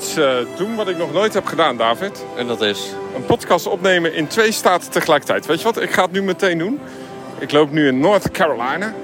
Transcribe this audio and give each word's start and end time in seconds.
iets 0.00 0.16
eh, 0.16 0.36
doen 0.56 0.74
wat 0.76 0.88
ik 0.88 0.96
nog 0.96 1.12
nooit 1.12 1.34
heb 1.34 1.46
gedaan, 1.46 1.76
David. 1.76 2.24
En 2.36 2.46
dat 2.46 2.60
is? 2.60 2.92
Een 3.14 3.24
podcast 3.24 3.66
opnemen 3.66 4.14
in 4.14 4.26
twee 4.26 4.52
staten 4.52 4.90
tegelijkertijd. 4.90 5.46
Weet 5.46 5.58
je 5.58 5.64
wat? 5.64 5.80
Ik 5.80 5.90
ga 5.90 6.02
het 6.02 6.12
nu 6.12 6.22
meteen 6.22 6.58
doen. 6.58 6.80
Ik 7.38 7.52
loop 7.52 7.70
nu 7.70 7.86
in 7.86 8.00
North 8.00 8.30
Carolina. 8.30 8.94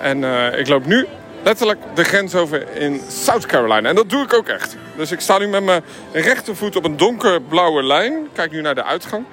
En 0.00 0.24
eh, 0.24 0.58
ik 0.58 0.68
loop 0.68 0.86
nu 0.86 1.06
letterlijk 1.42 1.78
de 1.94 2.04
grens 2.04 2.34
over 2.34 2.76
in 2.76 3.00
South 3.08 3.46
Carolina. 3.46 3.88
En 3.88 3.94
dat 3.94 4.10
doe 4.10 4.22
ik 4.22 4.34
ook 4.34 4.48
echt. 4.48 4.76
Dus 4.96 5.12
ik 5.12 5.20
sta 5.20 5.38
nu 5.38 5.48
met 5.48 5.64
mijn 5.64 5.82
rechtervoet 6.12 6.76
op 6.76 6.84
een 6.84 6.96
donkerblauwe 6.96 7.82
lijn. 7.82 8.28
Kijk 8.32 8.50
nu 8.50 8.60
naar 8.60 8.74
de 8.74 8.84
uitgang. 8.84 9.24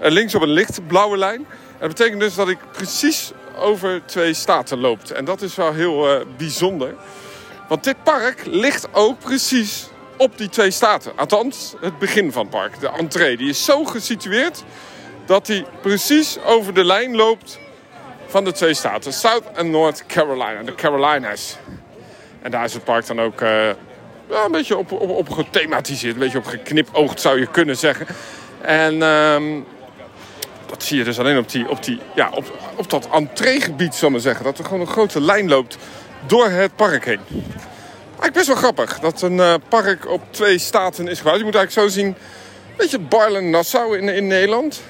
En 0.00 0.12
links 0.12 0.34
op 0.34 0.42
een 0.42 0.48
lichtblauwe 0.48 1.16
lijn. 1.16 1.46
dat 1.78 1.88
betekent 1.88 2.20
dus 2.20 2.34
dat 2.34 2.48
ik 2.48 2.58
precies 2.72 3.32
over 3.58 4.02
twee 4.04 4.34
staten 4.34 4.78
loop. 4.78 5.02
En 5.02 5.24
dat 5.24 5.42
is 5.42 5.54
wel 5.54 5.72
heel 5.72 6.14
uh, 6.14 6.20
bijzonder. 6.36 6.94
Want 7.68 7.84
dit 7.84 8.02
park 8.02 8.42
ligt 8.46 8.88
ook 8.92 9.18
precies 9.18 9.88
op 10.16 10.38
die 10.38 10.48
twee 10.48 10.70
staten. 10.70 11.12
Althans, 11.16 11.74
het 11.80 11.98
begin 11.98 12.32
van 12.32 12.42
het 12.42 12.50
park, 12.50 12.80
de 12.80 12.88
entree. 12.88 13.36
Die 13.36 13.48
is 13.48 13.64
zo 13.64 13.84
gesitueerd 13.84 14.64
dat 15.26 15.46
hij 15.46 15.66
precies 15.82 16.38
over 16.44 16.74
de 16.74 16.84
lijn 16.84 17.16
loopt 17.16 17.58
van 18.26 18.44
de 18.44 18.52
twee 18.52 18.74
staten. 18.74 19.12
South 19.12 19.44
en 19.54 19.70
North 19.70 20.06
Carolina, 20.06 20.62
de 20.62 20.74
Carolinas. 20.74 21.56
En 22.42 22.50
daar 22.50 22.64
is 22.64 22.74
het 22.74 22.84
park 22.84 23.06
dan 23.06 23.20
ook 23.20 23.40
uh, 23.40 23.68
een 24.28 24.50
beetje 24.50 24.76
op, 24.76 24.92
op, 24.92 25.10
op 25.10 25.30
gethematiseerd. 25.30 26.14
Een 26.14 26.20
beetje 26.20 26.38
op 26.38 26.46
geknipoogd 26.46 27.20
zou 27.20 27.40
je 27.40 27.46
kunnen 27.46 27.76
zeggen. 27.76 28.06
En 28.60 29.02
um, 29.02 29.66
dat 30.66 30.82
zie 30.82 30.98
je 30.98 31.04
dus 31.04 31.18
alleen 31.18 31.38
op, 31.38 31.50
die, 31.50 31.68
op, 31.68 31.84
die, 31.84 32.00
ja, 32.14 32.30
op, 32.30 32.52
op 32.76 32.90
dat 32.90 33.08
entreegebied, 33.12 33.94
zal 33.94 34.08
ik 34.08 34.14
maar 34.14 34.22
zeggen. 34.22 34.44
Dat 34.44 34.58
er 34.58 34.64
gewoon 34.64 34.80
een 34.80 34.86
grote 34.86 35.20
lijn 35.20 35.48
loopt 35.48 35.78
door 36.26 36.48
het 36.48 36.76
park 36.76 37.04
heen. 37.04 37.20
Best 38.34 38.46
wel 38.46 38.56
grappig 38.56 39.00
dat 39.00 39.22
een 39.22 39.36
uh, 39.36 39.54
park 39.68 40.08
op 40.10 40.22
twee 40.30 40.58
staten 40.58 41.08
is 41.08 41.18
gebouwd. 41.18 41.38
Je 41.38 41.44
moet 41.44 41.54
eigenlijk 41.54 41.88
zo 41.88 42.00
zien, 42.00 42.06
een 42.06 42.76
beetje 42.76 42.98
Barlen-Nassau 42.98 43.98
in, 43.98 44.08
in 44.08 44.26
Nederland, 44.26 44.82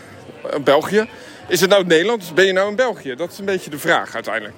uh, 0.46 0.52
België. 0.60 1.08
Is 1.48 1.60
het 1.60 1.70
nou 1.70 1.84
Nederland 1.86 2.34
ben 2.34 2.46
je 2.46 2.52
nou 2.52 2.68
in 2.68 2.76
België? 2.76 3.14
Dat 3.14 3.32
is 3.32 3.38
een 3.38 3.44
beetje 3.44 3.70
de 3.70 3.78
vraag 3.78 4.14
uiteindelijk. 4.14 4.54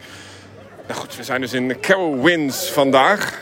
Nou 0.86 1.00
goed, 1.00 1.16
we 1.16 1.22
zijn 1.22 1.40
dus 1.40 1.52
in 1.52 1.80
Carol 1.80 2.22
Winds 2.22 2.70
vandaag. 2.70 3.38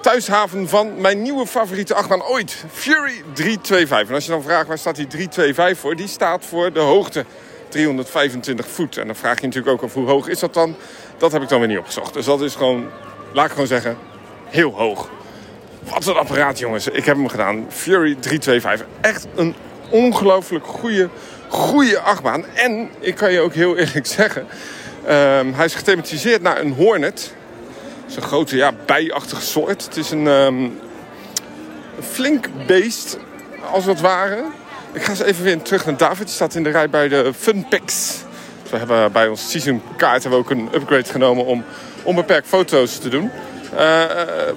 Thuishaven 0.00 0.68
van 0.68 1.00
mijn 1.00 1.22
nieuwe 1.22 1.46
favoriete 1.46 1.94
achtbaan 1.94 2.22
ooit. 2.22 2.64
Fury 2.72 3.22
325. 3.32 4.08
En 4.08 4.14
als 4.14 4.24
je 4.24 4.30
dan 4.30 4.42
vraagt 4.42 4.66
waar 4.66 4.78
staat 4.78 4.96
die 4.96 5.06
325 5.06 5.78
voor? 5.78 5.96
Die 5.96 6.08
staat 6.08 6.44
voor 6.44 6.72
de 6.72 6.80
hoogte 6.80 7.24
325 7.68 8.66
voet. 8.68 8.96
En 8.96 9.06
dan 9.06 9.16
vraag 9.16 9.40
je 9.40 9.46
natuurlijk 9.46 9.72
ook 9.72 9.82
af 9.82 9.94
hoe 9.94 10.08
hoog 10.08 10.28
is 10.28 10.38
dat 10.38 10.54
dan? 10.54 10.76
Dat 11.16 11.32
heb 11.32 11.42
ik 11.42 11.48
dan 11.48 11.58
weer 11.58 11.68
niet 11.68 11.78
opgezocht. 11.78 12.14
Dus 12.14 12.24
dat 12.24 12.40
is 12.40 12.54
gewoon, 12.54 12.90
laat 13.34 13.44
ik 13.44 13.50
gewoon 13.50 13.66
zeggen, 13.66 13.96
heel 14.44 14.70
hoog. 14.70 15.10
Wat 15.88 16.06
een 16.06 16.16
apparaat 16.16 16.58
jongens. 16.58 16.88
Ik 16.88 17.04
heb 17.04 17.16
hem 17.16 17.28
gedaan. 17.28 17.66
Fury 17.68 18.14
325. 18.14 18.86
Echt 19.00 19.26
een 19.34 19.54
ongelooflijk 19.88 20.66
goede, 20.66 21.08
goede 21.48 21.98
achtbaan. 22.00 22.44
En 22.54 22.88
ik 22.98 23.14
kan 23.14 23.32
je 23.32 23.40
ook 23.40 23.54
heel 23.54 23.76
eerlijk 23.76 24.06
zeggen... 24.06 24.46
Um, 25.08 25.54
hij 25.54 25.64
is 25.64 25.74
gethematiseerd 25.74 26.42
naar 26.42 26.60
een 26.60 26.72
Hornet. 26.72 27.34
Het 28.00 28.10
is 28.10 28.16
een 28.16 28.22
grote, 28.22 28.56
ja, 28.56 28.72
bijachtige 28.86 29.42
soort. 29.42 29.84
Het 29.84 29.96
is 29.96 30.10
een 30.10 30.26
um, 30.26 30.78
flink 32.00 32.48
beest, 32.66 33.18
als 33.70 33.84
het 33.84 34.00
ware. 34.00 34.44
Ik 34.92 35.02
ga 35.02 35.10
eens 35.10 35.22
even 35.22 35.44
weer 35.44 35.62
terug 35.62 35.84
naar 35.86 35.96
David. 35.96 36.26
Die 36.26 36.34
staat 36.34 36.54
in 36.54 36.62
de 36.62 36.70
rij 36.70 36.90
bij 36.90 37.08
de 37.08 37.32
Funpix. 37.38 38.16
We 38.70 38.76
hebben 38.76 39.12
bij 39.12 39.28
ons 39.28 39.50
seasonkaart 39.50 40.22
hebben 40.22 40.40
we 40.40 40.44
ook 40.44 40.50
een 40.50 40.68
upgrade 40.74 41.08
genomen 41.08 41.44
om 41.44 41.64
onbeperkt 42.04 42.48
foto's 42.48 42.98
te 42.98 43.08
doen. 43.08 43.30
Uh, 43.74 43.80
uh, 43.80 44.06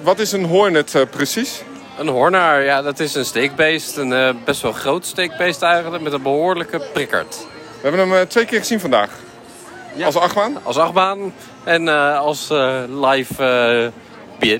wat 0.02 0.18
is 0.18 0.32
een 0.32 0.44
Hornet 0.44 0.94
uh, 0.94 1.02
precies? 1.10 1.62
Een 1.98 2.08
hornaar, 2.08 2.62
ja, 2.62 2.82
dat 2.82 3.00
is 3.00 3.14
een 3.14 3.24
steekbeest. 3.24 3.96
Een 3.96 4.38
best 4.44 4.62
wel 4.62 4.72
groot 4.72 5.06
steekbeest 5.06 5.62
eigenlijk, 5.62 6.02
met 6.02 6.12
een 6.12 6.22
behoorlijke 6.22 6.80
prikkerd. 6.92 7.46
We 7.80 7.88
hebben 7.88 8.10
hem 8.10 8.28
twee 8.28 8.44
keer 8.44 8.58
gezien 8.58 8.80
vandaag. 8.80 9.10
Ja. 9.94 10.06
Als 10.06 10.16
achtbaan? 10.16 10.58
Als 10.62 10.76
achtbaan 10.76 11.34
en 11.64 11.86
uh, 11.86 12.18
als 12.18 12.48
live 12.88 13.92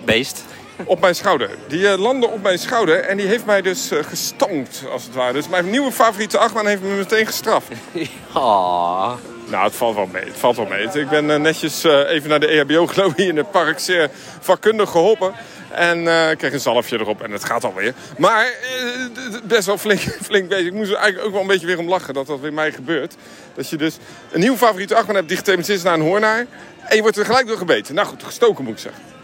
beest. 0.04 0.44
Op 0.84 1.00
mijn 1.00 1.14
schouder. 1.14 1.50
Die 1.68 1.98
landde 1.98 2.28
op 2.28 2.42
mijn 2.42 2.58
schouder 2.58 3.00
en 3.00 3.16
die 3.16 3.26
heeft 3.26 3.46
mij 3.46 3.62
dus 3.62 3.90
gestampt, 3.92 4.84
als 4.92 5.04
het 5.04 5.14
ware. 5.14 5.32
Dus 5.32 5.48
mijn 5.48 5.70
nieuwe 5.70 5.92
favoriete 5.92 6.38
achtbaan 6.38 6.66
heeft 6.66 6.82
me 6.82 6.94
meteen 6.94 7.26
gestraft. 7.26 7.68
Oh. 8.34 9.12
Nou, 9.50 9.64
het 9.64 9.74
valt 9.74 9.94
wel 9.94 10.06
mee. 10.06 10.24
Het 10.24 10.36
valt 10.36 10.56
wel 10.56 10.66
mee. 10.66 10.88
Ik 10.92 11.08
ben 11.08 11.24
uh, 11.24 11.36
netjes 11.36 11.84
uh, 11.84 12.10
even 12.10 12.28
naar 12.28 12.40
de 12.40 12.46
EHBO 12.46 12.86
gelopen 12.86 13.16
hier 13.16 13.28
in 13.28 13.36
het 13.36 13.50
park. 13.50 13.78
Zeer 13.78 14.10
vakkundig 14.40 14.90
geholpen. 14.90 15.32
En 15.70 15.98
uh, 15.98 16.28
kreeg 16.36 16.52
een 16.52 16.60
zalfje 16.60 16.98
erop 16.98 17.22
en 17.22 17.30
het 17.30 17.44
gaat 17.44 17.64
alweer. 17.64 17.94
Maar 18.18 18.52
best 19.44 19.66
wel 19.66 19.78
flink, 19.78 20.00
flink 20.28 20.48
bezig. 20.48 20.66
Ik 20.66 20.72
moest 20.72 20.90
er 20.90 20.96
eigenlijk 20.96 21.26
ook 21.26 21.32
wel 21.32 21.42
een 21.42 21.46
beetje 21.46 21.66
weer 21.66 21.78
om 21.78 21.88
lachen 21.88 22.14
dat 22.14 22.26
dat 22.26 22.40
weer 22.40 22.52
mij 22.52 22.72
gebeurt. 22.72 23.14
Dat 23.54 23.68
je 23.68 23.76
dus 23.76 23.96
een 24.30 24.40
nieuwe 24.40 24.56
favoriete 24.56 24.94
achtbaan 24.94 25.14
hebt 25.14 25.28
die 25.28 25.36
gethematiseerd 25.36 25.78
is 25.78 25.84
naar 25.84 25.94
een 25.94 26.00
hoornaar. 26.00 26.46
En 26.84 26.96
je 26.96 27.02
wordt 27.02 27.16
er 27.16 27.24
gelijk 27.24 27.46
door 27.46 27.58
gebeten. 27.58 27.94
Nou 27.94 28.06
goed, 28.06 28.22
gestoken 28.22 28.64
moet 28.64 28.72
ik 28.72 28.78
zeggen. 28.78 29.17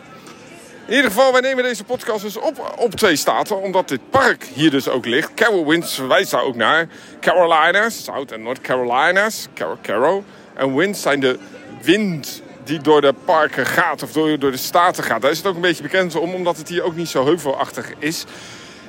In 0.87 0.95
ieder 0.95 1.11
geval, 1.11 1.33
wij 1.33 1.41
nemen 1.41 1.65
deze 1.65 1.85
podcast 1.85 2.23
dus 2.23 2.37
op 2.37 2.75
op 2.79 2.95
twee 2.95 3.17
staten. 3.17 3.63
Omdat 3.63 3.89
dit 3.89 4.11
park 4.11 4.45
hier 4.55 4.71
dus 4.71 4.89
ook 4.89 5.07
ligt. 5.07 5.35
Carol 5.35 5.67
Winds 5.67 5.95
verwijst 5.95 6.31
daar 6.31 6.43
ook 6.43 6.55
naar. 6.55 6.89
Carolinas, 7.21 8.05
South 8.05 8.33
en 8.33 8.43
North 8.43 8.61
Carolinas. 8.61 9.49
Carol, 9.55 9.77
Carol. 9.83 10.25
En 10.55 10.75
winds 10.75 11.03
zijn 11.03 11.21
de 11.21 11.39
wind 11.83 12.43
die 12.65 12.81
door 12.81 13.01
de 13.01 13.15
parken 13.25 13.67
gaat. 13.67 14.03
Of 14.03 14.13
door, 14.13 14.39
door 14.39 14.51
de 14.51 14.57
staten 14.57 15.05
gaat. 15.05 15.23
Daar 15.23 15.31
is 15.31 15.37
het 15.37 15.47
ook 15.47 15.55
een 15.55 15.61
beetje 15.61 15.83
bekend 15.83 16.15
om. 16.15 16.35
Omdat 16.35 16.57
het 16.57 16.69
hier 16.69 16.83
ook 16.83 16.97
niet 16.97 17.09
zo 17.09 17.25
heuvelachtig 17.25 17.93
is. 17.99 18.25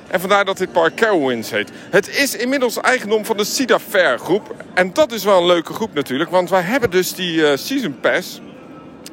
En 0.08 0.20
vandaar 0.20 0.44
dat 0.44 0.58
dit 0.58 0.72
park 0.72 0.94
Carowinds 0.94 1.50
heet. 1.50 1.70
Het 1.90 2.08
is 2.08 2.36
inmiddels 2.36 2.80
eigendom 2.80 3.24
van 3.24 3.36
de 3.36 3.44
Cedar 3.44 3.80
Fair 3.80 4.18
groep. 4.18 4.54
En 4.74 4.92
dat 4.92 5.12
is 5.12 5.24
wel 5.24 5.40
een 5.40 5.46
leuke 5.46 5.72
groep 5.72 5.94
natuurlijk. 5.94 6.30
Want 6.30 6.50
wij 6.50 6.62
hebben 6.62 6.90
dus 6.90 7.14
die 7.14 7.36
uh, 7.36 7.56
Season 7.56 8.00
Pass... 8.00 8.40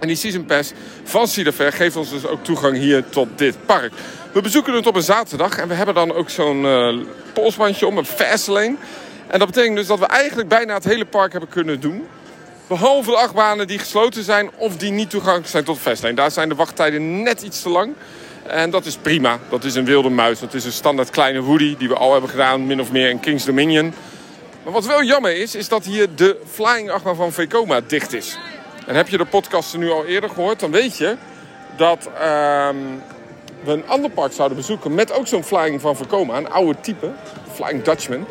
En 0.04 0.10
die 0.10 0.18
Season 0.18 0.46
Pass 0.46 0.72
van 1.04 1.28
Cedar 1.28 1.72
geeft 1.72 1.96
ons 1.96 2.10
dus 2.10 2.26
ook 2.26 2.44
toegang 2.44 2.78
hier 2.78 3.04
tot 3.10 3.28
dit 3.36 3.56
park. 3.66 3.92
We 4.32 4.42
bezoeken 4.42 4.74
het 4.74 4.88
op 4.88 4.96
een 4.96 5.04
zaterdag 5.04 5.58
en 5.58 5.68
we 5.68 5.74
hebben 5.74 5.96
dan 5.96 6.14
ook 6.14 6.30
zo'n 6.30 6.64
uh, 6.64 6.96
polsbandje 7.34 7.88
om, 7.88 7.98
een 7.98 8.06
fastlane. 8.06 8.76
En 9.28 9.40
dat 9.40 9.48
betekent 9.48 9.76
dus 9.76 9.88
dat 9.88 10.00
we 10.00 10.06
eigenlijk 10.06 10.50
bijna 10.50 10.74
het 10.74 10.84
hele 10.84 11.06
park 11.06 11.32
hebben 11.32 11.50
kunnen 11.50 11.80
doen. 11.80 12.08
Behalve 12.68 13.10
de 13.10 13.18
achtbanen 13.18 13.68
die 13.68 13.80
gesloten 13.80 14.24
zijn 14.24 14.50
of 14.58 14.78
die 14.78 14.92
niet 14.92 15.10
toegankelijk 15.10 15.50
zijn 15.50 15.64
tot 15.64 15.80
fastlane. 15.80 16.16
Daar 16.16 16.32
zijn 16.32 16.50
de 16.50 16.56
wachttijden 16.56 17.24
net 17.24 17.42
iets 17.42 17.62
te 17.62 17.70
lang. 17.70 17.94
En 18.48 18.70
dat 18.70 18.86
is 18.86 18.96
prima. 18.96 19.40
Dat 19.50 19.64
is 19.64 19.76
een 19.76 19.86
wilde 19.86 20.10
muis. 20.10 20.40
Dat 20.40 20.54
is 20.54 20.66
een 20.66 20.72
standaard 20.72 21.10
kleine 21.10 21.42
Woody 21.42 21.78
die 21.78 21.88
we 21.88 21.96
al 21.96 22.12
hebben 22.12 22.30
gedaan, 22.30 22.66
min 22.66 22.82
of 22.82 22.92
meer 22.92 23.10
in 23.10 23.20
King's 23.20 23.46
Dominion. 23.46 23.94
Maar 24.64 24.74
wat 24.74 24.86
wel 24.86 25.04
jammer 25.04 25.36
is, 25.36 25.56
is 25.56 25.68
dat 25.68 25.86
hier 25.86 26.08
de 26.16 26.38
flying 26.52 26.90
achtbaan 26.90 27.16
van 27.16 27.32
Vekoma 27.32 27.82
dicht 27.88 28.14
is. 28.14 28.38
En 28.86 28.96
heb 28.96 29.08
je 29.08 29.18
de 29.18 29.26
podcasten 29.26 29.80
nu 29.80 29.92
al 29.92 30.06
eerder 30.06 30.30
gehoord, 30.30 30.60
dan 30.60 30.72
weet 30.72 30.98
je 30.98 31.16
dat 31.78 32.06
um, 32.06 33.02
we 33.64 33.72
een 33.72 33.88
ander 33.88 34.10
park 34.10 34.34
zouden 34.34 34.58
bezoeken 34.58 34.94
met 34.94 35.14
ook 35.14 35.28
zo'n 35.28 35.44
flying 35.44 35.82
van 35.82 35.96
Vekoma, 35.96 36.38
een 36.38 36.50
oude 36.50 36.80
type, 36.82 37.12
Flying 37.54 37.84
Dutchman, 37.84 38.26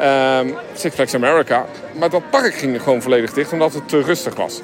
um, 0.00 0.56
Six 0.74 0.94
Flags 0.94 1.14
America. 1.14 1.66
Maar 1.98 2.10
dat 2.10 2.30
park 2.30 2.54
ging 2.54 2.82
gewoon 2.82 3.02
volledig 3.02 3.32
dicht 3.32 3.52
omdat 3.52 3.74
het 3.74 3.88
te 3.88 4.02
rustig 4.02 4.34
was. 4.34 4.60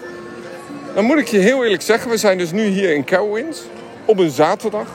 Dan 0.94 1.04
moet 1.04 1.18
ik 1.18 1.28
je 1.28 1.38
heel 1.38 1.64
eerlijk 1.64 1.82
zeggen, 1.82 2.10
we 2.10 2.16
zijn 2.16 2.38
dus 2.38 2.52
nu 2.52 2.64
hier 2.64 2.94
in 2.94 3.04
Cowwins 3.04 3.62
op 4.04 4.18
een 4.18 4.30
zaterdag. 4.30 4.88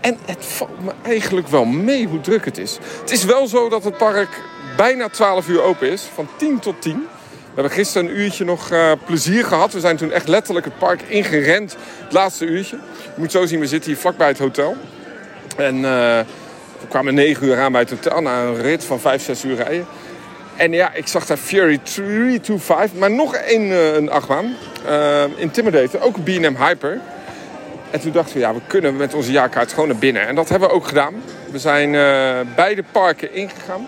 En 0.00 0.18
het 0.24 0.44
valt 0.46 0.84
me 0.84 0.92
eigenlijk 1.02 1.48
wel 1.48 1.64
mee 1.64 2.06
hoe 2.06 2.20
druk 2.20 2.44
het 2.44 2.58
is. 2.58 2.78
Het 3.00 3.10
is 3.10 3.24
wel 3.24 3.46
zo 3.46 3.68
dat 3.68 3.84
het 3.84 3.96
park 3.96 4.40
bijna 4.76 5.08
12 5.08 5.48
uur 5.48 5.62
open 5.62 5.90
is, 5.90 6.02
van 6.14 6.28
10 6.36 6.58
tot 6.58 6.82
10. 6.82 7.06
We 7.54 7.60
hebben 7.60 7.78
gisteren 7.78 8.08
een 8.08 8.18
uurtje 8.18 8.44
nog 8.44 8.72
uh, 8.72 8.92
plezier 9.04 9.44
gehad. 9.44 9.72
We 9.72 9.80
zijn 9.80 9.96
toen 9.96 10.12
echt 10.12 10.28
letterlijk 10.28 10.64
het 10.64 10.78
park 10.78 11.02
ingerend. 11.02 11.76
Het 12.04 12.12
laatste 12.12 12.44
uurtje. 12.44 12.76
Je 13.02 13.20
moet 13.20 13.30
zo 13.30 13.46
zien, 13.46 13.60
we 13.60 13.66
zitten 13.66 13.90
hier 13.90 14.00
vlakbij 14.00 14.28
het 14.28 14.38
hotel. 14.38 14.76
En 15.56 15.76
uh, 15.76 15.82
we 16.80 16.86
kwamen 16.88 17.14
9 17.14 17.46
uur 17.46 17.60
aan 17.60 17.72
bij 17.72 17.80
het 17.80 17.90
hotel 17.90 18.20
na 18.20 18.42
een 18.42 18.62
rit 18.62 18.84
van 18.84 19.00
5, 19.00 19.22
6 19.22 19.44
uur 19.44 19.56
rijden. 19.56 19.86
En 20.56 20.72
ja, 20.72 20.92
ik 20.94 21.06
zag 21.06 21.26
daar 21.26 21.36
Fury 21.36 21.78
325, 21.82 22.98
maar 22.98 23.10
nog 23.10 23.34
één 23.34 23.62
uh, 23.62 23.94
een 23.94 24.10
achtbaan. 24.10 24.54
Intimidator, 25.36 26.00
ook 26.00 26.16
een 26.16 26.22
B&M 26.22 26.64
Hyper. 26.64 27.00
En 27.90 28.00
toen 28.00 28.12
dachten 28.12 28.34
we, 28.34 28.40
ja, 28.40 28.54
we 28.54 28.60
kunnen 28.66 28.96
met 28.96 29.14
onze 29.14 29.32
jaarkaart 29.32 29.72
gewoon 29.72 29.88
naar 29.88 29.98
binnen. 29.98 30.26
En 30.26 30.34
dat 30.34 30.48
hebben 30.48 30.68
we 30.68 30.74
ook 30.74 30.86
gedaan. 30.86 31.14
We 31.50 31.58
zijn 31.58 31.90
beide 32.54 32.84
parken 32.92 33.34
ingegaan 33.34 33.86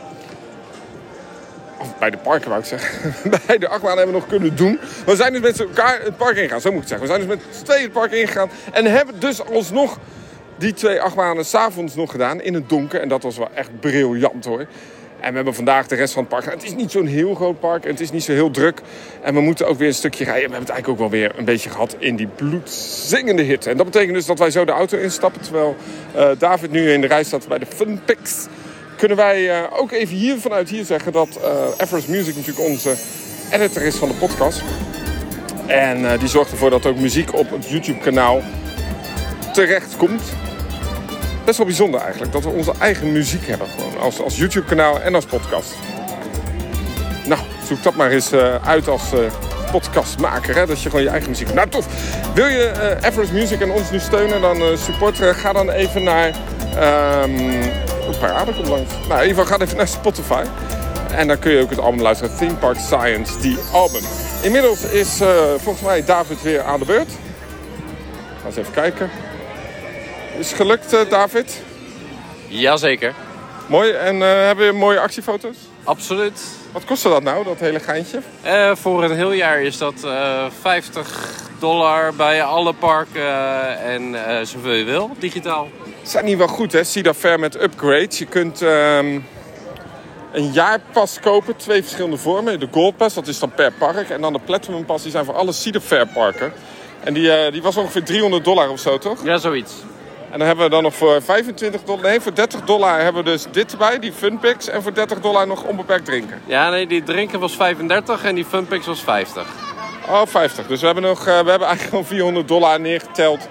bij 1.99 2.11
de 2.11 2.17
parken 2.17 2.49
wou 2.49 2.61
ik 2.61 2.67
zeggen, 2.67 3.15
bij 3.47 3.59
de 3.59 3.69
achtbaan 3.69 3.97
hebben 3.97 4.15
we 4.15 4.21
nog 4.21 4.29
kunnen 4.29 4.57
doen. 4.57 4.79
We 5.07 5.17
zijn 5.17 5.33
dus 5.33 5.41
met 5.41 5.61
elkaar 5.61 6.01
het 6.03 6.17
park 6.17 6.37
ingegaan, 6.37 6.61
zo 6.61 6.73
moet 6.73 6.83
ik 6.83 6.89
zeggen. 6.89 7.07
We 7.07 7.15
zijn 7.15 7.27
dus 7.27 7.37
met 7.37 7.57
z'n 7.57 7.65
tweeën 7.65 7.83
het 7.83 7.93
park 7.93 8.13
ingegaan 8.13 8.51
en 8.73 8.85
hebben 8.85 9.21
dus 9.21 9.45
alsnog 9.45 9.99
die 10.59 10.73
twee 10.73 11.01
achtbanen 11.01 11.45
s'avonds 11.45 11.95
nog 11.95 12.11
gedaan 12.11 12.41
in 12.41 12.55
het 12.55 12.69
donker. 12.69 13.01
En 13.01 13.09
dat 13.09 13.23
was 13.23 13.37
wel 13.37 13.49
echt 13.55 13.81
briljant 13.81 14.45
hoor. 14.45 14.67
En 15.21 15.31
we 15.31 15.37
hebben 15.37 15.55
vandaag 15.55 15.87
de 15.87 15.95
rest 15.95 16.13
van 16.13 16.23
het 16.23 16.33
park. 16.33 16.45
Het 16.45 16.65
is 16.65 16.75
niet 16.75 16.91
zo'n 16.91 17.07
heel 17.07 17.35
groot 17.35 17.61
park 17.61 17.85
het 17.85 18.01
is 18.01 18.11
niet 18.11 18.23
zo 18.23 18.33
heel 18.33 18.51
druk. 18.51 18.81
En 19.23 19.35
we 19.35 19.41
moeten 19.41 19.69
ook 19.69 19.79
weer 19.79 19.89
een 19.89 19.95
stukje 19.95 20.25
rijden. 20.25 20.49
We 20.49 20.55
hebben 20.55 20.69
het 20.69 20.71
eigenlijk 20.71 21.03
ook 21.03 21.11
wel 21.11 21.21
weer 21.21 21.39
een 21.39 21.45
beetje 21.45 21.71
gehad 21.71 21.97
in 21.99 22.17
die 22.17 22.27
bloedzingende 22.27 23.43
hitte. 23.43 23.71
En 23.71 23.77
dat 23.77 23.87
betekent 23.87 24.15
dus 24.15 24.27
dat 24.27 24.39
wij 24.39 24.51
zo 24.51 24.65
de 24.65 24.73
auto 24.73 24.99
instappen. 24.99 25.41
Terwijl 25.41 25.77
uh, 26.17 26.29
David 26.39 26.71
nu 26.71 26.93
in 26.93 27.01
de 27.01 27.07
rij 27.07 27.25
staat 27.25 27.49
bij 27.49 27.59
de 27.59 27.67
Funpix. 27.67 28.47
Kunnen 29.05 29.25
wij 29.25 29.41
uh, 29.41 29.63
ook 29.71 29.93
even 29.93 30.17
hier 30.17 30.39
vanuit 30.39 30.69
hier 30.69 30.85
zeggen 30.85 31.13
dat 31.13 31.29
uh, 31.43 31.51
Everest 31.77 32.09
Music 32.09 32.37
natuurlijk 32.37 32.67
onze 32.67 32.95
editor 33.51 33.83
is 33.83 33.97
van 33.97 34.09
de 34.09 34.15
podcast. 34.15 34.63
En 35.67 36.19
die 36.19 36.29
zorgt 36.29 36.51
ervoor 36.51 36.71
dat 36.71 36.87
ook 36.87 36.97
muziek 36.97 37.35
op 37.35 37.51
het 37.51 37.69
YouTube 37.69 37.99
kanaal 37.99 38.43
terecht 39.53 39.97
komt 39.97 40.23
best 41.45 41.57
wel 41.57 41.67
bijzonder 41.67 42.01
eigenlijk. 42.01 42.33
Dat 42.33 42.43
we 42.43 42.49
onze 42.49 42.73
eigen 42.79 43.13
muziek 43.13 43.47
hebben. 43.47 43.69
Gewoon 43.69 43.99
als, 43.99 44.21
als 44.21 44.37
YouTube 44.37 44.67
kanaal 44.67 45.01
en 45.01 45.15
als 45.15 45.25
podcast. 45.25 45.75
Nou, 47.27 47.41
zoek 47.67 47.83
dat 47.83 47.95
maar 47.95 48.11
eens 48.11 48.33
uh, 48.33 48.67
uit 48.67 48.89
als 48.89 49.13
uh, 49.13 49.21
podcastmaker. 49.71 50.55
Hè? 50.55 50.67
Dat 50.67 50.83
je 50.83 50.89
gewoon 50.89 51.05
je 51.05 51.11
eigen 51.11 51.31
muziek 51.31 51.55
Nou, 51.55 51.69
tof. 51.69 51.87
Wil 52.35 52.47
je 52.47 52.73
uh, 53.01 53.09
Everest 53.09 53.33
Music 53.33 53.61
en 53.61 53.71
ons 53.71 53.91
nu 53.91 53.99
steunen, 53.99 54.41
dan 54.41 54.79
supporteren. 54.79 55.35
Ga 55.35 55.53
dan 55.53 55.71
even 55.71 56.03
naar... 56.03 56.35
Um, 57.23 57.63
een 58.23 58.69
langs. 58.69 58.93
Nou, 59.09 59.23
in 59.23 59.29
ieder 59.29 59.45
geval 59.45 59.45
ga 59.45 59.65
even 59.65 59.77
naar 59.77 59.89
Spotify. 59.89 60.45
En 61.11 61.29
dan 61.29 61.39
kun 61.39 61.53
je 61.53 61.63
ook 61.63 61.71
het 61.71 61.79
album 61.79 62.01
luisteren. 62.01 62.37
Theme 62.37 62.55
Park 62.55 62.79
Science, 62.79 63.39
die 63.39 63.59
album. 63.73 64.03
Inmiddels 64.43 64.83
is 64.83 65.21
volgens 65.57 65.85
mij 65.85 66.05
David 66.05 66.43
weer 66.43 66.63
aan 66.63 66.79
de 66.79 66.85
beurt. 66.85 67.09
Ga 68.41 68.47
eens 68.47 68.57
even 68.57 68.73
kijken. 68.73 69.11
Is 70.39 70.49
het 70.49 70.57
gelukt, 70.57 70.95
uh, 70.95 71.01
David? 71.09 71.63
Jazeker. 72.49 73.15
Mooi. 73.67 73.91
En 73.91 74.17
uh, 74.17 74.23
hebben 74.23 74.67
we 74.67 74.79
mooie 74.79 75.01
actiefoto's? 75.01 75.57
Absoluut. 75.85 76.41
Wat 76.73 76.85
kostte 76.85 77.09
dat 77.09 77.23
nou, 77.23 77.45
dat 77.45 77.59
hele 77.59 77.81
geintje? 77.81 78.21
Voor 78.75 79.05
een 79.05 79.17
heel 79.17 79.33
jaar 79.33 79.63
is 79.63 79.79
dat 79.79 79.95
50 80.61 81.33
dollar 81.59 82.15
bij 82.15 82.43
alle 82.43 82.73
parken 82.73 83.79
en 83.79 84.17
zoveel 84.47 84.73
je 84.73 84.85
wil, 84.85 85.11
digitaal. 85.19 85.69
Het 86.05 86.13
zijn 86.13 86.25
niet 86.25 86.39
wel 86.39 86.49
goed, 86.49 86.73
hè? 86.73 86.85
Cedar 86.85 87.15
Fair 87.15 87.39
met 87.39 87.63
upgrades. 87.63 88.19
Je 88.19 88.27
kunt 88.27 88.61
um, 88.61 89.27
een 90.33 90.53
jaarpas 90.53 91.21
kopen, 91.21 91.57
twee 91.57 91.83
verschillende 91.83 92.17
vormen. 92.17 92.61
De 92.61 92.69
Gold 92.71 92.97
Pass, 92.97 93.15
dat 93.15 93.27
is 93.27 93.39
dan 93.39 93.51
per 93.51 93.73
park. 93.73 94.11
En 94.11 94.21
dan 94.21 94.33
de 94.33 94.39
Platinum 94.39 94.85
Pass, 94.85 95.03
die 95.03 95.13
zijn 95.13 95.25
voor 95.25 95.35
alle 95.35 95.53
Cedar 95.53 95.81
Fair 95.81 96.07
parken. 96.07 96.53
En 97.05 97.15
die, 97.15 97.51
die 97.51 97.63
was 97.63 97.77
ongeveer 97.77 98.05
300 98.05 98.45
dollar 98.45 98.71
of 98.71 98.79
zo, 98.79 98.99
toch? 98.99 99.25
Ja, 99.25 99.39
zoiets. 99.39 99.73
En 100.31 100.39
dan 100.39 100.47
hebben 100.47 100.65
we 100.65 100.71
dan 100.71 100.83
nog 100.83 100.95
voor 100.95 101.23
25 101.23 101.83
dollar, 101.83 102.03
nee, 102.03 102.21
voor 102.21 102.35
30 102.35 102.61
dollar 102.61 103.01
hebben 103.01 103.25
we 103.25 103.31
dus 103.31 103.47
dit 103.51 103.73
erbij, 103.73 103.99
die 103.99 104.13
Funpix. 104.13 104.69
En 104.69 104.83
voor 104.83 104.95
30 104.95 105.21
dollar 105.21 105.47
nog 105.47 105.65
onbeperkt 105.65 106.05
drinken. 106.05 106.41
Ja, 106.47 106.71
nee, 106.71 106.87
die 106.87 107.03
drinken 107.03 107.41
was 107.41 107.57
35 107.57 108.25
en 108.25 108.35
die 108.35 108.45
Funpix 108.45 108.87
was 108.87 109.01
50. 109.01 109.47
Oh, 110.09 110.23
50. 110.27 110.67
Dus 110.67 110.81
we 110.81 110.87
hebben, 110.87 111.05
nog, 111.05 111.19
uh, 111.19 111.25
we 111.25 111.51
hebben 111.51 111.69
eigenlijk 111.69 111.89
gewoon 111.89 112.05
400 112.05 112.49
dollar 112.49 112.81
neergeteld 112.81 113.49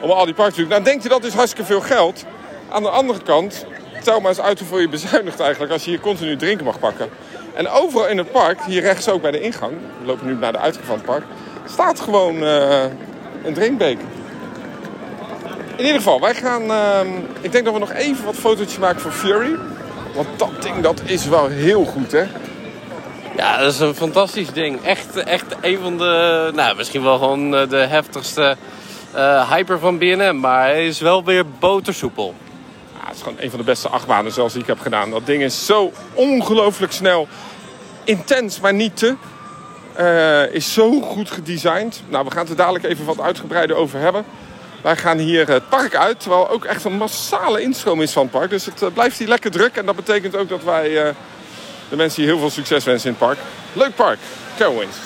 om 0.00 0.10
al 0.10 0.24
die 0.24 0.34
parken 0.34 0.54
te 0.54 0.60
doen. 0.60 0.68
Nou, 0.68 0.82
denk 0.82 1.02
je 1.02 1.08
dat 1.08 1.24
is 1.24 1.34
hartstikke 1.34 1.66
veel 1.66 1.80
geld. 1.80 2.24
Aan 2.68 2.82
de 2.82 2.88
andere 2.88 3.22
kant, 3.22 3.66
tel 4.02 4.20
maar 4.20 4.30
eens 4.30 4.40
uit 4.40 4.58
hoeveel 4.58 4.78
je 4.78 4.88
bezuinigt 4.88 5.40
eigenlijk 5.40 5.72
als 5.72 5.84
je 5.84 5.90
hier 5.90 6.00
continu 6.00 6.36
drinken 6.36 6.64
mag 6.64 6.78
pakken. 6.78 7.08
En 7.54 7.68
overal 7.68 8.08
in 8.08 8.18
het 8.18 8.32
park, 8.32 8.58
hier 8.66 8.82
rechts 8.82 9.08
ook 9.08 9.22
bij 9.22 9.30
de 9.30 9.40
ingang, 9.40 9.72
we 10.00 10.06
lopen 10.06 10.26
nu 10.26 10.34
naar 10.34 10.52
de 10.52 10.58
uitgang 10.58 10.86
van 10.86 10.96
het 10.96 11.04
park, 11.04 11.24
staat 11.68 12.00
gewoon 12.00 12.42
uh, 12.42 12.82
een 13.44 13.54
drinkbeker. 13.54 14.04
In 15.76 15.84
ieder 15.84 15.96
geval, 15.96 16.20
wij 16.20 16.34
gaan. 16.34 16.62
Uh, 16.62 17.00
ik 17.40 17.52
denk 17.52 17.64
dat 17.64 17.74
we 17.74 17.80
nog 17.80 17.92
even 17.92 18.24
wat 18.24 18.34
fotootjes 18.34 18.78
maken 18.78 19.00
voor 19.00 19.10
Fury. 19.10 19.56
Want 20.14 20.28
dat 20.36 20.62
ding 20.62 20.80
dat 20.80 21.02
is 21.04 21.26
wel 21.26 21.46
heel 21.46 21.84
goed, 21.84 22.12
hè? 22.12 22.24
Ja, 23.36 23.58
dat 23.58 23.72
is 23.72 23.80
een 23.80 23.94
fantastisch 23.94 24.52
ding. 24.52 24.84
Echt, 24.84 25.16
echt 25.16 25.56
een 25.60 25.78
van 25.82 25.98
de. 25.98 26.50
Nou, 26.54 26.76
misschien 26.76 27.02
wel 27.02 27.18
gewoon 27.18 27.56
eh, 27.56 27.68
de 27.68 27.76
heftigste 27.76 28.56
uh, 29.14 29.52
hyper 29.52 29.78
van 29.78 29.98
BNM. 29.98 30.40
Maar 30.40 30.60
hij 30.60 30.86
is 30.86 31.00
wel 31.00 31.24
weer 31.24 31.44
botersoepel. 31.58 32.34
Ja, 33.00 33.06
het 33.06 33.16
is 33.16 33.22
gewoon 33.22 33.38
een 33.40 33.50
van 33.50 33.58
de 33.58 33.64
beste 33.64 33.88
achtbanen 33.88 34.32
zoals 34.32 34.54
ik 34.54 34.66
heb 34.66 34.80
gedaan. 34.80 35.10
Dat 35.10 35.26
ding 35.26 35.42
is 35.42 35.66
zo 35.66 35.92
ongelooflijk 36.12 36.92
snel. 36.92 37.28
Intens, 38.04 38.60
maar 38.60 38.74
niet 38.74 38.96
te. 38.96 39.16
Uh, 40.00 40.54
is 40.54 40.72
zo 40.72 41.00
goed 41.00 41.30
gedesigned. 41.30 42.02
Nou, 42.08 42.24
we 42.24 42.30
gaan 42.30 42.40
het 42.40 42.50
er 42.50 42.56
dadelijk 42.56 42.84
even 42.84 43.04
wat 43.04 43.20
uitgebreider 43.20 43.76
over 43.76 44.00
hebben. 44.00 44.24
Wij 44.82 44.96
gaan 44.96 45.18
hier 45.18 45.48
het 45.48 45.68
park 45.68 45.94
uit, 45.94 46.20
terwijl 46.20 46.50
ook 46.50 46.64
echt 46.64 46.84
een 46.84 46.96
massale 46.96 47.60
instroom 47.60 48.02
is 48.02 48.12
van 48.12 48.22
het 48.22 48.30
park. 48.30 48.50
Dus 48.50 48.64
het 48.64 48.82
eh, 48.82 48.88
blijft 48.92 49.18
hier 49.18 49.28
lekker 49.28 49.50
druk 49.50 49.76
en 49.76 49.86
dat 49.86 49.96
betekent 49.96 50.36
ook 50.36 50.48
dat 50.48 50.64
wij 50.64 51.14
de 51.88 51.96
mensen 51.96 52.22
hier 52.22 52.30
heel 52.30 52.40
veel 52.40 52.50
succes 52.50 52.84
wensen 52.84 53.08
in 53.08 53.16
het 53.18 53.26
park. 53.26 53.38
Leuk 53.72 53.94
park, 53.94 54.18
Carowinds. 54.56 54.96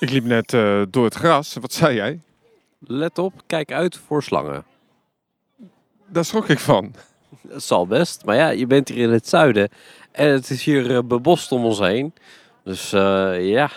Ik 0.00 0.10
liep 0.10 0.24
net 0.24 0.52
uh, 0.52 0.82
door 0.90 1.04
het 1.04 1.14
gras. 1.14 1.54
Wat 1.60 1.72
zei 1.72 1.94
jij? 1.94 2.20
Let 2.78 3.18
op, 3.18 3.32
kijk 3.46 3.72
uit 3.72 3.96
voor 3.96 4.22
slangen. 4.22 4.64
Daar 6.06 6.24
schrok 6.24 6.48
ik 6.48 6.58
van. 6.58 6.94
Dat 7.42 7.62
zal 7.62 7.86
best, 7.86 8.24
maar 8.24 8.36
ja, 8.36 8.48
je 8.48 8.66
bent 8.66 8.88
hier 8.88 9.02
in 9.02 9.10
het 9.10 9.28
zuiden 9.28 9.68
en 10.12 10.28
het 10.28 10.50
is 10.50 10.64
hier 10.64 11.06
bebost 11.06 11.52
om 11.52 11.64
ons 11.64 11.78
heen. 11.78 12.14
Dus 12.64 12.90
ja, 12.90 13.70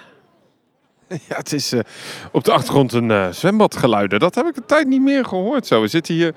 Ja, 1.29 1.35
het 1.35 1.53
is 1.53 1.73
uh, 1.73 1.79
op 2.31 2.43
de 2.43 2.51
achtergrond 2.51 2.93
een 2.93 3.09
uh, 3.09 3.31
zwembadgeluiden. 3.31 4.19
Dat 4.19 4.35
heb 4.35 4.45
ik 4.45 4.55
een 4.55 4.65
tijd 4.65 4.87
niet 4.87 5.01
meer 5.01 5.25
gehoord. 5.25 5.67
Zo. 5.67 5.81
We 5.81 5.87
zitten 5.87 6.13
hier 6.13 6.33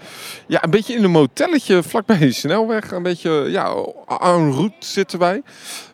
ja, 0.47 0.65
een 0.65 0.71
beetje 0.71 0.95
in 0.95 1.05
een 1.05 1.11
motelletje 1.11 1.83
vlakbij 1.83 2.19
de 2.19 2.33
snelweg. 2.33 2.91
Een 2.91 3.03
beetje 3.03 3.31
ja, 3.31 3.75
en 4.07 4.53
route 4.53 4.75
zitten 4.79 5.19
wij. 5.19 5.43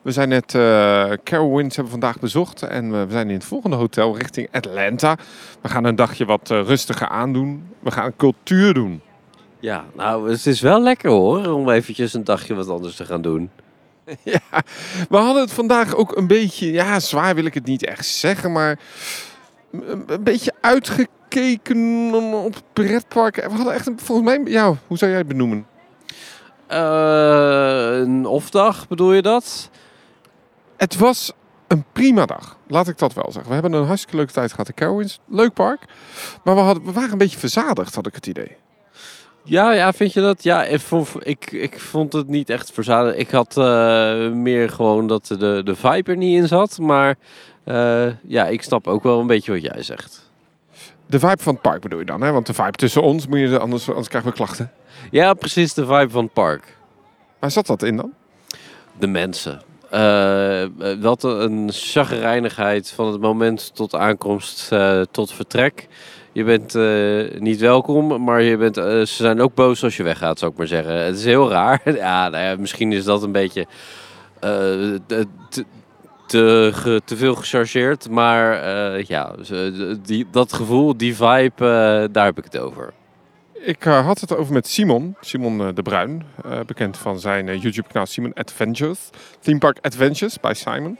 We 0.02 0.12
zijn 0.12 0.28
net 0.28 0.54
uh, 0.54 1.12
Carowinds 1.24 1.74
hebben 1.74 1.92
vandaag 1.92 2.18
bezocht. 2.18 2.62
En 2.62 2.90
we 2.90 3.06
zijn 3.10 3.28
in 3.28 3.34
het 3.34 3.44
volgende 3.44 3.76
hotel 3.76 4.16
richting 4.16 4.48
Atlanta. 4.52 5.16
We 5.60 5.68
gaan 5.68 5.84
een 5.84 5.96
dagje 5.96 6.24
wat 6.24 6.48
rustiger 6.48 7.08
aandoen. 7.08 7.68
We 7.80 7.90
gaan 7.90 8.16
cultuur 8.16 8.74
doen. 8.74 9.00
Ja, 9.60 9.84
nou, 9.96 10.30
het 10.30 10.46
is 10.46 10.60
wel 10.60 10.82
lekker 10.82 11.10
hoor. 11.10 11.46
Om 11.46 11.70
eventjes 11.70 12.14
een 12.14 12.24
dagje 12.24 12.54
wat 12.54 12.68
anders 12.68 12.96
te 12.96 13.04
gaan 13.04 13.22
doen. 13.22 13.50
Ja, 14.22 14.62
we 15.08 15.16
hadden 15.16 15.42
het 15.42 15.52
vandaag 15.52 15.94
ook 15.94 16.16
een 16.16 16.26
beetje, 16.26 16.72
ja, 16.72 17.00
zwaar 17.00 17.34
wil 17.34 17.44
ik 17.44 17.54
het 17.54 17.66
niet 17.66 17.84
echt 17.84 18.06
zeggen, 18.06 18.52
maar 18.52 18.78
een 20.06 20.22
beetje 20.22 20.52
uitgekeken 20.60 22.14
op 22.44 22.54
pretparken. 22.72 23.50
We 23.50 23.56
hadden 23.56 23.74
echt, 23.74 23.86
een, 23.86 23.98
volgens 24.00 24.28
mij, 24.28 24.52
ja, 24.52 24.74
hoe 24.86 24.98
zou 24.98 25.10
jij 25.10 25.20
het 25.20 25.28
benoemen? 25.28 25.66
Uh, 26.70 27.98
een 27.98 28.26
of-dag, 28.26 28.88
bedoel 28.88 29.12
je 29.12 29.22
dat? 29.22 29.70
Het 30.76 30.96
was 30.96 31.32
een 31.66 31.84
prima 31.92 32.26
dag, 32.26 32.56
laat 32.66 32.88
ik 32.88 32.98
dat 32.98 33.14
wel 33.14 33.32
zeggen. 33.32 33.48
We 33.48 33.52
hebben 33.52 33.72
een 33.72 33.86
hartstikke 33.86 34.16
leuke 34.16 34.32
tijd 34.32 34.50
gehad 34.50 34.68
in 34.68 34.74
Carowinds. 34.74 35.20
Leuk 35.26 35.52
park. 35.52 35.84
Maar 36.44 36.54
we, 36.54 36.60
hadden, 36.60 36.84
we 36.84 36.92
waren 36.92 37.12
een 37.12 37.18
beetje 37.18 37.38
verzadigd, 37.38 37.94
had 37.94 38.06
ik 38.06 38.14
het 38.14 38.26
idee. 38.26 38.56
Ja, 39.48 39.72
ja, 39.72 39.92
vind 39.92 40.12
je 40.12 40.20
dat? 40.20 40.42
Ja, 40.42 40.64
ik 40.64 40.80
vond, 40.80 41.08
ik, 41.22 41.50
ik 41.52 41.80
vond 41.80 42.12
het 42.12 42.28
niet 42.28 42.50
echt 42.50 42.72
verzadigd. 42.72 43.18
Ik 43.18 43.30
had 43.30 43.56
uh, 43.56 43.64
meer 44.30 44.70
gewoon 44.70 45.06
dat 45.06 45.26
de, 45.26 45.60
de 45.64 45.74
vibe 45.76 46.10
er 46.10 46.16
niet 46.16 46.36
in 46.36 46.48
zat. 46.48 46.78
Maar 46.78 47.16
uh, 47.64 48.06
ja, 48.26 48.46
ik 48.46 48.62
snap 48.62 48.86
ook 48.86 49.02
wel 49.02 49.20
een 49.20 49.26
beetje 49.26 49.52
wat 49.52 49.62
jij 49.62 49.82
zegt. 49.82 50.30
De 51.06 51.18
vibe 51.18 51.42
van 51.42 51.52
het 51.52 51.62
park 51.62 51.80
bedoel 51.80 51.98
je 51.98 52.04
dan, 52.04 52.20
hè? 52.20 52.32
Want 52.32 52.46
de 52.46 52.54
vibe 52.54 52.70
tussen 52.70 53.02
ons, 53.02 53.26
moet 53.26 53.38
je, 53.38 53.58
anders, 53.58 53.88
anders 53.88 54.08
krijgen 54.08 54.30
we 54.30 54.36
klachten. 54.36 54.70
Ja, 55.10 55.34
precies, 55.34 55.74
de 55.74 55.86
vibe 55.86 56.10
van 56.10 56.24
het 56.24 56.32
park. 56.32 56.76
Waar 57.38 57.50
zat 57.50 57.66
dat 57.66 57.82
in 57.82 57.96
dan? 57.96 58.12
De 58.98 59.06
mensen. 59.06 59.62
Uh, 59.92 60.64
dat 61.02 61.22
een 61.22 61.68
chagrijnigheid 61.72 62.90
van 62.90 63.12
het 63.12 63.20
moment 63.20 63.74
tot 63.74 63.94
aankomst 63.94 64.72
tot 65.10 65.32
vertrek 65.32 65.88
je 66.38 66.44
bent 66.44 66.74
uh, 66.74 67.40
niet 67.40 67.60
welkom, 67.60 68.24
maar 68.24 68.42
je 68.42 68.56
bent, 68.56 68.78
uh, 68.78 68.84
ze 68.84 69.06
zijn 69.06 69.40
ook 69.40 69.54
boos 69.54 69.84
als 69.84 69.96
je 69.96 70.02
weggaat, 70.02 70.38
zou 70.38 70.50
ik 70.52 70.58
maar 70.58 70.66
zeggen. 70.66 71.04
Het 71.04 71.16
is 71.16 71.24
heel 71.24 71.50
raar. 71.50 71.80
ja, 71.94 72.28
nou 72.28 72.44
ja, 72.44 72.56
misschien 72.58 72.92
is 72.92 73.04
dat 73.04 73.22
een 73.22 73.32
beetje 73.32 73.60
uh, 73.60 73.70
te, 75.06 75.26
te, 76.26 76.72
te, 77.04 77.16
veel 77.16 77.34
gechargeerd. 77.34 78.10
Maar 78.10 78.60
ja, 79.06 79.34
die, 80.02 80.26
dat 80.30 80.52
gevoel, 80.52 80.96
die 80.96 81.16
vibe, 81.16 82.08
daar 82.12 82.24
heb 82.24 82.38
ik 82.38 82.44
het 82.44 82.58
over. 82.58 82.92
Ik 83.52 83.82
had 83.82 84.20
het 84.20 84.36
over 84.36 84.52
met 84.52 84.68
Simon, 84.68 85.16
Simon 85.20 85.74
de 85.74 85.82
Bruin, 85.82 86.22
bekend 86.66 86.96
van 86.96 87.20
zijn 87.20 87.58
YouTube-kanaal 87.58 88.06
Simon 88.06 88.34
Adventures, 88.34 89.10
Theme 89.40 89.58
Park 89.58 89.78
Adventures 89.80 90.40
bij 90.40 90.54
Simon. 90.54 90.98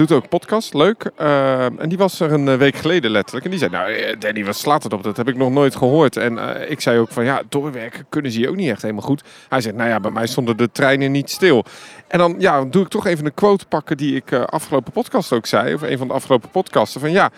Doet 0.00 0.12
ook 0.12 0.28
podcast, 0.28 0.74
leuk. 0.74 1.10
Uh, 1.20 1.64
en 1.64 1.88
die 1.88 1.98
was 1.98 2.20
er 2.20 2.32
een 2.32 2.48
eh, 2.48 2.56
week 2.56 2.76
geleden 2.76 3.10
letterlijk. 3.10 3.44
En 3.44 3.50
die 3.50 3.60
zei, 3.60 3.70
nou 3.70 3.92
eh, 3.92 4.16
Danny, 4.18 4.44
wat 4.44 4.56
slaat 4.56 4.82
het 4.82 4.92
op? 4.92 5.02
Dat 5.02 5.16
heb 5.16 5.28
ik 5.28 5.36
nog 5.36 5.50
nooit 5.50 5.76
gehoord. 5.76 6.16
En 6.16 6.38
ik 6.70 6.80
zei 6.80 6.98
ook 6.98 7.10
van, 7.10 7.24
ja, 7.24 7.42
doorwerken 7.48 8.06
kunnen 8.08 8.32
ze 8.32 8.38
hier 8.38 8.48
ook 8.48 8.56
niet 8.56 8.70
echt 8.70 8.82
helemaal 8.82 9.02
goed. 9.02 9.22
Hij 9.48 9.60
zegt, 9.60 9.74
nou 9.74 9.88
ja, 9.88 10.00
bij 10.00 10.10
mij 10.10 10.26
stonden 10.26 10.56
de 10.56 10.72
treinen 10.72 11.12
niet 11.12 11.30
stil. 11.30 11.64
En 12.08 12.18
dan 12.18 12.34
ja, 12.38 12.64
doe 12.64 12.82
ik 12.82 12.88
toch 12.88 13.06
even 13.06 13.26
een 13.26 13.34
quote 13.34 13.66
pakken 13.66 13.96
die 13.96 14.14
ik 14.14 14.32
afgelopen 14.32 14.92
podcast 14.92 15.32
ook 15.32 15.46
zei. 15.46 15.74
Of 15.74 15.82
een 15.82 15.98
van 15.98 16.08
de 16.08 16.14
afgelopen 16.14 16.50
podcasten. 16.50 17.00
Van 17.00 17.10
ja, 17.10 17.30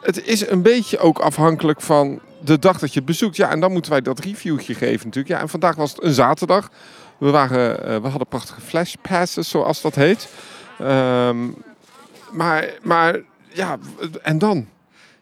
het 0.00 0.26
is 0.26 0.48
een 0.48 0.62
beetje 0.62 0.98
ook 0.98 1.18
afhankelijk 1.18 1.80
van 1.80 2.20
de 2.40 2.58
dag 2.58 2.78
dat 2.78 2.92
je 2.92 2.98
het 2.98 3.08
bezoekt. 3.08 3.36
Ja, 3.36 3.50
en 3.50 3.60
dan 3.60 3.72
moeten 3.72 3.90
wij 3.90 4.00
dat 4.00 4.20
reviewtje 4.20 4.74
geven 4.74 5.06
natuurlijk. 5.06 5.34
Ja, 5.34 5.40
en 5.40 5.48
vandaag 5.48 5.76
was 5.76 5.90
het 5.90 6.02
een 6.02 6.12
zaterdag. 6.12 6.70
We, 7.18 7.30
waren, 7.30 7.84
eh, 7.84 7.96
we 7.96 8.08
hadden 8.08 8.28
prachtige 8.28 8.60
flashpasses, 8.60 9.48
zoals 9.48 9.80
dat 9.80 9.94
heet. 9.94 10.28
Ehm, 10.78 11.48
maar, 12.32 12.78
maar 12.82 13.20
ja, 13.48 13.78
en 14.22 14.38
dan? 14.38 14.66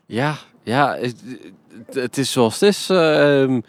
Ja, 0.07 0.35
ja 0.62 0.97
het, 0.97 1.17
het 1.93 2.19
is 2.19 2.33
zoals 2.33 2.61
het 2.61 2.69
is. 2.69 2.90
ehm, 2.90 3.61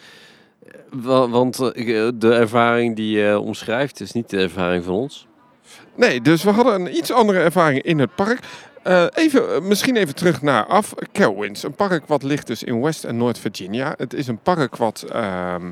wa- 0.89 1.27
want 1.29 1.60
eh, 1.60 2.07
de 2.15 2.33
ervaring 2.33 2.95
die 2.95 3.17
je 3.19 3.39
omschrijft 3.39 4.00
is 4.00 4.12
niet 4.12 4.29
de 4.29 4.38
ervaring 4.38 4.83
van 4.83 4.93
ons. 4.93 5.27
Nee, 5.95 6.21
dus 6.21 6.43
we 6.43 6.50
hadden 6.50 6.81
een 6.81 6.95
iets 6.95 7.12
andere 7.12 7.39
ervaring 7.39 7.81
in 7.81 8.00
het 8.00 8.15
park. 8.15 8.39
Eh, 8.83 9.05
even, 9.13 9.53
eh, 9.55 9.62
misschien 9.62 9.95
even 9.95 10.15
terug 10.15 10.41
naar 10.41 10.65
af. 10.65 10.93
Carowinds, 11.12 11.63
een 11.63 11.74
park 11.75 12.03
wat 12.07 12.24
ligt 12.24 12.48
dus 12.48 12.63
in 12.63 12.81
West 12.81 13.03
en 13.03 13.17
Noord 13.17 13.39
Virginia. 13.39 13.93
Het 13.98 14.13
is 14.13 14.27
een 14.27 14.39
park 14.39 14.75
wat 14.75 15.05
ehm, 15.12 15.71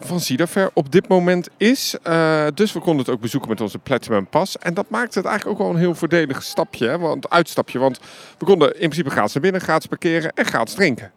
van 0.00 0.20
Cedar 0.20 0.70
op 0.72 0.92
dit 0.92 1.08
moment 1.08 1.48
is. 1.56 1.96
Eh, 2.02 2.46
dus 2.54 2.72
we 2.72 2.80
konden 2.80 3.04
het 3.04 3.14
ook 3.14 3.20
bezoeken 3.20 3.50
met 3.50 3.60
onze 3.60 3.78
Platinum 3.78 4.26
Pass. 4.26 4.58
En 4.58 4.74
dat 4.74 4.90
maakte 4.90 5.18
het 5.18 5.28
eigenlijk 5.28 5.58
ook 5.60 5.66
wel 5.66 5.74
een 5.74 5.80
heel 5.80 5.94
voordelig 5.94 6.42
stapje, 6.42 6.88
hè, 6.88 6.98
want, 6.98 7.30
uitstapje. 7.30 7.78
Want 7.78 8.00
we 8.38 8.44
konden 8.44 8.68
in 8.68 8.78
principe 8.78 9.10
gratis 9.10 9.32
naar 9.32 9.42
binnen, 9.42 9.60
gratis 9.60 9.86
parkeren 9.86 10.32
en 10.32 10.44
gratis 10.44 10.74
drinken. 10.74 11.12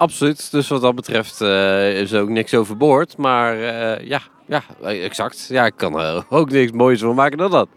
Absoluut. 0.00 0.50
Dus 0.50 0.68
wat 0.68 0.80
dat 0.80 0.94
betreft 0.94 1.40
eh, 1.40 2.00
is 2.00 2.14
ook 2.14 2.28
niks 2.28 2.54
overboord. 2.54 3.16
Maar 3.16 3.54
eh, 3.54 4.06
ja, 4.06 4.20
ja, 4.46 4.62
exact. 4.82 5.46
Ja, 5.48 5.66
ik 5.66 5.76
kan 5.76 6.00
er 6.00 6.24
ook 6.38 6.50
niks 6.50 6.72
moois 6.72 7.00
van 7.00 7.14
maken 7.14 7.38
dan 7.38 7.50
dat. 7.50 7.68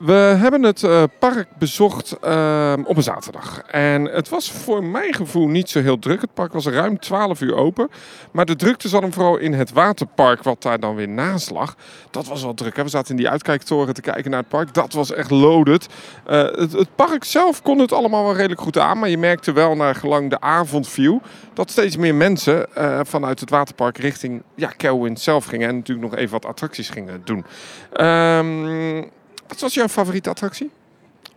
We 0.00 0.12
hebben 0.12 0.62
het 0.62 0.82
eh, 0.82 1.02
park 1.18 1.48
bezocht 1.58 2.18
ehm, 2.20 2.82
op 2.84 2.96
een 2.96 3.02
zaterdag. 3.02 3.62
En 3.66 4.04
het 4.04 4.28
was 4.28 4.52
voor 4.52 4.84
mijn 4.84 5.14
gevoel 5.14 5.48
niet 5.48 5.70
zo 5.70 5.80
heel 5.80 5.98
druk. 5.98 6.20
Het 6.20 6.34
park 6.34 6.52
was 6.52 6.66
ruim 6.66 6.98
12 6.98 7.40
uur 7.40 7.54
open. 7.54 7.88
Maar 8.32 8.44
de 8.44 8.56
drukte 8.56 8.88
zat 8.88 9.02
hem 9.02 9.12
vooral 9.12 9.36
in 9.36 9.52
het 9.52 9.72
waterpark, 9.72 10.42
wat 10.42 10.62
daar 10.62 10.80
dan 10.80 10.94
weer 10.94 11.08
naast 11.08 11.50
lag. 11.50 11.76
Dat 12.10 12.26
was 12.26 12.42
wel 12.42 12.54
druk. 12.54 12.76
Hè? 12.76 12.82
We 12.82 12.88
zaten 12.88 13.10
in 13.10 13.16
die 13.16 13.28
uitkijktoren 13.28 13.94
te 13.94 14.00
kijken 14.00 14.30
naar 14.30 14.40
het 14.40 14.48
park. 14.48 14.74
Dat 14.74 14.92
was 14.92 15.12
echt 15.12 15.30
loaded. 15.30 15.86
Eh, 16.26 16.38
het, 16.38 16.72
het 16.72 16.94
park 16.94 17.24
zelf 17.24 17.62
kon 17.62 17.78
het 17.78 17.92
allemaal 17.92 18.24
wel 18.24 18.36
redelijk 18.36 18.60
goed 18.60 18.78
aan. 18.78 18.98
Maar 18.98 19.08
je 19.08 19.18
merkte 19.18 19.52
wel 19.52 19.76
naar 19.76 19.94
gelang 19.94 20.30
de 20.30 20.40
avond 20.40 20.88
viel... 20.88 21.20
dat 21.54 21.70
steeds 21.70 21.96
meer 21.96 22.14
mensen 22.14 22.74
eh, 22.74 23.00
vanuit 23.02 23.40
het 23.40 23.50
waterpark 23.50 23.98
richting 23.98 24.42
ja, 24.54 24.72
zelf 25.14 25.44
gingen. 25.44 25.68
En 25.68 25.76
natuurlijk 25.76 26.10
nog 26.10 26.18
even 26.18 26.32
wat 26.32 26.46
attracties 26.46 26.88
gingen 26.88 27.20
doen. 27.24 27.44
Ehm 27.92 29.02
wat 29.50 29.60
was 29.60 29.74
jouw 29.74 29.88
favoriete 29.88 30.28
attractie? 30.30 30.70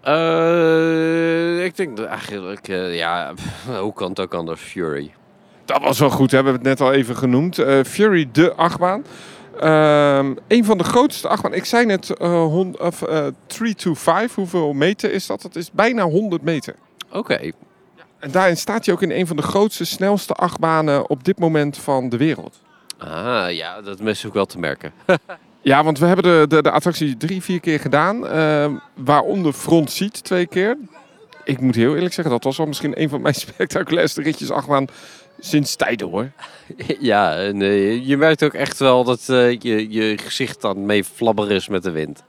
Eh, 0.01 1.63
ik 1.63 1.75
denk 1.75 1.99
eigenlijk, 1.99 2.67
eh, 2.67 2.95
ja, 2.95 3.33
hoe 3.81 3.93
kan 3.93 4.09
het 4.09 4.19
ook 4.19 4.33
anders? 4.33 4.61
Fury. 4.61 5.13
Dat 5.65 5.81
was 5.81 5.99
wel 5.99 6.09
goed, 6.09 6.31
hè? 6.31 6.37
we 6.37 6.43
hebben 6.49 6.69
het 6.69 6.79
net 6.79 6.87
al 6.87 6.93
even 6.93 7.15
genoemd. 7.15 7.59
Eh, 7.59 7.83
Fury, 7.83 8.29
de 8.31 8.53
achtbaan. 8.53 9.05
Ehm 9.59 10.33
een 10.47 10.65
van 10.65 10.77
de 10.77 10.83
grootste 10.83 11.27
achtbaan. 11.27 11.53
Ik 11.53 11.65
zei 11.65 11.85
net 11.85 12.09
eh 12.09 12.27
hon- 12.29 12.79
of, 12.79 13.01
eh 13.01 13.25
325. 13.47 14.35
Hoeveel 14.35 14.73
meter 14.73 15.11
is 15.11 15.27
dat? 15.27 15.41
Dat 15.41 15.55
is 15.55 15.71
bijna 15.71 16.03
100 16.03 16.41
meter. 16.41 16.75
Oké. 17.11 17.51
En 18.19 18.31
daarin 18.31 18.57
staat 18.57 18.85
hij 18.85 18.93
ook 18.93 19.01
in 19.01 19.11
een 19.11 19.27
van 19.27 19.35
de 19.35 19.41
grootste, 19.41 19.85
snelste 19.85 20.33
achtbanen 20.33 21.09
op 21.09 21.23
dit 21.23 21.39
moment 21.39 21.77
van 21.77 22.09
de 22.09 22.17
wereld. 22.17 22.61
Ah, 22.97 23.51
ja, 23.51 23.81
dat 23.81 23.99
is 23.99 24.25
ook 24.25 24.33
wel 24.33 24.45
te 24.45 24.59
merken. 24.59 24.93
Ja, 25.63 25.83
want 25.83 25.99
we 25.99 26.05
hebben 26.05 26.23
de, 26.25 26.55
de, 26.55 26.61
de 26.61 26.71
attractie 26.71 27.17
drie, 27.17 27.41
vier 27.41 27.59
keer 27.59 27.79
gedaan. 27.79 28.27
ehm, 28.27 28.73
waaronder 28.95 29.53
Front 29.53 29.91
Seat 29.91 30.23
twee 30.23 30.45
keer. 30.45 30.77
Ik 31.43 31.59
moet 31.59 31.75
heel 31.75 31.95
eerlijk 31.95 32.13
zeggen, 32.13 32.33
dat 32.33 32.43
was 32.43 32.57
wel 32.57 32.67
misschien 32.67 33.01
een 33.01 33.09
van 33.09 33.21
mijn 33.21 33.35
spectaculairste 33.45 34.21
ritjes 34.21 34.51
achtbaan 34.51 34.87
sinds 35.39 35.75
tijden 35.75 36.09
hoor. 36.09 36.31
ja, 36.99 37.35
en, 37.37 37.59
je 38.05 38.17
merkt 38.17 38.43
ook 38.43 38.53
echt 38.53 38.79
wel 38.79 39.03
dat 39.03 39.29
eh, 39.29 39.59
je, 39.59 39.91
je 39.91 40.17
gezicht 40.17 40.61
dan 40.61 40.85
mee 40.85 41.03
flabber 41.03 41.51
is 41.51 41.67
met 41.67 41.83
de 41.83 41.91
wind. 41.91 42.23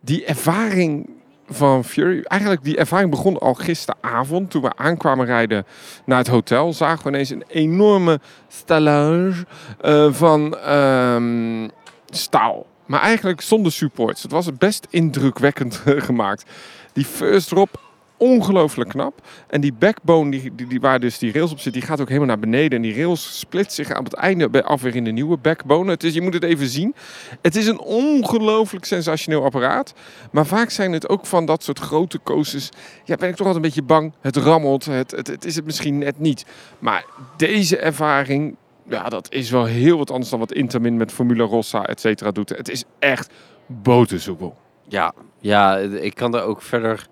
Die 0.00 0.24
ervaring 0.24 1.10
van 1.48 1.84
Fury, 1.84 2.22
eigenlijk 2.22 2.64
die 2.64 2.76
ervaring 2.76 3.10
begon 3.10 3.38
al 3.38 3.54
gisteravond. 3.54 4.50
Toen 4.50 4.62
we 4.62 4.76
aankwamen 4.76 5.26
rijden 5.26 5.66
naar 6.04 6.18
het 6.18 6.28
hotel, 6.28 6.72
zagen 6.72 7.02
we 7.02 7.08
ineens 7.08 7.30
een 7.30 7.44
enorme 7.48 8.20
stellage 8.48 9.46
eh, 9.80 10.12
van 10.12 10.58
ehm, 10.58 11.68
staal. 12.10 12.66
Maar 12.86 13.00
eigenlijk 13.00 13.40
zonder 13.40 13.72
supports. 13.72 14.22
Het 14.22 14.32
was 14.32 14.56
best 14.58 14.86
indrukwekkend 14.90 15.82
gemaakt. 16.08 16.44
Die 16.92 17.04
first 17.04 17.48
drop, 17.48 17.80
ongelooflijk 18.20 18.90
knap. 18.90 19.20
En 19.48 19.60
die 19.60 19.72
backbone, 19.72 20.30
die, 20.30 20.54
die, 20.54 20.66
die, 20.66 20.80
waar 20.80 21.00
dus 21.00 21.18
die 21.18 21.32
rails 21.32 21.52
op 21.52 21.58
zit, 21.58 21.72
die 21.72 21.82
gaat 21.82 22.00
ook 22.00 22.08
helemaal 22.08 22.28
naar 22.28 22.38
beneden. 22.38 22.76
En 22.76 22.82
die 22.82 22.94
rails 22.94 23.38
split 23.38 23.72
zich 23.72 23.90
aan 23.90 24.04
het 24.04 24.14
einde 24.14 24.62
af 24.64 24.82
weer 24.82 24.96
in 24.96 25.04
de 25.04 25.10
nieuwe 25.10 25.36
backbone. 25.36 25.90
Het 25.90 26.04
is, 26.04 26.14
je 26.14 26.20
moet 26.20 26.34
het 26.34 26.44
even 26.44 26.66
zien. 26.66 26.94
Het 27.42 27.56
is 27.56 27.66
een 27.66 27.80
ongelooflijk 27.80 28.84
sensationeel 28.84 29.44
apparaat. 29.44 29.94
Maar 30.32 30.46
vaak 30.46 30.70
zijn 30.70 30.92
het 30.92 31.08
ook 31.08 31.26
van 31.26 31.44
dat 31.46 31.64
soort 31.64 31.78
grote 31.78 32.20
coasters. 32.22 32.68
Ja, 33.04 33.16
ben 33.16 33.28
ik 33.28 33.36
toch 33.36 33.46
altijd 33.46 33.64
een 33.64 33.70
beetje 33.70 33.82
bang. 33.82 34.12
Het 34.20 34.36
rammelt. 34.36 34.84
Het, 34.84 35.10
het, 35.10 35.26
het 35.26 35.44
is 35.44 35.56
het 35.56 35.64
misschien 35.64 35.98
net 35.98 36.18
niet. 36.18 36.44
Maar 36.78 37.04
deze 37.36 37.76
ervaring, 37.76 38.56
ja, 38.90 39.08
dat 39.08 39.32
is 39.32 39.50
wel 39.50 39.64
heel 39.64 39.98
wat 39.98 40.10
anders 40.10 40.30
dan 40.30 40.38
wat 40.38 40.52
Intermin 40.52 40.96
met 40.96 41.12
Formula 41.12 41.44
Rossa, 41.44 41.86
et 41.86 42.00
cetera, 42.00 42.30
doet. 42.30 42.48
Het 42.48 42.68
is 42.68 42.84
echt 42.98 43.32
botersoepel. 43.66 44.56
Ja, 44.88 45.12
ja, 45.40 45.76
ik 45.78 46.14
kan 46.14 46.30
daar 46.30 46.44
ook 46.44 46.62
verder 46.62 47.06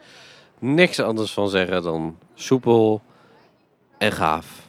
niks 0.59 1.01
anders 1.01 1.33
van 1.33 1.49
zeggen 1.49 1.83
dan 1.83 2.17
soepel 2.35 3.03
en 3.99 4.13
gaaf. 4.13 4.67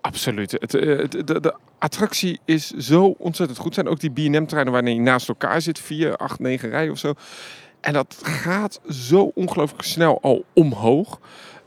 Absoluut. 0.00 0.50
Het, 0.52 0.74
eh, 0.74 0.98
het- 0.98 1.26
de, 1.26 1.40
de 1.40 1.54
attractie 1.78 2.40
is 2.44 2.70
zo 2.70 3.14
ontzettend 3.18 3.58
goed. 3.58 3.74
Zijn 3.74 3.88
ook 3.88 4.00
die 4.00 4.10
B&M-treinen 4.10 4.72
waarin 4.72 4.94
je 4.94 5.00
naast 5.00 5.28
elkaar 5.28 5.60
zit. 5.60 5.78
Vier, 5.78 6.16
acht, 6.16 6.38
negen 6.38 6.68
rijen 6.70 6.90
of 6.92 6.98
zo. 6.98 7.12
En 7.80 7.92
dat 7.92 8.18
gaat 8.22 8.80
zo 8.88 9.30
ongelooflijk 9.34 9.82
snel 9.82 10.18
al 10.22 10.44
omhoog. 10.52 11.18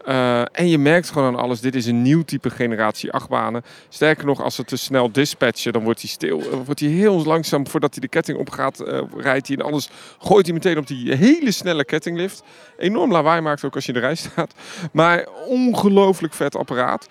Eh, 0.09 0.41
en 0.51 0.67
je 0.69 0.77
merkt 0.77 1.09
gewoon 1.09 1.27
aan 1.27 1.41
alles, 1.41 1.61
dit 1.61 1.75
is 1.75 1.85
een 1.85 2.01
nieuw 2.01 2.23
type 2.23 2.49
generatie 2.49 3.11
achtbanen. 3.11 3.63
Sterker 3.89 4.25
nog, 4.25 4.41
als 4.41 4.55
ze 4.55 4.63
te 4.63 4.75
snel 4.77 5.11
dispatchen, 5.11 5.73
dan 5.73 5.83
wordt 5.83 6.01
hij 6.01 6.09
stil. 6.09 6.39
eh, 6.39 6.57
wordt 6.65 6.79
hij 6.79 6.89
heel 6.89 7.23
langzaam, 7.23 7.67
voordat 7.67 7.91
hij 7.91 8.01
de 8.01 8.07
ketting 8.07 8.37
opgaat, 8.37 8.79
eh 8.79 9.01
rijdt 9.17 9.47
hij. 9.47 9.57
En 9.57 9.65
anders 9.65 9.89
gooit 10.19 10.45
hij 10.45 10.53
meteen 10.53 10.77
op 10.77 10.87
die 10.87 11.15
hele 11.15 11.51
snelle 11.51 11.85
kettinglift. 11.85 12.43
Enorm 12.77 13.11
lawaai 13.11 13.41
maakt 13.41 13.63
ook 13.63 13.75
als 13.75 13.85
je 13.85 13.93
in 13.93 13.99
de 13.99 14.05
rij 14.05 14.15
staat. 14.15 14.53
Maar 14.91 15.27
ongelooflijk 15.47 16.33
vet 16.33 16.55
apparaat. 16.55 17.07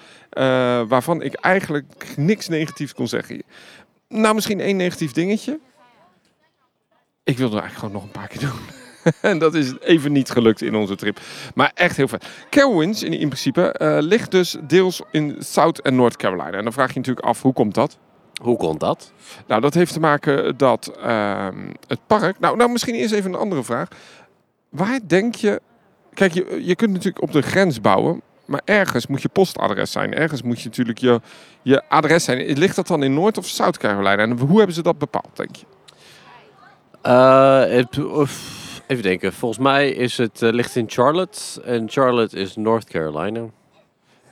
waarvan 0.88 1.22
ik 1.22 1.34
eigenlijk 1.34 2.14
niks 2.16 2.48
negatiefs 2.48 2.94
kon 2.94 3.08
zeggen. 3.08 3.42
Nou, 4.08 4.34
misschien 4.34 4.60
één 4.60 4.76
negatief 4.76 5.12
dingetje. 5.12 5.58
Ik 7.24 7.38
wilde 7.38 7.60
eigenlijk 7.60 7.78
gewoon 7.78 7.94
nog 7.94 8.02
een 8.02 8.20
paar 8.20 8.28
keer 8.28 8.40
doen. 8.40 8.77
En 9.20 9.38
dat 9.38 9.54
is 9.54 9.72
even 9.80 10.12
niet 10.12 10.30
gelukt 10.30 10.62
in 10.62 10.74
onze 10.74 10.96
trip. 10.96 11.20
Maar 11.54 11.70
echt 11.74 11.96
heel 11.96 12.08
vet. 12.08 12.26
Carowinds 12.50 13.02
in, 13.02 13.12
in 13.12 13.28
principe 13.28 13.72
eh, 13.72 13.96
ligt 14.00 14.30
dus 14.30 14.56
deels 14.62 15.02
in 15.10 15.36
South 15.38 15.80
en 15.80 15.96
North 15.96 16.16
Carolina. 16.16 16.58
En 16.58 16.64
dan 16.64 16.72
vraag 16.72 16.86
je 16.86 16.92
je 16.94 16.98
natuurlijk 16.98 17.26
af, 17.26 17.42
hoe 17.42 17.52
komt 17.52 17.74
dat? 17.74 17.98
Hoe 18.42 18.56
komt 18.56 18.80
dat? 18.80 19.12
Nou, 19.46 19.60
dat 19.60 19.74
heeft 19.74 19.92
te 19.92 20.00
maken 20.00 20.56
dat 20.56 20.92
ehm, 21.02 21.72
het 21.86 22.00
park... 22.06 22.38
Nou, 22.38 22.56
nou, 22.56 22.70
misschien 22.70 22.94
eerst 22.94 23.14
even 23.14 23.32
een 23.32 23.38
andere 23.38 23.64
vraag. 23.64 23.88
Waar 24.68 25.00
denk 25.06 25.34
je... 25.34 25.60
Kijk, 26.14 26.32
je, 26.32 26.60
je 26.64 26.74
kunt 26.74 26.92
natuurlijk 26.92 27.22
op 27.22 27.32
de 27.32 27.42
grens 27.42 27.80
bouwen. 27.80 28.22
Maar 28.44 28.60
ergens 28.64 29.06
moet 29.06 29.22
je 29.22 29.28
postadres 29.28 29.92
zijn. 29.92 30.14
Ergens 30.14 30.42
moet 30.42 30.60
je 30.60 30.68
natuurlijk 30.68 30.98
je, 30.98 31.20
je 31.62 31.82
adres 31.88 32.24
zijn. 32.24 32.58
Ligt 32.58 32.76
dat 32.76 32.86
dan 32.86 33.02
in 33.02 33.14
Noord 33.14 33.38
of 33.38 33.46
South 33.46 33.78
Carolina? 33.78 34.16
En 34.16 34.38
hoe 34.38 34.56
hebben 34.56 34.74
ze 34.74 34.82
dat 34.82 34.98
bepaald, 34.98 35.36
denk 35.36 35.56
je? 35.56 35.66
Eh, 37.02 37.76
het, 37.76 37.98
oef, 37.98 38.57
even 38.88 39.02
denken. 39.02 39.32
Volgens 39.32 39.60
mij 39.60 39.90
is 39.90 40.16
het 40.16 40.42
eh, 40.42 40.52
ligt 40.52 40.76
in 40.76 40.84
Charlotte. 40.88 41.62
En 41.62 41.88
Charlotte 41.90 42.36
is 42.36 42.56
North 42.56 42.84
Carolina. 42.84 43.44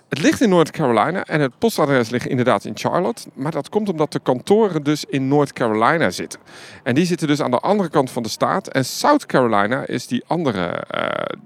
Het 0.09 0.19
ligt 0.23 0.41
in 0.41 0.49
North 0.49 0.71
Carolina 0.71 1.25
en 1.25 1.41
het 1.41 1.59
postadres 1.59 2.11
ligt 2.11 2.27
inderdaad 2.27 2.65
in 2.65 2.73
Charlotte. 2.77 3.29
Maar 3.35 3.53
dat 3.53 3.69
komt 3.69 3.89
omdat 3.89 4.13
de 4.13 4.21
kantoren 4.21 4.83
dus 4.83 5.05
in 5.05 5.29
North 5.29 5.53
Carolina 5.53 6.11
zitten. 6.11 6.41
En 6.83 6.95
die 6.95 7.07
zitten 7.07 7.27
dus 7.27 7.41
aan 7.41 7.51
de 7.51 7.59
andere 7.59 7.89
kant 7.89 8.11
van 8.11 8.23
de 8.23 8.29
staat. 8.29 8.69
En 8.69 8.85
South 8.85 9.27
Carolina 9.27 9.87
is 9.87 10.07
die 10.07 10.25
andere 10.27 10.85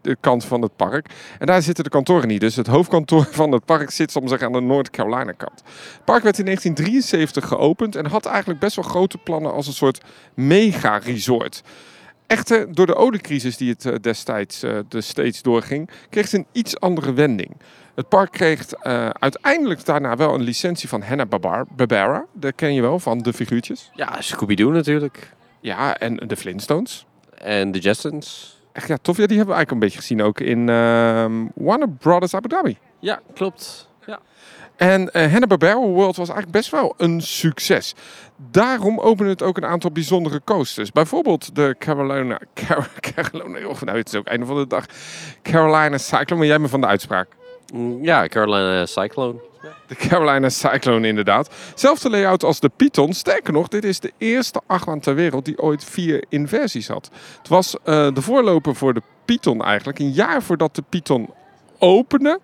de 0.03 0.17
kant 0.21 0.45
van 0.45 0.63
het 0.63 0.77
park. 0.77 1.07
En 1.39 1.47
daar 1.47 1.63
zitten 1.63 1.85
de 1.85 1.91
kantoren 1.91 2.29
niet. 2.29 2.41
Dus 2.41 2.57
het 2.57 2.67
hoofdkantoor 2.67 3.25
van 3.41 3.53
het 3.53 3.65
park 3.65 3.91
zit 3.91 4.11
soms 4.11 4.33
aan 4.33 4.53
de 4.53 4.61
North 4.61 4.91
Carolina 4.91 5.33
kant. 5.33 5.63
Het 5.95 6.05
park 6.05 6.23
werd 6.23 6.39
in 6.39 6.45
1973 6.45 7.49
geopend 7.49 7.97
en 7.97 8.07
had 8.07 8.27
eigenlijk 8.27 8.61
best 8.61 8.77
wel 8.77 8.85
grote 8.85 9.19
plannen 9.19 9.53
als 9.53 9.67
een 9.67 9.73
soort 9.73 10.01
mega 10.35 10.97
resort. 10.97 11.63
Echter, 12.31 12.75
door 12.75 12.87
de 12.87 12.95
oliecrisis 12.95 13.57
die 13.57 13.71
het 13.71 13.85
eh, 13.85 13.95
destijds 14.01 14.63
eh, 14.63 14.79
de 14.89 15.01
steeds 15.01 15.43
doorging, 15.43 15.91
kreeg 16.11 16.25
het 16.25 16.33
een 16.33 16.47
iets 16.53 16.81
andere 16.81 17.13
wending. 17.13 17.57
Het 17.95 18.09
park 18.09 18.31
kreeg 18.31 18.73
eh, 18.73 19.09
uiteindelijk 19.09 19.85
daarna 19.85 20.17
wel 20.17 20.35
een 20.35 20.43
licentie 20.43 20.89
van 20.89 21.03
Hanna-Barbera. 21.03 22.27
Dat 22.33 22.55
ken 22.55 22.75
je 22.75 22.81
wel, 22.81 22.99
van 22.99 23.19
de 23.19 23.33
figuurtjes. 23.33 23.91
Ja, 23.95 24.21
Scooby-Doo 24.21 24.71
natuurlijk. 24.71 25.33
Ja, 25.61 25.97
en 25.97 26.17
de 26.17 26.37
Flintstones. 26.37 27.07
En 27.35 27.73
de 27.73 27.79
Jetsons. 27.79 28.59
echt 28.73 28.89
ja, 28.89 28.97
tof. 29.03 29.17
Ja, 29.17 29.27
die 29.27 29.37
hebben 29.37 29.55
we 29.55 29.61
eigenlijk 29.61 29.71
een 29.71 29.79
beetje 29.79 29.99
gezien 29.99 30.23
ook 30.23 30.41
in 30.41 30.69
ehm, 30.69 31.47
Warner 31.55 31.89
Brothers 31.89 32.35
Abu 32.35 32.49
Dhabi. 32.49 32.79
Ja, 32.99 33.21
klopt. 33.35 33.89
Ja. 34.07 34.21
En 34.81 35.11
uh, 35.13 35.33
Hanna-Barbera 35.33 35.79
World 35.79 36.17
was 36.17 36.29
eigenlijk 36.29 36.51
best 36.51 36.71
wel 36.71 36.95
een 36.97 37.21
succes. 37.21 37.95
Daarom 38.51 38.99
openen 38.99 39.31
het 39.31 39.43
ook 39.43 39.57
een 39.57 39.65
aantal 39.65 39.91
bijzondere 39.91 40.41
coasters. 40.45 40.93
Bijvoorbeeld 40.93 41.55
de 41.55 41.77
Carolina... 41.79 42.41
Car 42.55 42.91
Carolina 43.15 43.69
oh, 43.69 43.81
nou, 43.81 43.99
het 43.99 44.09
is 44.09 44.15
ook 44.15 44.27
einde 44.27 44.47
van 44.47 44.57
de 44.57 44.67
dag. 44.67 44.85
Carolina 45.43 45.99
Cyclone. 45.99 46.37
Maar 46.37 46.47
jij 46.47 46.59
me 46.59 46.69
van 46.69 46.81
de 46.81 46.87
uitspraak. 46.87 47.29
Mm, 47.73 48.05
ja, 48.05 48.27
Carolina 48.27 48.87
Cyclone. 48.87 49.41
De 49.87 49.95
Carolina 49.95 50.49
Cyclone 50.49 51.07
inderdaad. 51.07 51.51
Zelfde 51.75 52.11
layout 52.11 52.45
als 52.45 52.61
de 52.61 52.71
Python. 52.77 53.13
Sterker 53.13 53.53
nog, 53.53 53.69
dit 53.69 53.85
is 53.85 54.01
de 54.01 54.13
eerste 54.19 54.61
achtbaan 54.67 55.01
ter 55.01 55.15
wereld 55.15 55.45
die 55.45 55.59
ooit 55.59 55.85
vier 55.85 56.25
inversies 56.29 56.89
had. 56.89 57.11
Het 57.39 57.49
was 57.49 57.75
uh, 57.75 57.83
de 58.15 58.23
voorloper 58.23 58.75
voor 58.75 58.95
de 58.95 59.03
Python 59.25 59.65
eigenlijk. 59.65 59.99
Een 59.99 60.13
jaar 60.13 60.43
voordat 60.43 60.75
de 60.75 60.83
Python 60.89 61.31
opende, 61.79 62.41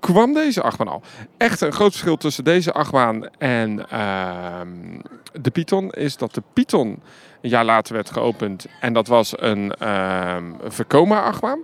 kwam 0.00 0.34
deze 0.34 0.62
achtbaan 0.62 0.88
al. 0.88 1.02
Echt 1.36 1.60
een 1.60 1.72
groot 1.72 1.90
verschil 1.90 2.16
tussen 2.16 2.44
deze 2.44 2.72
achtbaan 2.72 3.28
en 3.38 3.86
uh, 3.92 4.60
de 5.40 5.50
Python 5.50 5.90
is 5.90 6.16
dat 6.16 6.34
de 6.34 6.42
Python 6.52 7.02
een 7.40 7.50
jaar 7.50 7.64
later 7.64 7.94
werd 7.94 8.10
geopend. 8.10 8.66
En 8.80 8.92
dat 8.92 9.06
was 9.06 9.40
een 9.40 9.72
uh, 9.82 10.36
Vekoma 10.68 11.22
achtbaan 11.22 11.58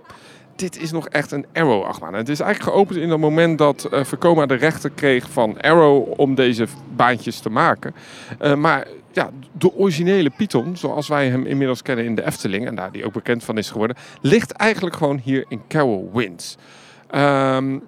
dit 0.55 0.81
is 0.81 0.91
nog 0.91 1.07
echt 1.07 1.31
een 1.31 1.45
Arrow-achtbaan. 1.53 2.13
Het 2.13 2.29
is 2.29 2.39
eigenlijk 2.39 2.75
geopend 2.75 2.99
in 2.99 3.09
het 3.09 3.19
moment 3.19 3.57
dat 3.57 3.89
uh, 3.91 4.47
de 4.47 4.53
rechten 4.53 4.93
kreeg 4.93 5.29
van 5.29 5.61
Arrow 5.61 6.19
om 6.19 6.35
deze 6.35 6.67
baantjes 6.95 7.39
te 7.39 7.49
maken. 7.49 7.95
Uh, 8.41 8.55
maar 8.55 8.87
ja, 9.11 9.29
de 9.51 9.73
originele 9.73 10.29
Python, 10.29 10.77
zoals 10.77 11.07
wij 11.07 11.29
hem 11.29 11.45
inmiddels 11.45 11.81
kennen 11.81 12.05
in 12.05 12.15
de 12.15 12.25
Efteling, 12.25 12.67
en 12.67 12.75
daar 12.75 12.91
die 12.91 13.05
ook 13.05 13.13
bekend 13.13 13.43
van 13.43 13.57
is 13.57 13.69
geworden, 13.69 13.97
ligt 14.21 14.51
eigenlijk 14.51 14.95
gewoon 14.95 15.21
hier 15.23 15.45
in 15.47 15.61
Carol 15.67 16.09
Winds. 16.13 16.57
Um, 17.15 17.81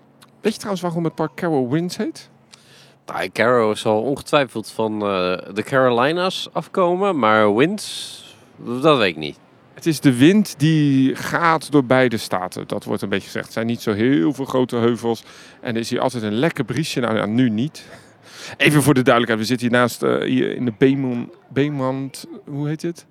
weet 0.47 0.55
je 0.55 0.61
trouwens 0.61 0.81
waarom 0.81 1.03
het 1.03 1.15
park 1.15 1.35
Carol 1.35 1.69
Winds 1.69 1.97
heet? 1.97 2.29
Nou, 3.05 3.29
Carol 3.29 3.75
zal 3.75 4.01
ongetwijfeld 4.01 4.71
van 4.71 4.93
uh, 4.93 5.37
de 5.53 5.63
Carolinas 5.63 6.49
afkomen, 6.51 7.19
maar 7.19 7.55
Winds, 7.55 8.23
dat 8.81 8.97
weet 8.97 9.09
ik 9.09 9.15
niet. 9.15 9.39
Het 9.73 9.85
is 9.85 9.99
de 9.99 10.17
wind 10.17 10.59
die 10.59 11.15
gaat 11.15 11.71
door 11.71 11.85
beide 11.85 12.17
staten. 12.17 12.67
Dat 12.67 12.83
wordt 12.83 13.01
een 13.01 13.09
beetje 13.09 13.25
gezegd. 13.25 13.45
Het 13.45 13.53
zijn 13.53 13.65
niet 13.65 13.81
zo 13.81 13.93
heel 13.93 14.33
veel 14.33 14.45
grote 14.45 14.75
heuvels. 14.75 15.23
En 15.61 15.73
er 15.75 15.81
is 15.81 15.89
hier 15.89 15.99
altijd 15.99 16.23
een 16.23 16.33
lekker 16.33 16.63
briesje. 16.63 16.99
Nou 16.99 17.15
ja, 17.15 17.25
nu 17.25 17.49
niet. 17.49 17.85
Even 18.57 18.83
voor 18.83 18.93
de 18.93 19.01
duidelijkheid. 19.01 19.39
We 19.39 19.55
zitten 19.55 19.69
hier 19.69 19.79
naast 19.79 20.03
uh, 20.03 20.21
hier 20.21 20.55
in 20.55 20.65
de 20.65 20.73
Beemond. 20.77 21.29
Beemond. 21.49 22.25
Hoe 22.45 22.67
heet 22.67 22.81
het? 22.81 23.05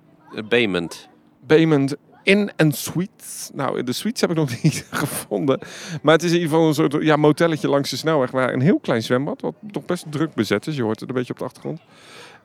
Beemond. 0.49 1.09
Beemond 1.45 1.95
in 2.27 2.51
en 2.55 2.71
suites. 2.71 3.49
Nou, 3.53 3.83
de 3.83 3.93
suites 3.93 4.21
heb 4.21 4.29
ik 4.29 4.35
nog 4.35 4.49
niet 4.63 4.85
gevonden. 4.91 5.59
Maar 6.01 6.13
het 6.13 6.23
is 6.23 6.31
in 6.31 6.35
ieder 6.35 6.49
geval 6.49 6.67
een 6.67 6.73
soort 6.73 7.03
ja, 7.03 7.15
motelletje 7.15 7.69
langs 7.69 7.89
de 7.89 7.97
snelweg. 7.97 8.31
Waar 8.31 8.53
een 8.53 8.61
heel 8.61 8.79
klein 8.79 9.03
zwembad, 9.03 9.41
wat 9.41 9.53
toch 9.71 9.85
best 9.85 10.05
druk 10.09 10.33
bezet 10.33 10.67
is. 10.67 10.75
Je 10.75 10.83
hoort 10.83 10.99
het 10.99 11.09
een 11.09 11.15
beetje 11.15 11.33
op 11.33 11.39
de 11.39 11.45
achtergrond. 11.45 11.81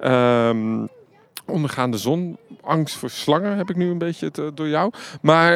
Um, 0.05 0.89
ondergaande 1.47 1.97
zon. 1.97 2.37
Angst 2.61 2.97
voor 2.97 3.11
slangen 3.11 3.57
heb 3.57 3.71
ik 3.71 3.77
nu 3.77 3.91
een 3.91 3.99
beetje 3.99 4.31
het, 4.33 4.57
door 4.57 4.69
jou. 4.69 4.93
Maar 5.23 5.53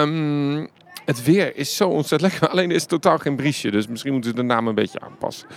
um, 0.00 0.68
het 1.04 1.24
weer 1.24 1.56
is 1.56 1.76
zo 1.76 1.88
ontzettend 1.88 2.30
lekker. 2.30 2.48
Alleen 2.52 2.70
is 2.70 2.80
het 2.80 2.90
totaal 2.90 3.18
geen 3.18 3.36
briesje. 3.36 3.70
Dus 3.70 3.86
misschien 3.86 4.12
moeten 4.12 4.30
ze 4.30 4.36
de 4.36 4.42
naam 4.42 4.68
een 4.68 4.74
beetje 4.74 5.00
aanpassen. 5.00 5.48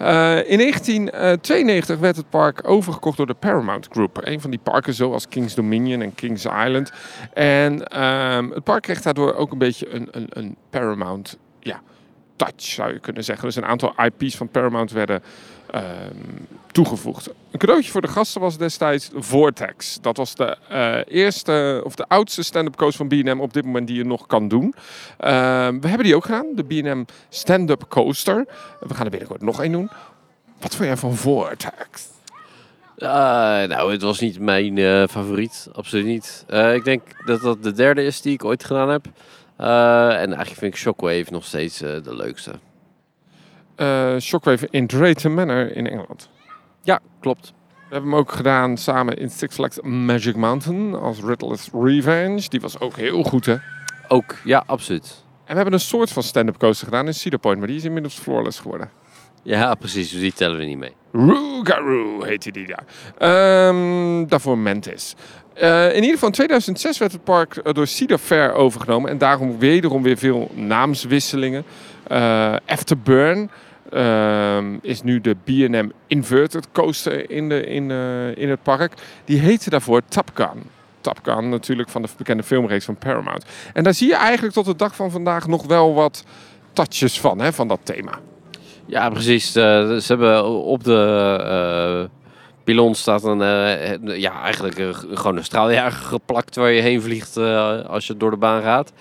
Uh, 0.00 0.50
in 0.50 0.58
1992 0.58 1.98
werd 1.98 2.16
het 2.16 2.30
park 2.30 2.68
overgekocht 2.68 3.16
door 3.16 3.26
de 3.26 3.34
Paramount 3.34 3.88
Group. 3.90 4.18
Een 4.20 4.40
van 4.40 4.50
die 4.50 4.60
parken 4.62 4.94
zoals 4.94 5.28
Kings 5.28 5.54
Dominion 5.54 6.02
en 6.02 6.14
Kings 6.14 6.44
Island. 6.44 6.92
En 7.32 8.02
um, 8.02 8.50
het 8.50 8.64
park 8.64 8.82
kreeg 8.82 9.02
daardoor 9.02 9.34
ook 9.34 9.52
een 9.52 9.58
beetje 9.58 9.94
een, 9.94 10.08
een, 10.10 10.26
een 10.28 10.56
Paramount 10.70 11.38
ja, 11.60 11.80
touch, 12.36 12.52
zou 12.56 12.92
je 12.92 12.98
kunnen 12.98 13.24
zeggen. 13.24 13.44
Dus 13.44 13.56
een 13.56 13.64
aantal 13.64 13.94
IP's 14.04 14.36
van 14.36 14.48
Paramount 14.48 14.90
werden 14.90 15.22
um, 15.74 16.46
toegevoegd. 16.72 17.30
Een 17.54 17.60
cadeautje 17.60 17.90
voor 17.90 18.00
de 18.00 18.08
gasten 18.08 18.40
was 18.40 18.56
destijds 18.56 19.10
Vortex. 19.14 19.98
Dat 20.00 20.16
was 20.16 20.34
de 20.34 20.56
uh, 20.72 20.98
eerste 21.06 21.80
of 21.84 21.94
de 21.94 22.04
oudste 22.08 22.42
stand-up 22.42 22.76
coaster 22.76 23.06
van 23.06 23.22
B&M 23.22 23.40
op 23.40 23.52
dit 23.52 23.64
moment 23.64 23.86
die 23.86 23.96
je 23.96 24.04
nog 24.04 24.26
kan 24.26 24.48
doen. 24.48 24.64
Uh, 24.64 24.76
we 25.68 25.88
hebben 25.88 26.04
die 26.04 26.16
ook 26.16 26.24
gedaan, 26.24 26.46
de 26.54 26.64
B&M 26.64 27.04
stand-up 27.28 27.84
coaster. 27.88 28.46
We 28.80 28.94
gaan 28.94 29.04
er 29.04 29.10
binnenkort 29.10 29.42
nog 29.42 29.62
één 29.62 29.72
doen. 29.72 29.90
Wat 30.60 30.74
vond 30.74 30.88
jij 30.88 30.96
van 30.96 31.14
Vortex? 31.14 32.08
Uh, 32.98 33.08
nou, 33.62 33.92
het 33.92 34.02
was 34.02 34.20
niet 34.20 34.38
mijn 34.38 34.76
uh, 34.76 35.06
favoriet, 35.06 35.68
absoluut 35.72 36.06
niet. 36.06 36.44
Uh, 36.50 36.74
ik 36.74 36.84
denk 36.84 37.02
dat 37.26 37.40
dat 37.40 37.62
de 37.62 37.72
derde 37.72 38.04
is 38.04 38.20
die 38.20 38.32
ik 38.32 38.44
ooit 38.44 38.64
gedaan 38.64 38.88
heb. 38.88 39.06
en 39.56 39.66
eigenlijk 40.16 40.58
vind 40.58 40.72
ik 40.72 40.80
Shockwave 40.80 41.26
nog 41.30 41.44
steeds 41.44 41.78
de 41.78 42.14
leukste. 42.16 42.52
Shockwave 44.20 44.68
in 44.70 44.86
Drayton 44.86 45.34
Manor 45.34 45.76
in 45.76 45.86
Engeland. 45.86 46.32
Ja, 46.84 47.00
klopt. 47.20 47.52
We 47.88 48.00
hebben 48.00 48.10
hem 48.10 48.20
ook 48.20 48.32
gedaan 48.32 48.76
samen 48.76 49.16
in 49.16 49.30
Six 49.30 49.54
Flags 49.54 49.80
Magic 49.80 50.36
Mountain 50.36 50.94
als 50.94 51.20
Riddler's 51.20 51.68
Revenge. 51.72 52.48
Die 52.48 52.60
was 52.60 52.80
ook 52.80 52.96
heel 52.96 53.22
goed, 53.22 53.46
hè? 53.46 53.56
Ook, 54.08 54.36
ja, 54.44 54.64
absoluut. 54.66 55.24
En 55.44 55.50
we 55.50 55.54
hebben 55.54 55.72
een 55.72 55.80
soort 55.80 56.10
van 56.10 56.22
stand-up 56.22 56.58
coaster 56.58 56.86
gedaan 56.86 57.06
in 57.06 57.14
Cedar 57.14 57.38
Point, 57.38 57.58
maar 57.58 57.66
die 57.66 57.76
is 57.76 57.84
inmiddels 57.84 58.18
floorless 58.18 58.58
geworden. 58.58 58.90
Ja, 59.42 59.74
precies. 59.74 60.10
Dus 60.10 60.20
die 60.20 60.32
tellen 60.32 60.58
we 60.58 60.64
niet 60.64 60.78
mee. 60.78 60.92
Rougarou 61.12 62.26
heette 62.26 62.50
die 62.50 62.66
daar. 62.66 63.68
Um, 63.68 64.28
daarvoor 64.28 64.58
Mantis. 64.58 65.14
Uh, 65.62 65.88
in 65.88 65.94
ieder 65.94 66.10
geval 66.10 66.28
in 66.28 66.34
2006 66.34 66.98
werd 66.98 67.12
het 67.12 67.24
park 67.24 67.74
door 67.74 67.86
Cedar 67.86 68.18
Fair 68.18 68.52
overgenomen. 68.52 69.10
En 69.10 69.18
daarom 69.18 69.58
wederom 69.58 70.02
weer 70.02 70.16
veel 70.16 70.50
naamswisselingen. 70.54 71.64
Uh, 72.12 72.56
Afterburn 72.66 73.50
uh, 73.92 74.58
is 74.80 75.02
nu 75.02 75.20
de 75.20 75.36
B&M 75.44 75.88
Inverted 76.06 76.68
Coaster 76.72 77.30
in, 77.30 77.48
de, 77.48 77.66
in, 77.66 77.90
uh, 77.90 78.36
in 78.36 78.48
het 78.48 78.62
park. 78.62 78.92
Die 79.24 79.38
heette 79.38 79.70
daarvoor. 79.70 80.02
Top 80.08 80.30
Gun 81.22 81.48
natuurlijk 81.48 81.88
van 81.88 82.02
de 82.02 82.08
bekende 82.16 82.42
filmreeks 82.42 82.84
van 82.84 82.96
Paramount. 82.96 83.44
En 83.72 83.84
daar 83.84 83.94
zie 83.94 84.08
je 84.08 84.16
eigenlijk 84.16 84.54
tot 84.54 84.64
de 84.64 84.76
dag 84.76 84.96
van 84.96 85.10
vandaag 85.10 85.46
nog 85.46 85.66
wel 85.66 85.94
wat 85.94 86.24
touches 86.72 87.20
van, 87.20 87.38
hè, 87.38 87.52
van 87.52 87.68
dat 87.68 87.80
thema. 87.82 88.18
Ja, 88.86 89.10
precies. 89.10 89.56
Uh, 89.56 89.62
ze 89.96 90.04
hebben 90.06 90.46
op 90.46 90.84
de 90.84 92.10
pilon 92.64 92.94
staat 92.94 93.24
een, 93.24 93.40
uh, 93.40 94.18
ja, 94.18 94.42
eigenlijk 94.42 94.78
uh, 94.78 94.88
gewoon 94.92 95.36
een 95.36 95.44
straaljager 95.44 96.04
geplakt 96.06 96.56
waar 96.56 96.70
je 96.70 96.80
heen 96.80 97.02
vliegt 97.02 97.36
uh, 97.36 97.84
als 97.84 98.06
je 98.06 98.16
door 98.16 98.30
de 98.30 98.36
baan 98.36 98.62
gaat. 98.62 98.92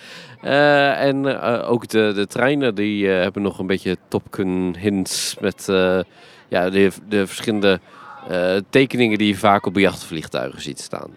en 0.98 1.40
ook 1.64 1.88
de, 1.88 2.12
de 2.16 2.28
treinen 2.28 2.76
die 2.76 3.08
hebben 3.08 3.42
nog 3.42 3.60
een 3.60 3.68
beetje 3.68 3.98
Topken 4.08 4.76
hints 4.78 5.36
met 5.40 5.66
ja, 6.48 6.70
de, 6.70 6.92
de 7.08 7.28
verschillende 7.28 7.80
tekeningen 8.70 9.18
die 9.18 9.28
je 9.28 9.36
vaak 9.36 9.66
op 9.66 9.78
jachtvliegtuigen 9.78 10.62
ziet 10.62 10.80
staan. 10.80 11.10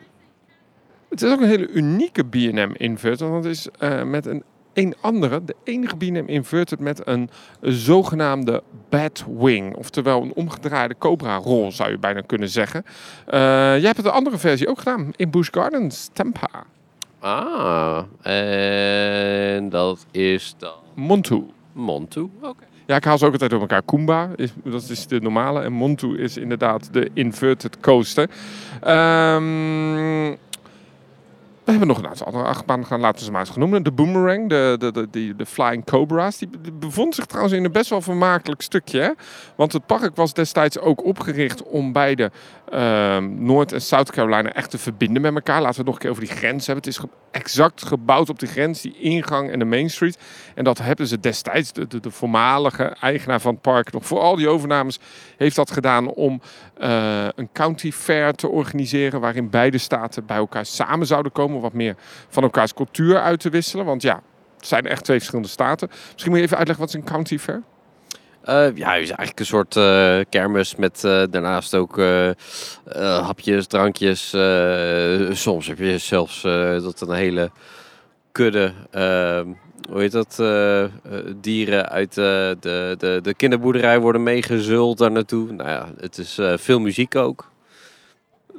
Het 1.08 1.22
is 1.22 1.32
ook 1.32 1.40
een 1.40 1.48
hele 1.48 1.68
unieke 1.68 2.24
B&M 2.24 2.70
inverter, 2.72 3.30
want 3.30 3.44
het 3.44 3.56
is 3.56 3.68
met 4.04 4.26
een 4.26 4.42
een 4.76 4.94
andere, 5.00 5.44
de 5.44 5.54
enige 5.64 5.96
B&M 5.96 6.24
inverted 6.26 6.80
met 6.80 7.06
een 7.06 7.30
zogenaamde 7.60 8.62
Batwing. 8.88 9.74
Oftewel 9.74 10.22
een 10.22 10.32
omgedraaide 10.34 10.94
Cobra-rol 10.98 11.72
zou 11.72 11.90
je 11.90 11.98
bijna 11.98 12.20
kunnen 12.20 12.48
zeggen. 12.48 12.82
Uh, 12.86 12.90
jij 13.32 13.80
hebt 13.80 13.96
het 13.96 14.06
een 14.06 14.12
andere 14.12 14.38
versie 14.38 14.68
ook 14.68 14.78
gedaan 14.78 15.10
in 15.16 15.30
Busch 15.30 15.50
Gardens, 15.52 16.10
Tampa. 16.12 16.64
Ah, 17.18 18.02
en 18.22 19.68
dat 19.68 20.06
is 20.10 20.54
dan... 20.58 20.72
Montu. 20.94 21.44
Montu, 21.72 22.28
oké. 22.40 22.64
Ja, 22.86 22.96
ik 22.96 23.04
haal 23.04 23.18
ze 23.18 23.26
ook 23.26 23.32
altijd 23.32 23.50
door 23.50 23.60
elkaar. 23.60 23.82
Kumba, 23.82 24.30
is, 24.36 24.52
dat 24.64 24.88
is 24.88 25.06
de 25.06 25.20
normale. 25.20 25.62
En 25.62 25.72
Montu 25.72 26.18
is 26.18 26.36
inderdaad 26.36 26.92
de 26.92 27.10
inverted 27.14 27.80
coaster. 27.80 28.30
Um, 28.86 30.36
we 31.66 31.72
hebben 31.72 31.88
nog 31.88 31.98
een 31.98 32.08
aantal 32.08 32.26
andere 32.26 32.44
achtbanen 32.44 32.86
gaan 32.86 33.00
laten 33.00 33.24
ze 33.24 33.30
maar 33.30 33.40
eens 33.40 33.50
genoemd. 33.50 33.84
De 33.84 33.92
Boomerang, 33.92 34.48
de, 34.48 34.76
de, 34.78 34.92
de, 34.92 35.10
de, 35.10 35.36
de 35.36 35.46
Flying 35.46 35.84
Cobra's, 35.84 36.38
die, 36.38 36.48
bevond 36.72 37.14
zich 37.14 37.26
trouwens 37.26 37.54
in 37.54 37.64
een 37.64 37.72
best 37.72 37.90
wel 37.90 38.00
vermakelijk 38.00 38.62
stukje. 38.62 39.16
Want 39.56 39.72
het 39.72 39.86
park 39.86 40.16
was 40.16 40.32
destijds 40.32 40.78
ook 40.78 41.04
opgericht 41.04 41.62
om 41.62 41.92
beide 41.92 42.22
uh, 42.22 42.30
Noord- 43.38 43.72
en 43.72 43.80
South 43.80 44.10
Carolina 44.10 44.52
echt 44.52 44.70
te 44.70 44.78
verbinden 44.78 45.22
met 45.22 45.34
elkaar. 45.34 45.60
Laten 45.60 45.70
we 45.70 45.76
het 45.76 45.86
nog 45.86 45.94
een 45.94 46.00
keer 46.00 46.10
over 46.10 46.24
die 46.24 46.36
grens 46.36 46.66
hebben. 46.66 46.84
Het 46.84 46.94
is 46.94 47.04
exact 47.30 47.84
gebouwd 47.84 48.28
op 48.28 48.38
die 48.38 48.48
grens, 48.48 48.80
die 48.80 48.98
ingang 48.98 49.50
en 49.50 49.58
de 49.58 49.64
Main 49.64 49.90
Street. 49.90 50.18
En 50.54 50.64
dat 50.64 50.78
hebben 50.78 51.06
ze 51.06 51.20
destijds, 51.20 51.72
de, 51.72 51.86
de, 51.86 52.00
de 52.00 52.10
voormalige 52.10 52.84
eigenaar 53.00 53.40
van 53.40 53.52
het 53.52 53.62
park, 53.62 53.92
nog 53.92 54.06
voor 54.06 54.20
al 54.20 54.36
die 54.36 54.48
overnames, 54.48 54.98
heeft 55.36 55.56
dat 55.56 55.70
gedaan 55.70 56.08
om 56.08 56.40
uh, 56.78 57.28
een 57.34 57.48
county 57.52 57.92
fair 57.92 58.34
te 58.34 58.48
organiseren. 58.48 59.20
Waarin 59.20 59.50
beide 59.50 59.78
staten 59.78 60.26
bij 60.26 60.36
elkaar 60.36 60.66
samen 60.66 61.06
zouden 61.06 61.32
komen. 61.32 61.56
Om 61.56 61.62
wat 61.62 61.72
meer 61.72 61.96
van 62.28 62.42
elkaars 62.42 62.74
cultuur 62.74 63.20
uit 63.20 63.40
te 63.40 63.50
wisselen. 63.50 63.84
Want 63.84 64.02
ja, 64.02 64.22
het 64.56 64.66
zijn 64.66 64.86
echt 64.86 65.04
twee 65.04 65.16
verschillende 65.16 65.50
staten. 65.50 65.88
Misschien 66.12 66.30
moet 66.30 66.40
je 66.40 66.44
even 66.44 66.56
uitleggen 66.56 66.86
wat 66.86 66.94
is 66.94 67.00
een 67.00 67.10
county 67.12 67.38
fair? 67.38 67.56
Uh, 67.56 67.75
ja, 68.46 68.92
het 68.92 69.02
is 69.02 69.10
eigenlijk 69.10 69.38
een 69.38 69.46
soort 69.46 69.76
uh, 69.76 70.18
kermis 70.28 70.76
met 70.76 71.02
uh, 71.04 71.22
daarnaast 71.30 71.74
ook 71.74 72.00
hapjes, 72.94 73.66
drankjes. 73.66 74.34
soms 75.30 75.66
heb 75.66 75.78
je 75.78 75.98
zelfs 75.98 76.42
dat 76.82 77.00
een 77.00 77.12
hele 77.12 77.50
kudde, 78.32 78.72
ehm, 78.90 79.46
hoe 79.90 80.00
heet 80.00 80.12
dat, 80.12 80.42
dieren 81.36 81.88
uit 81.88 82.14
de, 82.14 82.56
de, 82.98 83.18
de 83.22 83.34
kinderboerderij 83.34 84.00
worden 84.00 84.22
meegezult 84.22 84.98
daar 84.98 85.12
naartoe. 85.12 85.52
Nou 85.52 85.68
ja, 85.68 85.88
het 86.00 86.18
is 86.18 86.38
veel 86.56 86.80
muziek 86.80 87.16
ook. 87.16 87.54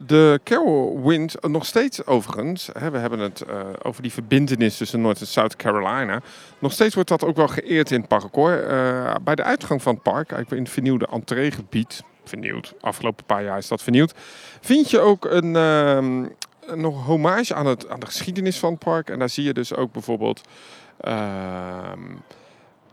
De 0.05 0.39
Carol 0.43 1.01
Wind, 1.03 1.35
nog 1.47 1.65
steeds 1.65 2.05
overigens, 2.05 2.69
hè, 2.79 2.91
we 2.91 2.97
hebben 2.97 3.19
het 3.19 3.43
uh, 3.49 3.59
over 3.81 4.01
die 4.01 4.11
verbindenis 4.11 4.77
tussen 4.77 5.01
Noord- 5.01 5.19
en 5.19 5.27
South 5.27 5.55
Carolina. 5.55 6.21
Nog 6.59 6.71
steeds 6.71 6.93
wordt 6.93 7.09
dat 7.09 7.23
ook 7.23 7.35
wel 7.35 7.47
geëerd 7.47 7.91
in 7.91 7.99
het 7.99 8.07
park. 8.07 8.37
Uh, 8.37 9.15
bij 9.23 9.35
de 9.35 9.43
uitgang 9.43 9.81
van 9.81 9.93
het 9.93 10.03
park, 10.03 10.31
in 10.31 10.57
het 10.57 10.69
vernieuwde 10.69 11.07
entreegebied, 11.11 12.03
vernieuwd, 12.23 12.73
afgelopen 12.81 13.25
paar 13.25 13.43
jaar 13.43 13.57
is 13.57 13.67
dat 13.67 13.83
vernieuwd, 13.83 14.13
vind 14.61 14.89
je 14.89 14.99
ook 14.99 15.25
een, 15.25 15.55
uh, 15.55 16.25
nog 16.75 17.05
hommage 17.05 17.53
aan, 17.53 17.65
het, 17.65 17.89
aan 17.89 17.99
de 17.99 18.05
geschiedenis 18.05 18.59
van 18.59 18.71
het 18.71 18.79
park. 18.79 19.09
En 19.09 19.19
daar 19.19 19.29
zie 19.29 19.43
je 19.43 19.53
dus 19.53 19.75
ook 19.75 19.91
bijvoorbeeld, 19.91 20.41
ehm, 20.99 22.01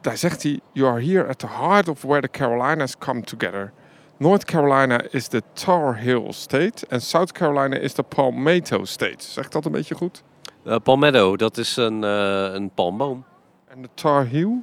daar 0.00 0.16
zegt 0.16 0.42
hij, 0.42 0.60
you 0.72 0.90
are 0.90 1.04
here 1.04 1.26
at 1.26 1.38
the 1.38 1.48
heart 1.48 1.88
of 1.88 2.02
where 2.02 2.20
the 2.20 2.38
Carolinas 2.38 2.98
come 2.98 3.20
together. 3.20 3.72
North 4.16 4.44
Carolina 4.44 5.02
is 5.10 5.28
de 5.28 5.42
Tar 5.52 5.96
Heel 5.96 6.32
State 6.32 6.86
en 6.88 7.00
South 7.00 7.32
Carolina 7.32 7.76
is 7.76 7.94
de 7.94 8.02
Palmetto 8.02 8.84
State. 8.84 9.24
Zegt 9.24 9.52
dat 9.52 9.64
een 9.64 9.72
beetje 9.72 9.94
goed? 9.94 10.22
Uh, 10.64 10.76
palmetto, 10.82 11.36
dat 11.36 11.56
is 11.56 11.76
een, 11.76 12.02
uh, 12.02 12.52
een 12.52 12.70
palmboom. 12.70 13.24
En 13.68 13.82
de 13.82 13.88
Tar 13.94 14.24
Heel? 14.24 14.62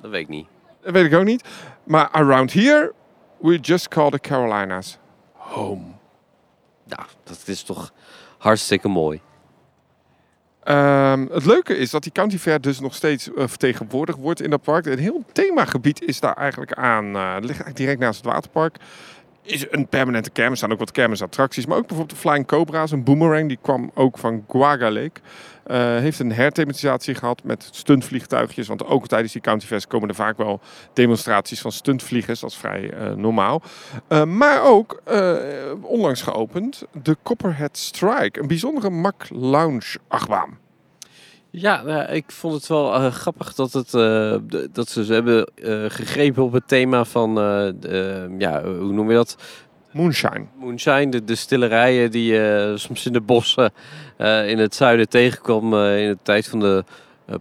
Dat 0.00 0.10
weet 0.10 0.22
ik 0.22 0.28
niet. 0.28 0.46
Dat 0.80 0.92
weet 0.92 1.04
ik 1.04 1.14
ook 1.14 1.24
niet. 1.24 1.48
Maar 1.84 2.08
around 2.10 2.52
here, 2.52 2.92
we 3.38 3.58
just 3.58 3.88
call 3.88 4.10
the 4.10 4.18
Carolinas 4.18 4.98
home. 5.32 5.84
Nou, 6.84 7.02
dat 7.24 7.42
is 7.46 7.62
toch 7.62 7.92
hartstikke 8.38 8.88
mooi. 8.88 9.20
Um, 10.68 11.28
het 11.32 11.44
leuke 11.44 11.76
is 11.76 11.90
dat 11.90 12.02
die 12.02 12.12
County 12.12 12.38
Fair 12.38 12.60
dus 12.60 12.80
nog 12.80 12.94
steeds 12.94 13.28
uh, 13.28 13.34
vertegenwoordigd 13.46 14.18
wordt 14.18 14.42
in 14.42 14.50
dat 14.50 14.62
park. 14.62 14.86
Een 14.86 14.98
heel 14.98 15.24
themagebied 15.32 16.02
is 16.02 16.20
daar 16.20 16.36
eigenlijk 16.36 16.72
aan. 16.72 17.04
Uh, 17.04 17.32
ligt 17.34 17.46
eigenlijk 17.46 17.76
direct 17.76 17.98
naast 17.98 18.16
het 18.16 18.32
waterpark. 18.32 18.76
Is 19.46 19.66
een 19.70 19.88
permanente 19.88 20.30
kermis. 20.30 20.50
Er 20.50 20.56
staan 20.56 20.72
ook 20.72 20.78
wat 20.78 20.92
kermisattracties. 20.92 21.66
Maar 21.66 21.76
ook 21.76 21.86
bijvoorbeeld 21.86 22.22
de 22.22 22.28
Flying 22.28 22.46
Cobra's. 22.46 22.90
Een 22.90 23.04
boomerang. 23.04 23.48
Die 23.48 23.58
kwam 23.62 23.90
ook 23.94 24.18
van 24.18 24.44
Guaga 24.48 24.90
Lake. 24.90 25.20
Uh, 25.66 25.76
heeft 25.76 26.18
een 26.18 26.32
herthematisatie 26.32 27.14
gehad 27.14 27.44
met 27.44 27.68
stuntvliegtuigjes. 27.70 28.68
Want 28.68 28.84
ook 28.84 29.08
tijdens 29.08 29.32
die 29.32 29.42
County 29.42 29.66
Fest 29.66 29.86
komen 29.86 30.08
er 30.08 30.14
vaak 30.14 30.36
wel 30.36 30.60
demonstraties 30.92 31.60
van 31.60 31.72
stuntvliegers. 31.72 32.40
Dat 32.40 32.50
is 32.50 32.56
vrij 32.56 32.94
uh, 32.94 33.12
normaal. 33.12 33.62
Uh, 34.08 34.24
maar 34.24 34.62
ook 34.62 35.02
onlangs 35.82 36.22
geopend 36.22 36.84
de 37.02 37.16
Copperhead 37.22 37.76
Strike. 37.76 38.40
Een 38.40 38.46
bijzondere 38.46 38.90
Mack 38.90 39.26
Lounge 39.30 39.98
achtbaan. 40.08 40.58
Ja, 41.50 41.82
nou, 41.82 42.12
ik 42.12 42.24
vond 42.26 42.54
het 42.54 42.66
wel 42.66 43.10
grappig 43.10 43.54
dat, 43.54 43.72
het, 43.72 43.90
dat 44.74 44.88
ze, 44.88 45.04
ze 45.04 45.12
hebben 45.12 45.48
gegrepen 45.92 46.42
op 46.42 46.52
het 46.52 46.68
thema 46.68 47.04
van, 47.04 47.34
ja, 48.38 48.62
hoe 48.64 48.92
noem 48.92 49.10
je 49.10 49.16
dat? 49.16 49.36
Moonshine. 49.96 50.46
Moonshine, 50.58 51.08
de 51.08 51.24
distillerijen 51.24 52.10
die 52.10 52.32
je 52.32 52.68
uh, 52.70 52.78
soms 52.78 53.06
in 53.06 53.12
de 53.12 53.20
bossen 53.20 53.72
uh, 54.18 54.48
in 54.48 54.58
het 54.58 54.74
zuiden 54.74 55.08
tegenkwam 55.08 55.74
uh, 55.74 56.02
in 56.02 56.08
de 56.08 56.18
tijd 56.22 56.48
van 56.48 56.60
de 56.60 56.84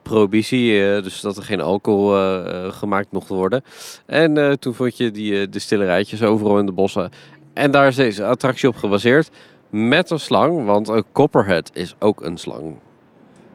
prohibitie. 0.03 1.01
dus 1.01 1.21
dat 1.21 1.37
er 1.37 1.43
geen 1.43 1.61
alcohol 1.61 2.09
gemaakt 2.71 3.11
mocht 3.11 3.27
worden. 3.27 3.63
En 4.05 4.59
toen 4.59 4.73
vond 4.73 4.97
je 4.97 5.11
die 5.11 5.49
distillerijtjes 5.49 6.23
overal 6.23 6.59
in 6.59 6.65
de 6.65 6.71
bossen. 6.71 7.11
En 7.53 7.71
daar 7.71 7.87
is 7.87 7.95
deze 7.95 8.25
attractie 8.25 8.69
op 8.69 8.75
gebaseerd. 8.75 9.29
Met 9.69 10.09
een 10.09 10.19
slang, 10.19 10.65
want 10.65 10.87
een 10.87 11.05
copperhead 11.11 11.69
is 11.73 11.95
ook 11.99 12.21
een 12.23 12.37
slang. 12.37 12.75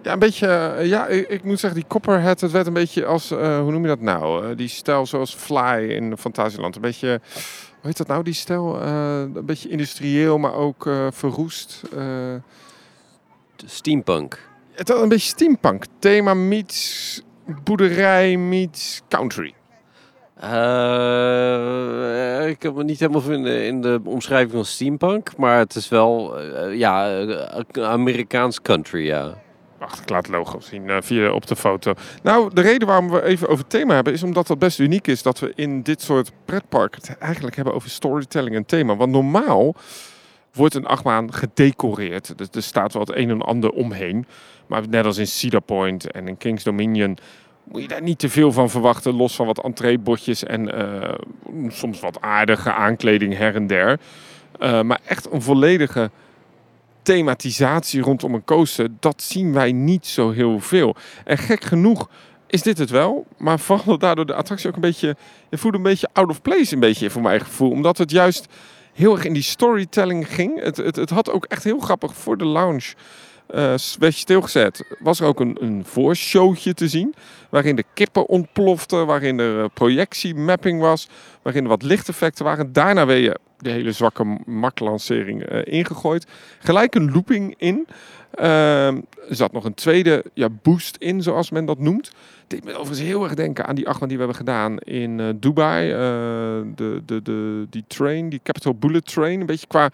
Ja, 0.02 0.12
een 0.12 0.18
beetje. 0.18 0.76
Ja, 0.82 1.06
ik, 1.06 1.28
ik, 1.28 1.44
moet 1.44 1.60
zeggen, 1.60 1.80
die 1.80 1.88
Copperhead, 1.88 2.40
het 2.40 2.50
werd 2.50 2.66
een 2.66 2.72
beetje 2.72 3.06
als. 3.06 3.32
Uh, 3.32 3.60
hoe 3.60 3.72
noem 3.72 3.82
je 3.82 3.88
dat 3.88 4.00
nou? 4.00 4.46
Uh, 4.46 4.56
die 4.56 4.68
stijl 4.68 5.06
zoals 5.06 5.34
Fly 5.34 5.88
in 5.88 6.16
Fantasieland. 6.16 6.74
Een 6.74 6.80
beetje. 6.80 7.20
Hoe 7.70 7.88
heet 7.88 7.96
dat 7.96 8.06
nou, 8.06 8.22
die 8.22 8.34
stijl? 8.34 8.82
Uh, 8.82 9.20
een 9.20 9.46
beetje 9.46 9.68
industrieel, 9.68 10.38
maar 10.38 10.54
ook 10.54 10.90
verroest. 11.10 11.82
steampunk. 13.66 14.48
Het 14.72 14.88
had 14.88 15.02
een 15.02 15.08
beetje 15.08 15.28
steampunk. 15.28 15.84
Thema 15.98 16.34
meets 16.34 17.22
boerderij 17.64 18.36
meets 18.36 19.02
country. 19.08 19.54
Uh, 20.44 20.48
ik 22.48 22.62
heb 22.62 22.74
me 22.74 22.84
niet 22.84 23.00
helemaal 23.00 23.20
vinden 23.20 23.64
in 23.64 23.80
de 23.80 24.00
omschrijving 24.04 24.52
van 24.52 24.64
steampunk, 24.64 25.36
maar 25.36 25.58
het 25.58 25.74
is 25.74 25.88
wel 25.88 26.40
uh, 26.42 26.78
ja, 26.78 27.24
Amerikaans 27.72 28.62
country, 28.62 29.06
ja. 29.06 29.34
Wacht, 29.80 30.00
ik 30.00 30.08
laat 30.08 30.26
het 30.26 30.34
logo 30.34 30.60
zien 30.60 30.88
uh, 30.88 30.96
via 31.00 31.30
op 31.30 31.46
de 31.46 31.56
foto. 31.56 31.94
Nou, 32.22 32.54
de 32.54 32.60
reden 32.60 32.88
waarom 32.88 33.10
we 33.10 33.22
even 33.22 33.48
over 33.48 33.58
het 33.58 33.70
thema 33.70 33.94
hebben, 33.94 34.12
is 34.12 34.22
omdat 34.22 34.48
het 34.48 34.58
best 34.58 34.78
uniek 34.78 35.06
is 35.06 35.22
dat 35.22 35.38
we 35.38 35.52
in 35.54 35.82
dit 35.82 36.02
soort 36.02 36.32
pretparken 36.44 37.00
het 37.02 37.18
eigenlijk 37.18 37.56
hebben 37.56 37.74
over 37.74 37.90
storytelling 37.90 38.56
en 38.56 38.66
thema. 38.66 38.96
Want 38.96 39.12
normaal 39.12 39.74
wordt 40.52 40.74
een 40.74 40.86
achtbaan 40.86 41.32
gedecoreerd. 41.34 42.38
Dus 42.38 42.48
er 42.52 42.62
staat 42.62 42.92
wel 42.92 43.02
het 43.02 43.16
een 43.16 43.30
en 43.30 43.42
ander 43.42 43.70
omheen. 43.70 44.26
Maar 44.66 44.88
net 44.88 45.04
als 45.04 45.18
in 45.18 45.26
Cedar 45.26 45.60
Point 45.60 46.10
en 46.10 46.28
in 46.28 46.36
King's 46.36 46.62
Dominion 46.62 47.18
moet 47.64 47.82
je 47.82 47.88
daar 47.88 48.02
niet 48.02 48.18
te 48.18 48.28
veel 48.28 48.52
van 48.52 48.70
verwachten. 48.70 49.14
Los 49.14 49.34
van 49.34 49.46
wat 49.46 49.62
entreebordjes 49.62 50.44
en 50.44 50.78
uh, 50.78 51.68
soms 51.68 52.00
wat 52.00 52.20
aardige 52.20 52.72
aankleding 52.72 53.36
her 53.36 53.54
en 53.54 53.66
der. 53.66 54.00
Uh, 54.58 54.82
maar 54.82 55.00
echt 55.04 55.32
een 55.32 55.42
volledige 55.42 56.10
thematisatie 57.02 58.02
rondom 58.02 58.34
een 58.34 58.44
coaster, 58.44 58.88
dat 59.00 59.22
zien 59.22 59.52
wij 59.52 59.72
niet 59.72 60.06
zo 60.06 60.30
heel 60.30 60.60
veel. 60.60 60.96
En 61.24 61.38
gek 61.38 61.64
genoeg 61.64 62.08
is 62.46 62.62
dit 62.62 62.78
het 62.78 62.90
wel, 62.90 63.26
maar 63.38 63.58
vooral 63.58 63.98
daardoor 64.06 64.26
de 64.26 64.34
attractie 64.34 64.68
ook 64.68 64.74
een 64.74 64.80
beetje, 64.80 65.16
je 65.50 65.58
voelt 65.58 65.74
een 65.74 65.82
beetje 65.82 66.08
out 66.12 66.30
of 66.30 66.42
place 66.42 66.74
een 66.74 66.80
beetje 66.80 67.10
voor 67.10 67.22
mijn 67.22 67.40
gevoel, 67.40 67.70
omdat 67.70 67.98
het 67.98 68.10
juist 68.10 68.46
heel 68.92 69.14
erg 69.14 69.24
in 69.24 69.32
die 69.32 69.42
storytelling 69.42 70.34
ging. 70.34 70.62
Het, 70.62 70.76
het, 70.76 70.96
het 70.96 71.10
had 71.10 71.30
ook 71.30 71.44
echt 71.44 71.64
heel 71.64 71.78
grappig 71.78 72.14
voor 72.14 72.36
de 72.36 72.44
lounge. 72.44 72.94
Uh, 73.54 73.74
werd 73.98 74.14
stilgezet, 74.14 74.84
was 74.98 75.20
er 75.20 75.26
ook 75.26 75.40
een, 75.40 75.56
een 75.60 75.84
voorshowtje 75.84 76.74
te 76.74 76.88
zien. 76.88 77.14
Waarin 77.48 77.76
de 77.76 77.84
kippen 77.94 78.28
ontploften, 78.28 79.06
waarin 79.06 79.38
er 79.38 79.70
projectiemapping 79.70 80.80
was, 80.80 81.08
waarin 81.42 81.62
er 81.62 81.68
wat 81.68 81.82
lichteffecten 81.82 82.44
waren. 82.44 82.72
Daarna 82.72 83.06
weer 83.06 83.18
je 83.18 83.38
de 83.60 83.70
hele 83.70 83.92
zwakke 83.92 84.38
maklancering 84.46 85.52
uh, 85.52 85.60
ingegooid. 85.64 86.26
Gelijk 86.58 86.94
een 86.94 87.12
looping 87.12 87.54
in. 87.58 87.86
Uh, 88.34 88.86
er 88.86 89.02
zat 89.28 89.52
nog 89.52 89.64
een 89.64 89.74
tweede 89.74 90.24
ja, 90.34 90.48
boost 90.62 90.96
in, 90.96 91.22
zoals 91.22 91.50
men 91.50 91.64
dat 91.64 91.78
noemt. 91.78 92.12
Deed 92.46 92.64
me 92.64 92.70
overigens 92.70 93.00
heel 93.00 93.22
erg 93.22 93.34
denken 93.34 93.66
aan 93.66 93.74
die 93.74 93.88
achtbaan 93.88 94.08
die 94.08 94.18
we 94.18 94.24
hebben 94.24 94.46
gedaan 94.46 94.78
in 94.78 95.18
uh, 95.18 95.28
Dubai. 95.36 95.90
Uh, 95.90 95.98
de, 96.74 97.02
de, 97.04 97.22
de, 97.22 97.66
die 97.70 97.84
train, 97.86 98.28
die 98.28 98.40
Capital 98.42 98.74
Bullet 98.74 99.06
Train. 99.06 99.40
Een 99.40 99.46
beetje 99.46 99.66
qua 99.66 99.90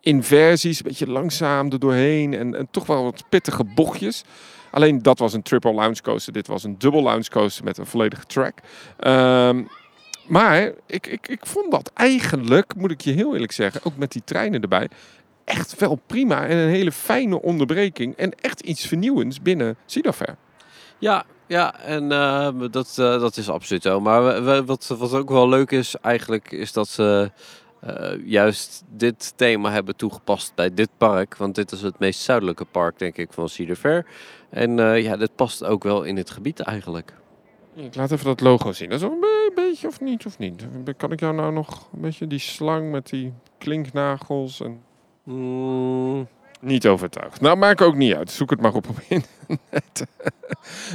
inversies, 0.00 0.78
een 0.78 0.86
beetje 0.88 1.10
langzaam 1.10 1.70
er 1.70 1.78
doorheen. 1.78 2.34
En, 2.34 2.54
en 2.54 2.68
toch 2.70 2.86
wel 2.86 3.02
wat 3.02 3.24
pittige 3.28 3.64
bochtjes. 3.74 4.24
Alleen 4.70 5.02
dat 5.02 5.18
was 5.18 5.32
een 5.32 5.42
triple 5.42 5.72
lounge 5.72 6.02
coaster. 6.02 6.32
Dit 6.32 6.46
was 6.46 6.64
een 6.64 6.78
dubbel 6.78 7.02
lounge 7.02 7.28
coaster 7.30 7.64
met 7.64 7.78
een 7.78 7.86
volledige 7.86 8.26
track. 8.26 8.58
Uh, 9.00 9.48
maar 10.26 10.72
ik, 10.86 11.06
ik, 11.06 11.28
ik 11.28 11.46
vond 11.46 11.70
dat 11.70 11.90
eigenlijk, 11.94 12.74
moet 12.76 12.90
ik 12.90 13.00
je 13.00 13.12
heel 13.12 13.32
eerlijk 13.32 13.52
zeggen, 13.52 13.80
ook 13.84 13.96
met 13.96 14.12
die 14.12 14.22
treinen 14.24 14.62
erbij, 14.62 14.88
echt 15.44 15.78
wel 15.78 16.00
prima. 16.06 16.46
En 16.46 16.56
een 16.56 16.68
hele 16.68 16.92
fijne 16.92 17.42
onderbreking. 17.42 18.16
En 18.16 18.32
echt 18.40 18.60
iets 18.60 18.86
vernieuwends 18.86 19.42
binnen 19.42 19.76
Sidafair. 19.86 20.36
Ja, 20.98 21.24
ja, 21.46 21.80
en 21.80 22.10
uh, 22.10 22.48
dat, 22.70 22.96
uh, 23.00 23.20
dat 23.20 23.36
is 23.36 23.48
absoluut 23.48 23.82
zo. 23.82 24.00
Maar 24.00 24.64
wat, 24.64 24.86
wat 24.98 25.12
ook 25.12 25.30
wel 25.30 25.48
leuk 25.48 25.70
is 25.70 25.94
eigenlijk, 25.94 26.52
is 26.52 26.72
dat 26.72 26.88
ze 26.88 27.30
uh, 27.86 28.26
juist 28.26 28.82
dit 28.88 29.32
thema 29.36 29.70
hebben 29.70 29.96
toegepast 29.96 30.54
bij 30.54 30.74
dit 30.74 30.88
park. 30.98 31.36
Want 31.36 31.54
dit 31.54 31.72
is 31.72 31.82
het 31.82 31.98
meest 31.98 32.20
zuidelijke 32.20 32.64
park, 32.64 32.98
denk 32.98 33.16
ik, 33.16 33.32
van 33.32 33.48
Cedar 33.48 33.76
Fair. 33.76 34.06
En 34.50 34.76
ja, 35.02 35.16
dit 35.16 35.34
past 35.34 35.64
ook 35.64 35.82
wel 35.82 36.02
in 36.02 36.16
het 36.16 36.30
gebied 36.30 36.60
eigenlijk. 36.60 37.12
Ik 37.74 37.94
laat 37.94 38.10
even 38.10 38.24
dat 38.24 38.40
logo 38.40 38.72
zien. 38.72 38.88
Dat 38.88 39.00
is 39.00 39.06
een 39.06 39.52
beetje 39.54 39.88
of 39.88 40.00
niet, 40.00 40.26
of 40.26 40.38
niet? 40.38 40.66
Kan 40.96 41.12
ik 41.12 41.20
jou 41.20 41.34
nou 41.34 41.52
nog 41.52 41.88
een 41.92 42.00
beetje 42.00 42.26
die 42.26 42.38
slang 42.38 42.90
met 42.90 43.08
die 43.08 43.32
klinknagels 43.58 44.60
en... 44.60 44.80
Mm. 45.22 46.28
Niet 46.60 46.86
overtuigd. 46.86 47.40
Nou, 47.40 47.56
maak 47.56 47.80
ook 47.80 47.94
niet 47.94 48.14
uit. 48.14 48.30
Zoek 48.30 48.50
het 48.50 48.60
maar 48.60 48.74
op 48.74 48.88
op 48.88 48.98
internet. 49.08 50.06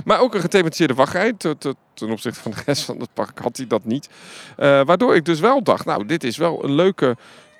maar 0.05 0.19
ook 0.19 0.33
een 0.33 0.41
gethematiseerde 0.41 0.93
wachtrij. 0.93 1.33
Ten 1.33 2.09
opzichte 2.11 2.39
van 2.39 2.51
de 2.51 2.61
rest 2.65 2.83
van 2.83 2.99
het 2.99 3.13
park 3.13 3.39
had 3.39 3.57
hij 3.57 3.67
dat 3.67 3.85
niet. 3.85 4.09
Uh, 4.57 4.85
waardoor 4.85 5.15
ik 5.15 5.25
dus 5.25 5.39
wel 5.39 5.63
dacht, 5.63 5.85
nou, 5.85 6.05
dit 6.05 6.23
is 6.23 6.37
wel 6.37 6.63
een 6.63 6.71
leuke 6.71 7.17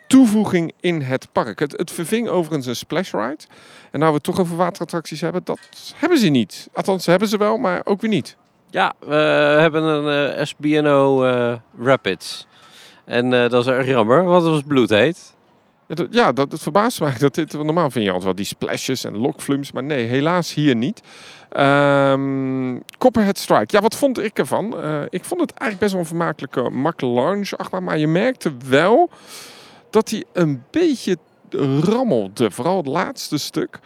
toevoeging 0.08 0.73
in 0.79 1.01
het 1.01 1.27
park. 1.32 1.60
Het, 1.60 1.71
het 1.71 1.91
verving 1.91 2.27
overigens 2.27 2.65
een 2.65 2.75
splash 2.75 3.12
ride. 3.12 3.43
En 3.91 3.99
nou 3.99 4.12
we 4.12 4.15
het 4.15 4.23
toch 4.23 4.39
over 4.39 4.55
waterattracties 4.55 5.21
hebben, 5.21 5.41
dat 5.43 5.60
hebben 5.95 6.19
ze 6.19 6.27
niet. 6.27 6.69
Althans, 6.73 7.05
hebben 7.05 7.27
ze 7.27 7.38
wel, 7.38 7.58
maar 7.58 7.82
ook 7.84 8.01
weer 8.01 8.10
niet. 8.10 8.38
Ja, 8.71 8.93
we 8.99 9.15
hebben 9.60 9.84
een 9.84 10.34
eh, 10.36 10.45
SBNO 10.45 11.23
eh, 11.23 11.53
Rapids. 11.82 12.47
En 13.05 13.34
eh, 13.34 13.49
dat 13.49 13.65
is 13.65 13.71
erg 13.71 13.88
jammer, 13.88 14.23
want 14.23 14.43
het 14.43 14.51
was 14.51 14.62
bloedheet. 14.67 15.38
Ja, 15.88 15.95
dat, 15.95 16.08
ja, 16.12 16.32
dat, 16.32 16.60
verbaast 16.60 16.99
mij 16.99 17.17
dat 17.17 17.36
dit... 17.36 17.53
Normaal 17.53 17.91
vind 17.91 18.05
je 18.05 18.12
altijd 18.12 18.23
wel 18.23 18.36
die 18.36 18.45
splashes 18.45 19.03
en 19.03 19.17
lokflums. 19.17 19.71
Maar 19.71 19.84
nee, 19.84 20.05
helaas 20.05 20.53
hier 20.53 20.75
niet. 20.75 21.01
Ehm 21.49 22.77
Copperhead 22.97 23.38
Strike. 23.38 23.75
Ja, 23.75 23.82
wat 23.82 23.95
vond 23.95 24.19
ik 24.19 24.39
ervan? 24.39 24.65
Ik 25.10 25.25
vond 25.25 25.41
het 25.41 25.51
eigenlijk 25.51 25.79
best 25.79 25.91
wel 25.91 26.01
een 26.01 26.08
vermakelijke 26.08 26.69
Mac 26.69 27.01
Lounge. 27.01 27.58
Maar 27.82 27.97
je 27.97 28.08
merkte 28.08 28.53
wel 28.67 29.10
dat 29.89 30.10
hij 30.10 30.23
een 30.34 30.63
beetje 30.71 31.17
rammelde. 31.82 32.51
Vooral 32.51 32.77
het 32.77 32.88
laatste 32.88 33.38
stuk. 33.38 33.79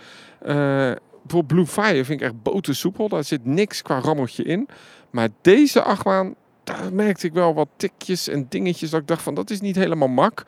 Bijvoorbeeld 1.24 1.48
Blue 1.48 1.86
Fire 1.86 2.06
vind 2.06 2.22
ik 2.22 2.28
echt 2.28 2.44
botersoepel. 2.44 3.10
Daar 3.10 3.24
zit 3.24 3.46
niks 3.46 3.82
qua 3.82 4.00
rammeltje 4.00 4.44
in. 4.44 4.68
Maar 5.10 5.30
deze 5.42 5.84
achtbaan, 5.84 6.36
daar 6.64 6.94
merkte 6.94 7.28
ik 7.28 7.34
wel 7.34 7.54
wat 7.54 7.68
tikjes 7.76 8.28
en 8.28 8.46
dingetjes. 8.50 8.90
Dat 8.90 9.02
ik 9.02 9.08
dacht 9.08 9.22
van, 9.22 9.34
dat 9.34 9.50
is 9.50 9.62
niet 9.62 9.76
helemaal 9.76 10.08
mak. 10.08 10.44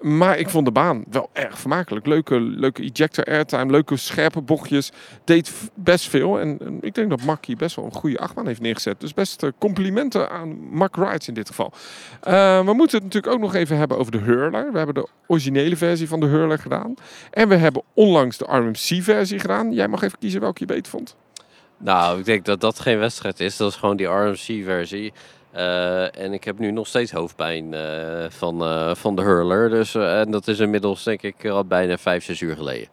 Maar 0.00 0.38
ik 0.38 0.48
vond 0.48 0.64
de 0.64 0.72
baan 0.72 1.04
wel 1.10 1.30
erg 1.32 1.58
vermakelijk. 1.58 2.06
Leuke, 2.06 2.40
leuke 2.40 2.82
ejector 2.82 3.24
airtime, 3.24 3.70
leuke 3.70 3.96
scherpe 3.96 4.40
bochtjes. 4.40 4.90
Deed 5.24 5.52
best 5.74 6.08
veel. 6.08 6.40
En, 6.40 6.78
ik 6.80 6.94
denk 6.94 7.10
dat 7.10 7.22
Mack 7.22 7.44
hier 7.44 7.56
best 7.56 7.76
wel 7.76 7.84
een 7.84 7.92
goede 7.92 8.18
achtbaan 8.18 8.46
heeft 8.46 8.60
neergezet. 8.60 9.00
Dus 9.00 9.14
best 9.14 9.42
eh, 9.42 9.50
complimenten 9.58 10.30
aan 10.30 10.68
Mack 10.70 10.96
Rides 10.96 11.28
in 11.28 11.34
dit 11.34 11.48
geval. 11.48 11.72
Eh, 12.20 12.64
we 12.64 12.72
moeten 12.72 12.96
het 12.96 13.04
natuurlijk 13.04 13.34
ook 13.34 13.40
nog 13.40 13.54
even 13.54 13.76
hebben 13.76 13.98
over 13.98 14.12
de 14.12 14.18
Hurler. 14.18 14.72
We 14.72 14.76
hebben 14.76 14.94
de 14.94 15.08
originele 15.26 15.76
versie 15.76 16.08
van 16.08 16.20
de 16.20 16.26
Hurler 16.26 16.58
gedaan. 16.58 16.94
En 17.30 17.48
we 17.48 17.56
hebben 17.56 17.82
onlangs 17.94 18.38
de 18.38 18.44
RMC-versie 18.48 19.38
gedaan. 19.38 19.72
Jij 19.72 19.88
mag 19.88 20.02
even 20.02 20.18
kiezen 20.18 20.40
welke 20.40 20.60
je 20.60 20.66
beter 20.66 20.90
vond. 20.90 21.16
Nou, 21.78 22.18
ik 22.18 22.24
denk 22.24 22.44
dat 22.44 22.60
dat 22.60 22.80
geen 22.80 22.98
wedstrijd 22.98 23.40
is. 23.40 23.56
Dat 23.56 23.70
is 23.70 23.76
gewoon 23.76 23.96
die 23.96 24.06
RMC-versie. 24.06 25.12
Eh, 25.54 26.18
en 26.18 26.32
ik 26.32 26.44
heb 26.44 26.58
nu 26.58 26.70
nog 26.70 26.86
steeds 26.86 27.12
hoofdpijn 27.12 27.74
eh, 27.74 28.24
van, 28.28 28.62
eh, 28.62 28.94
van 28.94 29.16
de 29.16 29.22
hurler. 29.22 29.70
Dus, 29.70 29.94
en 29.94 30.30
dat 30.30 30.48
is 30.48 30.58
inmiddels 30.58 31.04
denk 31.04 31.22
ik 31.22 31.46
al 31.46 31.64
bijna 31.64 31.98
5, 31.98 32.24
6 32.24 32.40
uur 32.40 32.56
geleden. 32.56 32.88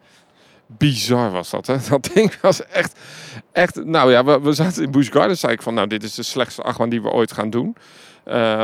Bizar 0.65 1.31
was 1.31 1.49
dat, 1.49 1.67
hè? 1.67 1.75
Dat 1.89 2.09
ding 2.13 2.39
was 2.41 2.65
echt... 2.65 2.99
echt 3.51 3.85
nou 3.85 4.11
ja, 4.11 4.23
we, 4.23 4.39
we 4.39 4.53
zaten 4.53 4.83
in 4.83 4.91
Busch 4.91 5.11
Gardens. 5.11 5.39
zei 5.39 5.53
ik 5.53 5.61
van, 5.61 5.73
nou, 5.73 5.87
dit 5.87 6.03
is 6.03 6.15
de 6.15 6.23
slechtste 6.23 6.61
achtbaan 6.61 6.89
die 6.89 7.01
we 7.01 7.09
ooit 7.09 7.31
gaan 7.31 7.49
doen. 7.49 7.75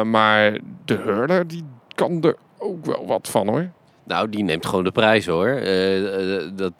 Maar 0.06 0.60
de 0.86 0.96
Hurler, 0.96 1.48
die 1.48 1.64
kan 1.96 2.24
er 2.24 2.36
ook 2.58 2.86
wel 2.86 3.06
wat 3.06 3.28
van, 3.28 3.48
hoor. 3.48 3.70
Nou, 4.04 4.30
die 4.30 4.44
neemt 4.44 4.66
gewoon 4.66 4.84
de 4.84 4.92
prijs 4.92 5.26
hoor. 5.26 5.62
Dat, 6.56 6.80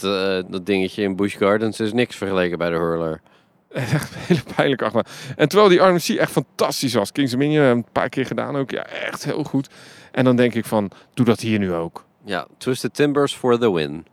dat 0.52 0.66
dingetje 0.66 1.04
in 1.04 1.16
Busch 1.16 1.38
Gardens 1.38 1.80
is 1.80 1.94
niks 1.94 2.16
vergeleken 2.16 2.58
bij 2.58 2.70
de 2.70 2.76
hurler. 2.76 3.22
Echt 3.94 4.14
een 4.14 4.22
hele 4.22 4.44
pijnlijke 4.56 4.84
achtbaan. 4.84 5.04
En 5.36 5.48
terwijl 5.48 5.70
die 5.70 5.80
RMC 5.80 6.20
echt 6.20 6.32
fantastisch 6.32 6.94
was. 6.94 7.12
Kings 7.12 7.32
Dominion 7.32 7.66
een 7.66 7.86
paar 7.92 8.10
keer 8.10 8.26
gedaan 8.26 8.56
ook. 8.56 8.72
Ja, 8.72 8.86
echt 8.86 9.24
heel 9.24 9.44
goed. 9.44 9.70
En 10.12 10.24
dan 10.24 10.36
denk 10.36 10.54
ik 10.54 10.66
van, 10.66 10.92
doe 11.14 11.26
dat 11.26 11.40
hier 11.40 11.60
nu 11.60 11.74
ook. 11.74 12.06
Ja, 12.26 12.48
Twisted 12.58 12.94
Timbers 12.94 13.34
for 13.36 13.60
the 13.60 13.74
win. 13.74 14.06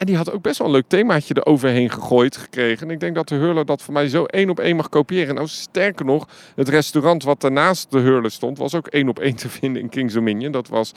En 0.00 0.06
die 0.06 0.16
had 0.16 0.32
ook 0.32 0.42
best 0.42 0.58
wel 0.58 0.66
een 0.66 0.72
leuk 0.72 0.88
themaatje 0.88 1.36
eroverheen 1.36 1.90
gegooid 1.90 2.36
gekregen. 2.36 2.86
En 2.86 2.92
ik 2.92 3.00
denk 3.00 3.14
dat 3.14 3.28
de 3.28 3.34
Hurler 3.34 3.66
dat 3.66 3.82
voor 3.82 3.92
mij 3.92 4.08
zo 4.08 4.24
één 4.24 4.50
op 4.50 4.58
één 4.58 4.76
mag 4.76 4.88
kopiëren. 4.88 5.34
Nou, 5.34 5.48
sterker 5.48 6.04
nog, 6.04 6.28
het 6.54 6.68
restaurant 6.68 7.22
wat 7.22 7.40
daarnaast 7.40 7.90
de 7.90 7.98
Hurler 7.98 8.30
stond, 8.30 8.58
was 8.58 8.74
ook 8.74 8.86
één 8.86 9.08
op 9.08 9.18
één 9.18 9.36
te 9.36 9.48
vinden 9.48 9.82
in 9.82 9.88
Kings 9.88 10.14
Dominion. 10.14 10.52
Dat 10.52 10.68
was 10.68 10.92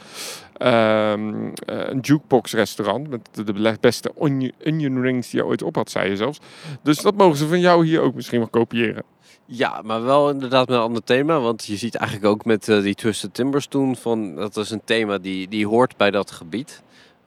ehm, 0.54 1.50
eh, 1.66 1.90
een 1.90 2.00
jukebox 2.00 2.54
restaurant 2.54 3.10
met 3.10 3.30
de, 3.32 3.78
beste 3.80 4.12
onion, 4.16 5.02
rings 5.02 5.30
die 5.30 5.40
je 5.40 5.46
ooit 5.46 5.64
op 5.64 5.76
had, 5.76 5.92
zei 5.92 6.10
je 6.10 6.16
zelfs. 6.16 6.40
Dus 6.84 7.02
dat 7.02 7.16
mogen 7.16 7.38
ze 7.38 7.48
van 7.48 7.60
jou 7.60 7.86
hier 7.86 8.02
ook 8.02 8.16
misschien 8.16 8.40
wel 8.40 8.50
kopiëren. 8.50 9.04
Ja, 9.46 9.82
maar 9.82 10.04
wel 10.04 10.30
inderdaad 10.30 10.68
met 10.68 10.78
een 10.78 10.84
ander 10.84 11.04
thema. 11.04 11.40
Want 11.40 11.66
je 11.66 11.78
ziet 11.78 11.96
eigenlijk 11.96 12.28
ook 12.28 12.46
met 12.46 12.70
eh, 12.70 12.82
die 12.82 12.96
Twisted 12.96 13.34
Timbers 13.34 13.68
toen... 13.68 13.96
Van, 13.96 14.36
dat 14.36 14.58
is 14.58 14.70
een 14.70 14.82
thema 14.86 15.18
die, 15.18 15.48
die 15.48 15.68
hoort 15.68 15.98
bij 15.98 16.12
dat 16.12 16.32
gebied. 16.32 16.82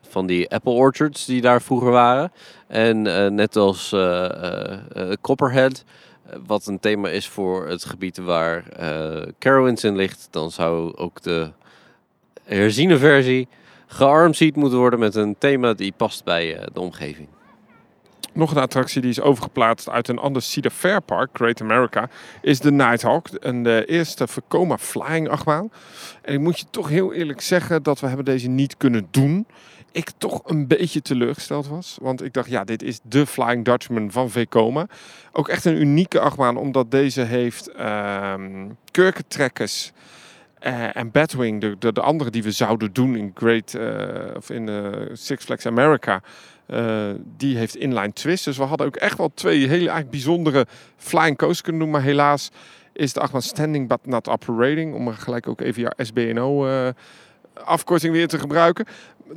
Van 0.09 0.25
die 0.25 0.49
apple 0.49 0.71
orchards 0.71 1.25
die 1.25 1.41
daar 1.41 1.61
vroeger 1.61 1.91
waren. 1.91 2.31
En 2.67 3.07
eh, 3.07 3.31
net 3.31 3.55
als 3.55 3.91
eh, 3.91 4.71
eh, 4.71 5.11
Copperhead... 5.21 5.83
wat 6.47 6.65
een 6.65 6.79
thema 6.79 7.09
is 7.09 7.27
voor 7.27 7.67
het 7.67 7.85
gebied 7.85 8.17
waar 8.17 8.63
Carowinds 9.39 9.83
in 9.83 9.95
ligt... 9.95 10.27
dan 10.31 10.51
zou 10.51 10.95
ook 10.95 11.21
de 11.21 11.51
herziene 12.43 12.97
versie 12.97 13.47
gearmseed 13.87 14.55
moeten 14.55 14.79
worden... 14.79 14.99
met 14.99 15.15
een 15.15 15.35
thema 15.37 15.73
die 15.73 15.93
past 15.97 16.23
bij 16.23 16.67
de 16.73 16.79
omgeving. 16.79 17.27
Nog 18.37 18.51
een 18.51 18.61
attractie 18.61 19.01
die 19.01 19.09
is 19.09 19.21
overgeplaatst 19.21 19.89
uit 19.89 20.07
een 20.07 20.17
ander 20.17 20.41
Cedar 20.41 20.71
Fair 20.71 21.01
Park, 21.01 21.29
Great 21.33 21.61
America, 21.61 22.09
is 22.41 22.59
de 22.59 22.71
Nighthawk. 22.71 23.27
En 23.27 23.63
de 23.63 23.85
eerste 23.85 24.27
Vekoma 24.27 24.77
Flying 24.77 25.29
achtbaan. 25.29 25.71
En 26.21 26.33
ik 26.33 26.39
moet 26.39 26.59
je 26.59 26.65
toch 26.69 26.89
heel 26.89 27.13
eerlijk 27.13 27.41
zeggen 27.41 27.83
dat 27.83 27.99
we 27.99 28.07
hebben 28.07 28.25
deze 28.25 28.49
niet 28.49 28.77
kunnen 28.77 29.07
doen. 29.11 29.47
Ik 29.91 30.11
toch 30.17 30.41
een 30.45 30.67
beetje 30.67 31.01
teleurgesteld 31.01 31.67
was. 31.67 31.97
Want 32.01 32.23
ik 32.23 32.33
dacht, 32.33 32.49
ja, 32.49 32.63
dit 32.63 32.83
is 32.83 32.99
de 33.03 33.25
Flying 33.25 33.65
Dutchman 33.65 34.11
van 34.11 34.29
Vekoma. 34.29 34.87
Ook 35.31 35.47
echt 35.47 35.65
een 35.65 35.81
unieke 35.81 36.19
achtbaan, 36.19 36.57
omdat 36.57 36.91
deze 36.91 37.21
heeft 37.21 37.71
ehm 37.71 38.65
kurkentrekkers 38.91 39.91
eh, 40.59 40.95
en 40.95 41.11
Batwing, 41.11 41.61
de, 41.61 41.75
de, 41.79 41.93
de 41.93 42.01
andere 42.01 42.29
die 42.29 42.43
we 42.43 42.51
zouden 42.51 42.93
doen 42.93 43.15
in 43.15 43.31
Great 43.35 43.73
eh, 43.73 44.35
of 44.35 44.49
in 44.49 44.69
eh, 44.69 44.91
Six 45.13 45.43
Flags 45.45 45.65
America, 45.65 46.21
eh, 46.67 47.09
die 47.37 47.57
heeft 47.57 47.75
inline 47.75 48.13
twist. 48.13 48.45
Dus 48.45 48.57
we 48.57 48.63
hadden 48.63 48.87
ook 48.87 48.95
echt 48.95 49.17
wel 49.17 49.31
twee 49.33 49.59
hele 49.59 49.69
eigenlijk 49.69 50.09
bijzondere 50.09 50.65
flying 50.95 51.37
coasters 51.37 51.61
kunnen 51.61 51.81
doen. 51.81 51.89
Maar 51.89 52.01
helaas 52.01 52.51
is 52.93 53.13
de 53.13 53.19
achtbaan 53.19 53.41
standing 53.41 53.87
but 53.87 54.05
not 54.05 54.29
operating. 54.29 54.93
Om 54.93 55.13
gelijk 55.13 55.47
ook 55.47 55.61
even 55.61 55.81
jouw 55.81 55.91
SBNO 56.05 56.67
eh, 56.67 56.89
afkorting 57.53 58.13
weer 58.13 58.27
te 58.27 58.39
gebruiken. 58.39 58.85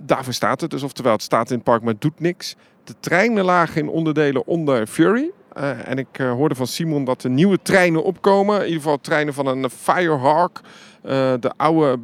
Daarvoor 0.01 0.33
staat 0.33 0.61
het 0.61 0.71
dus. 0.71 0.83
Oftewel, 0.83 1.13
het 1.13 1.23
staat 1.23 1.51
in 1.51 1.55
het 1.55 1.65
park, 1.65 1.83
maar 1.83 1.95
doet 1.99 2.21
niks. 2.21 2.57
De 2.85 2.95
treinen 3.01 3.45
lagen 3.45 3.81
in 3.81 3.89
onderdelen 3.89 4.47
onder 4.47 4.87
Fury. 4.87 5.31
Eh, 5.53 5.89
en 5.89 5.99
ik 5.99 6.17
hoorde 6.17 6.55
van 6.55 6.67
Simon 6.67 7.05
dat 7.05 7.23
er 7.23 7.31
nieuwe 7.31 7.59
treinen 7.63 8.05
opkomen. 8.05 8.57
In 8.57 8.65
ieder 8.67 8.83
geval 8.83 9.01
treinen 9.01 9.35
van 9.35 9.47
een 9.47 9.71
Firehawk. 9.71 10.61
Eh, 11.03 11.35
de 11.41 11.53
oude, 11.57 11.99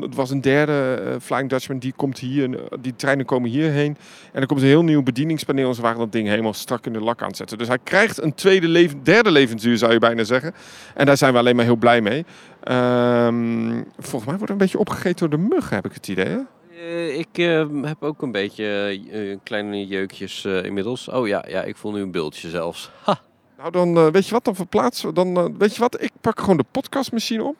het 0.00 0.14
was 0.14 0.30
een 0.30 0.40
derde 0.40 1.02
eh, 1.04 1.14
Flying 1.20 1.48
Dutchman, 1.50 1.78
die 1.78 1.92
komt 1.96 2.18
hier. 2.18 2.54
eh, 2.54 2.78
Die 2.80 2.96
treinen 2.96 3.24
komen 3.26 3.50
hierheen. 3.50 3.96
En 4.32 4.40
er 4.40 4.46
komt 4.46 4.60
een 4.60 4.66
heel 4.66 4.84
nieuw 4.84 5.02
bedieningspaneel. 5.02 5.68
En 5.68 5.74
ze 5.74 5.82
waren 5.82 5.98
dat 5.98 6.12
ding 6.12 6.28
helemaal 6.28 6.52
strak 6.54 6.86
in 6.86 6.92
de 6.92 7.00
lak 7.00 7.20
aan 7.22 7.28
het 7.28 7.36
zetten. 7.36 7.58
Dus 7.58 7.68
hij 7.68 7.78
krijgt 7.82 8.22
een 8.22 8.34
tweede 8.34 8.68
leven, 8.68 9.02
derde 9.02 9.30
levensduur, 9.30 9.76
zou 9.78 9.92
je 9.92 9.98
bijna 9.98 10.24
zeggen. 10.24 10.54
En 10.94 11.06
daar 11.06 11.16
zijn 11.16 11.32
we 11.32 11.38
alleen 11.38 11.56
maar 11.56 11.64
heel 11.64 11.76
blij 11.76 12.00
mee. 12.00 12.24
Ehm, 12.62 13.82
volgens 13.98 14.24
mij 14.24 14.34
wordt 14.34 14.42
er 14.42 14.50
een 14.50 14.56
beetje 14.58 14.78
opgegeten 14.78 15.30
door 15.30 15.38
de 15.40 15.46
mug, 15.54 15.70
heb 15.70 15.84
ik 15.84 15.92
het 15.92 16.08
idee. 16.08 16.26
Hè? 16.26 16.38
Eh, 16.78 17.18
ik 17.18 17.28
eh, 17.38 17.66
heb 17.82 18.02
ook 18.02 18.22
een 18.22 18.32
beetje 18.32 18.64
eh, 19.12 19.36
kleine 19.42 19.86
jeukjes 19.86 20.44
eh, 20.44 20.64
inmiddels. 20.64 21.08
Oh 21.08 21.26
ja, 21.26 21.44
ja, 21.48 21.62
ik 21.62 21.76
voel 21.76 21.92
nu 21.92 22.00
een 22.00 22.10
bultje 22.10 22.48
zelfs. 22.48 22.90
Ha. 23.02 23.20
Nou, 23.58 23.70
dan 23.70 23.96
eh, 23.96 24.06
weet 24.12 24.26
je 24.26 24.32
wat, 24.32 24.44
dan 24.44 24.54
verplaatsen 24.54 25.08
we. 25.08 25.14
Dan, 25.14 25.36
eh, 25.36 25.44
weet 25.58 25.74
je 25.74 25.80
wat, 25.80 26.02
ik 26.02 26.10
pak 26.20 26.40
gewoon 26.40 26.56
de 26.56 26.64
podcastmachine 26.70 27.42
op. 27.44 27.56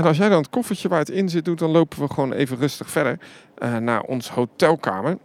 En 0.00 0.06
als 0.06 0.16
jij 0.16 0.28
dan 0.28 0.38
het 0.38 0.50
koffertje 0.50 0.88
waar 0.88 0.98
het 0.98 1.10
in 1.10 1.28
zit 1.28 1.44
doet, 1.44 1.58
dan 1.58 1.70
lopen 1.70 2.00
we 2.00 2.08
gewoon 2.08 2.32
even 2.32 2.56
rustig 2.56 2.90
verder 2.90 3.18
eh, 3.58 3.76
naar 3.76 4.02
ons 4.02 4.30
hotelkamer. 4.30 5.18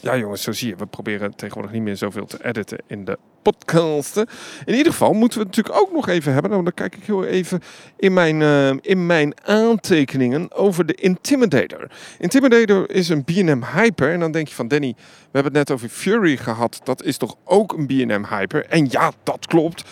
Ja, 0.00 0.16
jongens, 0.16 0.42
zo 0.42 0.52
zie 0.52 0.68
je. 0.68 0.76
We 0.76 0.86
proberen 0.86 1.36
tegenwoordig 1.36 1.72
niet 1.72 1.82
meer 1.82 1.96
zoveel 1.96 2.26
te 2.26 2.44
editen 2.44 2.78
in 2.86 3.04
de 3.04 3.18
podcasten. 3.42 4.26
In 4.64 4.74
ieder 4.74 4.92
geval 4.92 5.12
moeten 5.12 5.38
we 5.38 5.44
het 5.44 5.56
natuurlijk 5.56 5.84
ook 5.84 5.92
nog 5.92 6.08
even 6.08 6.32
hebben. 6.32 6.50
Nou, 6.50 6.62
dan 6.62 6.74
kijk 6.74 6.96
ik 6.96 7.04
heel 7.04 7.24
even 7.24 7.60
in 7.96 8.12
mijn, 8.12 8.42
eh, 8.42 8.70
in 8.80 9.06
mijn 9.06 9.34
aantekeningen 9.44 10.52
over 10.52 10.86
de 10.86 10.94
Intimidator. 10.94 11.90
Intimidator 12.18 12.90
is 12.90 13.08
een 13.08 13.24
B&M 13.24 13.62
Hyper. 13.74 14.12
En 14.12 14.20
dan 14.20 14.32
denk 14.32 14.48
je 14.48 14.54
van, 14.54 14.68
Danny, 14.68 14.94
we 14.96 15.02
hebben 15.32 15.52
het 15.52 15.68
net 15.68 15.70
over 15.70 15.88
Fury 15.88 16.36
gehad. 16.36 16.80
Dat 16.84 17.02
is 17.02 17.16
toch 17.16 17.36
ook 17.44 17.72
een 17.72 17.86
B&M 17.86 18.24
Hyper? 18.28 18.66
En 18.66 18.86
ja, 18.90 19.12
dat 19.22 19.46
klopt. 19.46 19.84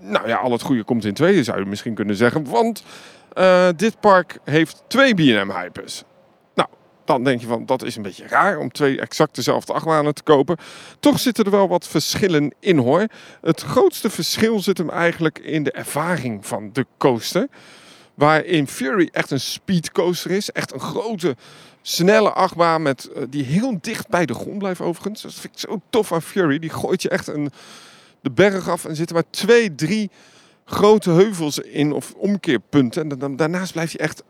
Nou 0.00 0.28
ja, 0.28 0.36
al 0.36 0.52
het 0.52 0.62
goede 0.62 0.84
komt 0.84 1.04
in 1.04 1.14
tweeën, 1.14 1.44
zou 1.44 1.58
je 1.58 1.64
misschien 1.64 1.94
kunnen 1.94 2.16
zeggen. 2.16 2.50
Want 2.50 2.84
eh, 3.34 3.68
dit 3.76 4.00
park 4.00 4.38
heeft 4.44 4.82
twee 4.86 5.14
B&M 5.14 5.50
Hypers. 5.50 6.02
Nou, 6.54 6.68
dan 7.04 7.24
denk 7.24 7.40
je 7.40 7.46
van, 7.46 7.66
dat 7.66 7.82
is 7.82 7.96
een 7.96 8.02
beetje 8.02 8.26
raar 8.26 8.58
om 8.58 8.72
twee 8.72 9.00
exact 9.00 9.34
dezelfde 9.34 9.72
achtbanen 9.72 10.14
te 10.14 10.22
kopen. 10.22 10.56
Toch 11.00 11.18
zitten 11.18 11.44
er 11.44 11.50
wel 11.50 11.68
wat 11.68 11.88
verschillen 11.88 12.54
in 12.60 12.78
hoor. 12.78 13.06
Het 13.40 13.60
grootste 13.60 14.10
verschil 14.10 14.60
zit 14.60 14.78
hem 14.78 14.90
eigenlijk 14.90 15.38
in 15.38 15.62
de 15.62 15.72
ervaring 15.72 16.46
van 16.46 16.70
de 16.72 16.86
coaster. 16.98 17.48
Waarin 18.14 18.68
Fury 18.68 19.08
echt 19.12 19.30
een 19.30 19.40
speedcoaster 19.40 20.30
is. 20.30 20.50
Echt 20.50 20.72
een 20.72 20.80
grote, 20.80 21.36
snelle 21.82 22.32
achtbaan 22.32 22.82
met, 22.82 23.04
eh, 23.04 23.22
die 23.28 23.44
heel 23.44 23.78
dicht 23.80 24.08
bij 24.08 24.26
de 24.26 24.34
grond 24.34 24.58
blijft 24.58 24.80
overigens. 24.80 25.22
Dat 25.22 25.34
vind 25.34 25.54
ik 25.54 25.68
zo 25.68 25.80
tof 25.90 26.12
aan 26.12 26.22
Fury. 26.22 26.58
Die 26.58 26.70
gooit 26.70 27.02
je 27.02 27.08
echt 27.08 27.26
een, 27.26 27.50
de 28.20 28.30
berg 28.30 28.68
af 28.68 28.84
en 28.84 28.96
zitten 28.96 29.14
maar 29.16 29.30
twee, 29.30 29.74
drie 29.74 30.10
grote 30.64 31.10
heuvels 31.10 31.58
in 31.58 31.92
of 31.92 32.14
omkeerpunten. 32.16 33.20
En 33.20 33.36
daarnaast 33.36 33.72
blijf 33.72 33.92
je 33.92 33.98
echt 33.98 34.22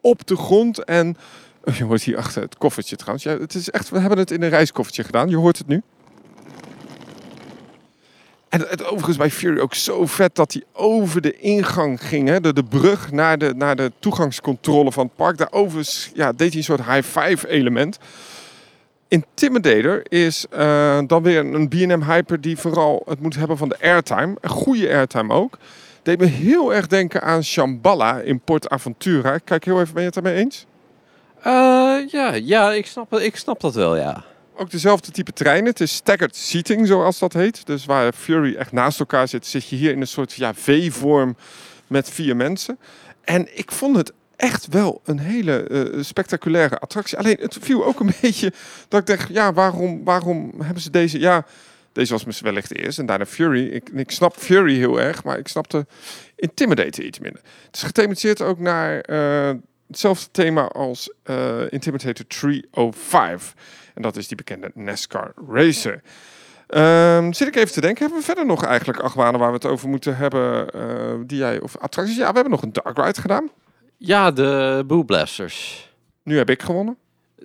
op 0.00 0.26
de 0.26 0.36
grond 0.36 0.84
en... 0.84 1.16
Oh, 1.64 1.74
je 1.74 1.84
hoort 1.84 2.02
hier 2.02 2.16
achter 2.16 2.42
het 2.42 2.58
koffertje 2.58 2.96
trouwens. 2.96 3.24
Ja, 3.24 3.38
het 3.38 3.54
is 3.54 3.70
echt, 3.70 3.88
we 3.88 3.98
hebben 3.98 4.18
het 4.18 4.30
in 4.30 4.42
een 4.42 4.48
reiskoffertje 4.48 5.04
gedaan. 5.04 5.28
Je 5.28 5.36
hoort 5.36 5.58
het 5.58 5.66
nu. 5.66 5.82
En 8.48 8.60
het 8.68 8.84
overigens 8.84 9.16
bij 9.16 9.30
Fury 9.30 9.58
ook 9.60 9.74
zo 9.74 10.06
vet 10.06 10.34
dat 10.34 10.52
hij 10.52 10.62
over 10.72 11.20
de 11.20 11.36
ingang 11.36 12.02
ging. 12.02 12.28
Hè? 12.28 12.40
De, 12.40 12.52
de 12.52 12.64
brug 12.64 13.12
naar 13.12 13.38
de, 13.38 13.54
naar 13.56 13.76
de 13.76 13.92
toegangscontrole 13.98 14.92
van 14.92 15.06
het 15.06 15.16
park. 15.16 15.38
Daarover 15.38 16.08
ja, 16.14 16.32
deed 16.32 16.48
hij 16.48 16.58
een 16.58 16.64
soort 16.64 16.84
high-five 16.84 17.48
element. 17.48 17.98
Intimidator 19.08 20.02
is 20.08 20.46
eh, 20.50 20.98
dan 21.06 21.22
weer 21.22 21.38
een 21.38 21.68
B&M 21.68 22.02
Hyper 22.02 22.40
die 22.40 22.56
vooral 22.56 23.02
het 23.06 23.20
moet 23.20 23.36
hebben 23.36 23.56
van 23.56 23.68
de 23.68 23.80
airtime. 23.80 24.36
Een 24.40 24.50
goede 24.50 24.88
airtime 24.88 25.34
ook. 25.34 25.58
Deed 26.02 26.18
me 26.18 26.26
heel 26.26 26.74
erg 26.74 26.86
denken 26.86 27.22
aan 27.22 27.44
Shambhala 27.44 28.18
in 28.18 28.40
Port 28.40 28.68
Aventura. 28.68 29.34
Ik 29.34 29.44
Kijk 29.44 29.64
heel 29.64 29.80
even, 29.80 29.94
ben 29.94 30.02
je 30.02 30.10
het 30.10 30.22
daarmee 30.22 30.44
eens? 30.44 30.66
Eh, 31.38 32.10
ja, 32.10 32.34
ja 32.34 32.72
ik, 32.72 32.86
snap, 32.86 33.14
ik 33.14 33.36
snap 33.36 33.60
dat 33.60 33.74
wel, 33.74 33.96
ja. 33.96 34.24
Ook 34.56 34.70
dezelfde 34.70 35.10
type 35.10 35.32
treinen. 35.32 35.70
Het 35.70 35.80
is 35.80 35.94
staggered 35.94 36.36
seating, 36.36 36.86
zoals 36.86 37.18
dat 37.18 37.32
heet. 37.32 37.66
Dus 37.66 37.84
waar 37.84 38.12
Fury 38.12 38.54
echt 38.54 38.72
naast 38.72 39.00
elkaar 39.00 39.28
zit, 39.28 39.46
zit 39.46 39.68
je 39.68 39.76
hier 39.76 39.90
in 39.90 40.00
een 40.00 40.06
soort 40.06 40.32
ja, 40.32 40.54
V-vorm 40.54 41.36
met 41.86 42.10
vier 42.10 42.36
mensen. 42.36 42.78
En 43.24 43.58
ik 43.58 43.72
vond 43.72 43.96
het 43.96 44.12
echt 44.38 44.66
wel 44.66 45.00
een 45.04 45.18
hele 45.18 45.62
eh, 45.62 46.02
spectaculaire 46.02 46.78
attractie. 46.78 47.18
Alleen 47.18 47.36
het 47.40 47.56
viel 47.60 47.84
ook 47.84 48.00
een 48.00 48.12
beetje 48.20 48.52
dat 48.88 49.00
ik 49.00 49.06
dacht, 49.06 49.28
ja, 49.28 49.52
waarom, 49.52 50.04
waarom 50.04 50.52
hebben 50.62 50.82
ze 50.82 50.90
deze... 50.90 51.20
Ja, 51.20 51.46
deze 51.92 52.12
was 52.12 52.24
misschien 52.24 52.46
wellicht 52.46 52.68
de 52.68 52.82
eerste 52.82 53.00
en 53.00 53.06
daarna 53.06 53.26
Fury. 53.26 53.66
Ik, 53.66 53.88
ik 53.88 54.10
snap 54.10 54.36
Fury 54.36 54.76
heel 54.76 55.00
erg, 55.00 55.24
maar 55.24 55.38
ik 55.38 55.48
snapte 55.48 55.86
Intimidator 56.36 57.04
iets 57.04 57.18
minder. 57.18 57.40
Het 57.66 57.76
is 57.76 57.82
gethematiseerd 57.82 58.42
ook 58.42 58.58
naar 58.58 59.00
eh, 59.00 59.54
hetzelfde 59.86 60.30
thema 60.30 60.68
als 60.68 61.12
eh, 61.22 61.72
Intimidator 61.72 62.26
305. 62.26 63.54
En 63.94 64.02
dat 64.02 64.16
is 64.16 64.28
die 64.28 64.36
bekende 64.36 64.70
NASCAR 64.74 65.32
Racer. 65.48 66.02
Ehm, 66.66 67.32
zit 67.32 67.48
ik 67.48 67.56
even 67.56 67.72
te 67.72 67.80
denken, 67.80 68.00
hebben 68.00 68.18
we 68.18 68.24
verder 68.24 68.46
nog 68.46 68.64
eigenlijk 68.64 69.00
achtbanen 69.00 69.40
waar 69.40 69.48
we 69.48 69.54
het 69.54 69.66
over 69.66 69.88
moeten 69.88 70.16
hebben? 70.16 70.66
die 71.26 71.38
jij, 71.38 71.60
of 71.60 71.76
attracties? 71.76 72.16
Ja, 72.16 72.28
we 72.28 72.34
hebben 72.34 72.50
nog 72.50 72.62
een 72.62 72.72
dark 72.72 72.98
ride 72.98 73.20
gedaan. 73.20 73.50
Ja, 73.98 74.30
de 74.30 74.84
Boo 74.86 75.04
Blasters. 75.04 75.88
Nu 76.22 76.36
heb 76.36 76.50
ik 76.50 76.62
gewonnen. 76.62 76.96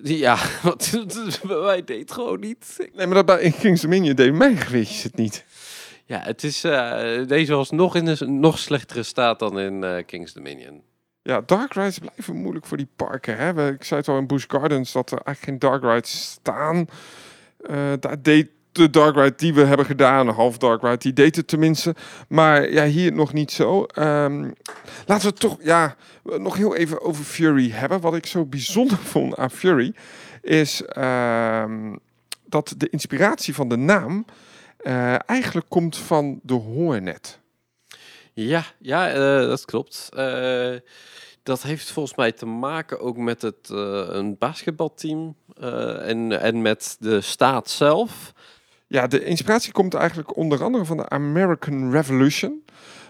Ja, 0.02 0.38
wat 0.62 0.90
bij 1.42 1.60
mij 1.60 1.84
deed 1.84 2.12
gewoon 2.12 2.40
niet. 2.40 2.88
Nee, 2.92 3.06
maar 3.06 3.14
dat 3.14 3.26
bij 3.26 3.40
in 3.40 3.56
King's 3.56 3.80
Dominion 3.80 4.14
deed 4.14 4.32
mijn 4.32 4.56
gewichtjes 4.56 5.02
het 5.02 5.16
niet. 5.16 5.44
Ja, 6.04 6.20
het 6.20 6.44
is, 6.44 6.64
eh, 6.64 7.26
deze 7.26 7.54
was 7.54 7.70
nog 7.70 7.96
in 7.96 8.06
een 8.06 8.40
nog 8.40 8.58
slechtere 8.58 9.02
staat 9.02 9.38
dan 9.38 9.58
in 9.58 9.84
eh, 9.84 10.04
King's 10.06 10.32
Dominion. 10.32 10.82
Ja, 11.22 11.40
dark 11.46 11.74
rides 11.74 11.98
blijven 11.98 12.34
moeilijk 12.34 12.66
voor 12.66 12.76
die 12.76 12.88
parken. 12.96 13.36
Hè? 13.36 13.72
Ik 13.72 13.84
zei 13.84 14.00
het 14.00 14.08
al 14.08 14.18
in 14.18 14.26
Busch 14.26 14.46
Gardens 14.48 14.92
dat 14.92 15.10
er 15.10 15.18
eigenlijk 15.20 15.62
geen 15.62 15.70
dark 15.70 15.82
rides 15.82 16.30
staan. 16.30 16.86
Eh, 17.60 17.92
daar 18.00 18.22
deed 18.22 18.48
de 18.74 18.90
dark 18.90 19.14
ride 19.14 19.34
die 19.36 19.54
we 19.54 19.64
hebben 19.64 19.86
gedaan, 19.86 20.28
half 20.28 20.58
dark 20.58 20.82
ride, 20.82 20.96
die 20.96 21.12
deed 21.12 21.36
het 21.36 21.48
tenminste. 21.48 21.94
Maar 22.28 22.70
ja, 22.70 22.84
hier 22.84 23.12
nog 23.12 23.32
niet 23.32 23.52
zo. 23.52 23.84
Ehm, 23.84 24.50
laten 25.06 25.28
we 25.28 25.34
toch 25.34 25.56
ja, 25.62 25.96
nog 26.22 26.56
heel 26.56 26.76
even 26.76 27.02
over 27.02 27.24
Fury 27.24 27.70
hebben. 27.70 28.00
Wat 28.00 28.14
ik 28.14 28.26
zo 28.26 28.44
bijzonder 28.44 28.98
vond 29.12 29.36
aan 29.36 29.50
Fury 29.50 29.94
is 30.42 30.82
ehm, 30.82 31.96
dat 32.46 32.74
de 32.76 32.88
inspiratie 32.90 33.54
van 33.54 33.68
de 33.68 33.76
naam 33.76 34.24
eh, 34.84 35.28
eigenlijk 35.28 35.66
komt 35.68 35.96
van 35.96 36.40
de 36.42 36.54
Hornet. 36.54 37.38
Ja, 38.32 38.64
ja 38.78 39.10
eh, 39.10 39.48
dat 39.48 39.64
klopt. 39.64 40.08
Eh, 40.16 40.74
dat 41.42 41.62
heeft 41.62 41.90
volgens 41.90 42.16
mij 42.16 42.32
te 42.32 42.46
maken 42.46 43.00
ook 43.00 43.16
met 43.16 43.42
het, 43.42 43.68
een 43.68 44.38
basketbalteam 44.38 45.36
en, 46.00 46.40
en 46.40 46.62
met 46.62 46.96
de 47.00 47.20
staat 47.20 47.70
zelf. 47.70 48.32
Ja, 48.94 49.06
de 49.06 49.24
inspiratie 49.24 49.72
komt 49.72 49.94
eigenlijk 49.94 50.36
onder 50.36 50.62
andere 50.62 50.84
van 50.84 50.96
de 50.96 51.08
American 51.08 51.90
Revolution. 51.90 52.64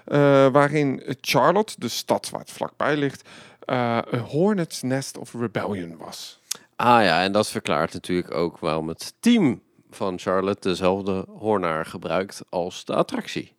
eh, 0.04 0.46
waarin 0.52 1.02
Charlotte, 1.20 1.74
de 1.78 1.88
stad 1.88 2.30
waar 2.30 2.40
het 2.40 2.50
vlakbij 2.50 2.96
ligt, 2.96 3.28
eh, 3.60 3.98
een 4.10 4.20
hornet's 4.20 4.82
nest 4.82 5.18
of 5.18 5.34
rebellion 5.34 5.96
was. 5.96 6.40
Ah 6.76 7.02
ja, 7.02 7.22
en 7.22 7.32
dat 7.32 7.48
verklaart 7.48 7.92
natuurlijk 7.92 8.34
ook 8.34 8.58
waarom 8.58 8.88
het 8.88 9.14
team 9.20 9.60
van 9.90 10.18
Charlotte 10.18 10.68
dezelfde 10.68 11.24
hoornaar 11.38 11.86
gebruikt 11.86 12.42
als 12.48 12.84
de 12.84 12.94
attractie. 12.94 13.52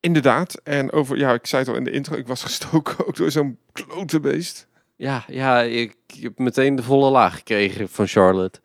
Inderdaad. 0.00 0.60
En 0.64 0.92
over, 0.92 1.16
ja, 1.16 1.32
ik 1.32 1.46
zei 1.46 1.62
het 1.62 1.70
al 1.70 1.78
in 1.78 1.84
de 1.84 1.90
intro, 1.90 2.16
ik 2.16 2.26
was 2.26 2.42
gestoken 2.50 3.06
ook 3.06 3.16
door 3.16 3.30
zo'n 3.30 3.58
klote 3.72 4.20
beest. 4.20 4.66
Ja, 4.96 5.24
ja, 5.26 5.60
ik 5.60 5.96
heb 6.20 6.38
meteen 6.38 6.76
de 6.76 6.82
volle 6.82 7.10
laag 7.10 7.34
gekregen 7.34 7.88
van 7.88 8.06
Charlotte. 8.06 8.60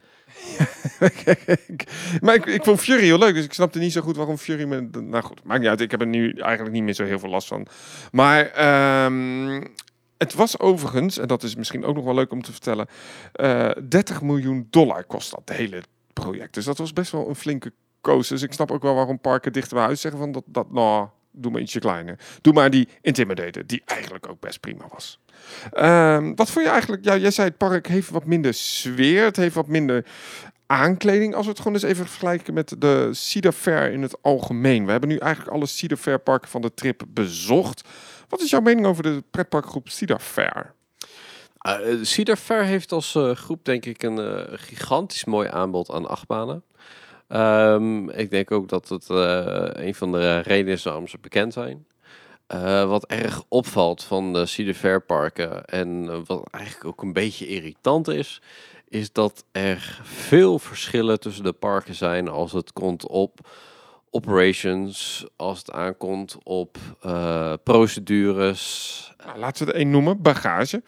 maar 2.22 2.36
ik, 2.36 2.46
ik 2.46 2.64
vond 2.64 2.80
Fury 2.80 3.04
heel 3.04 3.18
leuk, 3.18 3.34
dus 3.34 3.46
ik 3.46 3.54
snapte 3.54 3.80
niet 3.80 3.92
zo 3.92 4.02
goed 4.02 4.16
waarom 4.16 4.38
Fury 4.38 4.64
me... 4.64 4.82
Nou 5.02 5.24
goed, 5.24 5.44
maakt 5.44 5.60
niet 5.60 5.70
uit. 5.70 5.82
Ik 5.82 5.92
heb 5.92 6.02
er 6.02 6.08
nu 6.08 6.32
eigenlijk 6.32 6.76
niet 6.76 6.84
meer 6.84 6.94
zo 6.94 7.04
heel 7.04 7.20
veel 7.20 7.30
last 7.30 7.48
van. 7.48 7.68
Maar 8.12 8.52
ehm, 8.52 9.64
het 10.18 10.34
was 10.34 10.60
overigens, 10.60 11.18
en 11.18 11.28
dat 11.28 11.44
is 11.44 11.56
misschien 11.56 11.86
ook 11.86 11.96
nog 11.96 12.06
wel 12.06 12.14
leuk 12.14 12.32
om 12.32 12.42
te 12.42 12.52
vertellen... 12.52 12.88
eh 13.32 13.70
30 13.90 14.22
miljoen 14.22 14.68
dollar 14.70 15.04
kost 15.04 15.32
dat 15.32 15.58
hele 15.58 15.82
project. 16.14 16.54
Dus 16.54 16.66
dat 16.66 16.78
was 16.78 16.94
best 16.94 17.12
wel 17.12 17.30
een 17.30 17.36
flinke 17.36 17.74
koos. 18.02 18.28
Dus 18.28 18.42
ik 18.42 18.54
snap 18.54 18.72
ook 18.72 18.82
wel 18.82 18.96
waarom 18.96 19.20
parken 19.20 19.54
dichter 19.54 19.76
bij 19.76 19.86
huis 19.86 20.02
zeggen 20.02 20.20
van 20.20 20.32
dat... 20.32 20.44
dat 20.46 20.72
nou, 20.72 21.08
doe 21.38 21.52
maar 21.52 21.62
ietsje 21.62 21.80
kleiner. 21.80 22.20
Doe 22.42 22.54
maar 22.54 22.70
die 22.70 22.88
Intimidator, 23.02 23.66
die 23.66 23.82
eigenlijk 23.86 24.30
ook 24.30 24.40
best 24.40 24.60
prima 24.60 24.86
was. 24.92 25.20
Ehm, 25.72 26.36
wat 26.36 26.50
vond 26.50 26.66
je 26.66 26.72
eigenlijk? 26.72 27.06
Ja, 27.06 27.18
jij 27.18 27.32
zei 27.32 27.48
het 27.48 27.58
park 27.58 27.88
heeft 27.88 28.10
wat 28.10 28.26
minder 28.26 28.54
sfeer. 28.54 29.24
Het 29.24 29.36
heeft 29.36 29.56
wat 29.56 29.68
minder 29.68 30.06
aankleding. 30.66 31.36
Als 31.36 31.46
we 31.46 31.52
het 31.52 31.60
gewoon 31.60 31.74
eens 31.74 31.84
even 31.84 32.08
vergelijken 32.08 32.54
met 32.54 32.76
de 32.78 33.10
Cedar 33.12 33.52
Fair 33.52 33.92
in 33.92 34.02
het 34.02 34.22
algemeen. 34.22 34.86
We 34.86 34.92
hebben 34.92 35.10
nu 35.10 35.18
eigenlijk 35.18 35.56
alle 35.56 35.66
Cedar 35.66 35.98
Fair 35.98 36.20
parken 36.20 36.50
van 36.50 36.62
de 36.62 36.74
trip 36.74 37.04
bezocht. 37.08 37.88
Wat 38.30 38.42
is 38.42 38.50
jouw 38.50 38.62
mening 38.62 38.86
over 38.86 39.04
de 39.04 39.24
pretparkgroep 39.32 39.90
Cedar 39.90 40.20
Fair? 40.20 40.76
Uh, 41.68 42.04
Cedar 42.04 42.36
Fair 42.36 42.64
heeft 42.64 42.92
als 42.92 43.16
eh, 43.16 43.32
groep 43.32 43.66
denk 43.66 43.86
ik 43.86 44.04
een 44.04 44.20
eh, 44.20 44.44
gigantisch 44.52 45.26
mooi 45.26 45.50
aanbod 45.50 45.92
aan 45.92 46.08
achtbanen. 46.08 46.64
Ehm, 47.28 48.10
ik 48.10 48.30
denk 48.30 48.52
ook 48.52 48.70
dat 48.70 48.90
het 48.90 49.10
eh, 49.10 49.86
een 49.86 49.96
van 49.96 50.12
de 50.12 50.40
redenen 50.40 50.74
is 50.74 50.84
waarom 50.84 51.08
ze 51.08 51.18
bekend 51.22 51.54
zijn. 51.54 51.88
Eh, 52.48 52.88
wat 52.88 53.06
erg 53.06 53.44
opvalt 53.48 54.04
van 54.04 54.34
de 54.34 54.46
Cedar 54.46 54.74
Fair 54.74 55.02
parken 55.02 55.66
en 55.66 56.10
eh, 56.10 56.18
wat 56.26 56.48
eigenlijk 56.52 56.86
ook 56.86 57.02
een 57.02 57.14
beetje 57.14 57.48
irritant 57.48 58.08
is, 58.08 58.42
is 58.90 59.12
dat 59.12 59.46
er 59.52 60.00
veel 60.04 60.60
verschillen 60.60 61.20
tussen 61.20 61.44
de 61.44 61.54
parken 61.54 61.96
zijn 61.96 62.28
als 62.28 62.52
het 62.52 62.74
komt 62.74 63.08
op 63.08 63.40
operations, 64.10 65.26
als 65.36 65.58
het 65.58 65.72
aankomt 65.72 66.38
op 66.44 66.78
procedures. 67.64 69.14
Nou, 69.26 69.40
laten 69.40 69.66
we 69.66 69.72
er 69.72 69.78
één 69.78 69.90
noemen, 69.90 70.22
bagage. 70.22 70.84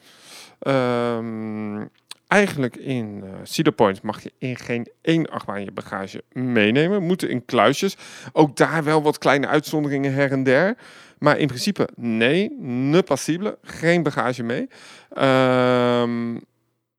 Ehm, 0.60 1.86
eigenlijk 2.30 2.76
in 2.76 3.22
eh, 3.24 3.30
Cedar 3.44 3.74
Point 3.74 4.02
mag 4.02 4.24
je 4.24 4.32
in 4.38 4.56
geen 4.56 4.88
één 5.02 5.30
achtbaan 5.30 5.64
je 5.64 5.72
bagage 5.72 6.24
meenemen. 6.32 7.04
Moeten 7.04 7.30
in 7.30 7.46
kluisjes. 7.46 7.98
Ook 8.32 8.56
daar 8.56 8.84
wel 8.84 9.02
wat 9.02 9.18
kleine 9.18 9.48
uitzonderingen 9.48 10.14
her 10.14 10.32
en 10.32 10.44
der. 10.44 10.78
Maar 11.18 11.38
in 11.38 11.48
principe 11.48 11.90
nee, 11.96 12.56
ne 12.60 13.04
possible. 13.04 13.58
Geen 13.62 14.04
bagage 14.04 14.44
mee. 14.44 14.68
Ehm, 15.10 16.38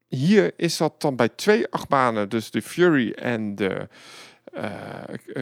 hier 0.09 0.53
is 0.57 0.77
dat 0.77 1.01
dan 1.01 1.16
bij 1.16 1.29
twee 1.29 1.69
achtbanen, 1.69 2.29
dus 2.29 2.51
de 2.51 2.62
Fury 2.62 3.11
en 3.11 3.55
de 3.55 3.88
eh, 4.53 4.62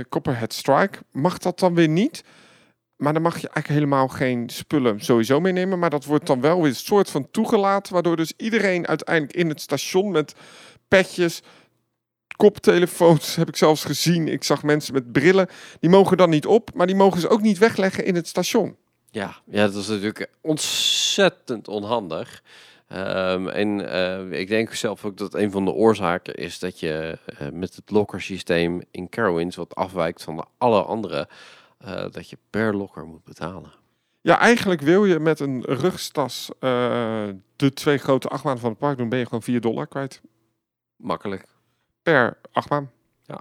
Copperhead 0.09 0.53
Strike, 0.53 0.99
mag 1.11 1.39
dat 1.39 1.59
dan 1.59 1.75
weer 1.75 1.89
niet. 1.89 2.25
Maar 2.99 3.13
dan 3.13 3.23
mag 3.23 3.35
je 3.35 3.49
eigenlijk 3.49 3.69
helemaal 3.69 4.09
geen 4.09 4.49
spullen 4.49 5.01
sowieso 5.01 5.41
meenemen. 5.41 5.79
Maar 5.79 5.91
dat 5.91 6.05
wordt 6.05 6.27
dan 6.27 6.41
wel 6.41 6.57
weer 6.57 6.71
een 6.71 6.77
soort 6.77 7.11
van 7.11 7.31
toegelaten. 7.31 7.93
Waardoor 7.93 8.17
dus 8.17 8.33
iedereen 8.37 8.87
uiteindelijk 8.87 9.37
in 9.37 9.49
het 9.49 9.61
station 9.61 10.11
met 10.11 10.35
petjes, 10.89 11.43
koptelefoons 12.37 13.35
heb 13.37 13.49
ik 13.49 13.57
zelfs 13.57 13.85
gezien. 13.85 14.29
Ik 14.29 14.45
zag 14.45 14.63
mensen 14.63 14.95
met 14.95 15.13
brillen. 15.13 15.49
Die 15.81 15.91
mogen 15.91 16.17
dan 16.17 16.31
niet 16.31 16.47
op, 16.47 16.71
maar 16.75 16.87
die 16.87 16.97
mogen 16.97 17.21
ze 17.21 17.29
ook 17.29 17.43
niet 17.43 17.59
wegleggen 17.59 18.05
in 18.05 18.15
het 18.15 18.29
station. 18.29 18.77
Ja, 19.11 19.37
ja 19.47 19.67
dat 19.67 19.75
is 19.75 19.89
natuurlijk 19.89 20.31
ontzettend 20.41 21.69
onhandig. 21.69 22.43
Um, 22.93 23.49
en 23.49 23.79
uh, 23.79 24.41
ik 24.41 24.49
denk 24.49 24.75
zelf 24.75 25.05
ook 25.05 25.17
dat 25.17 25.35
een 25.35 25.51
van 25.51 25.65
de 25.65 25.73
oorzaken 25.73 26.35
is 26.35 26.59
dat 26.59 26.81
je 26.81 27.19
uh, 27.41 27.49
met 27.53 27.77
het 27.77 27.91
lokkersysteem 27.91 28.83
in 28.91 29.09
Carowinds 29.09 29.57
wat 29.57 29.75
afwijkt 29.75 30.23
van 30.23 30.37
de 30.37 30.45
alle 30.59 30.83
andere, 30.83 31.29
uh, 31.85 32.11
dat 32.11 32.31
je 32.31 32.39
per 32.51 32.75
lokker 32.75 33.07
moet 33.07 33.25
betalen. 33.25 33.73
Ja, 34.21 34.39
eigenlijk 34.39 34.81
wil 34.81 35.05
je 35.05 35.19
met 35.19 35.41
een 35.41 35.63
rugstas 35.65 36.51
de 37.57 37.73
twee 37.75 37.99
grote 37.99 38.29
achtbanen 38.29 38.61
van 38.61 38.71
het 38.71 38.79
park 38.79 38.97
doen, 38.99 39.09
ben 39.09 39.19
je 39.19 39.25
gewoon 39.25 39.43
4 39.43 39.61
dollar 39.61 39.87
kwijt. 39.87 40.21
Makkelijk. 40.97 41.47
Per 42.03 42.39
achtbaan. 42.53 42.91
Ja. 43.23 43.41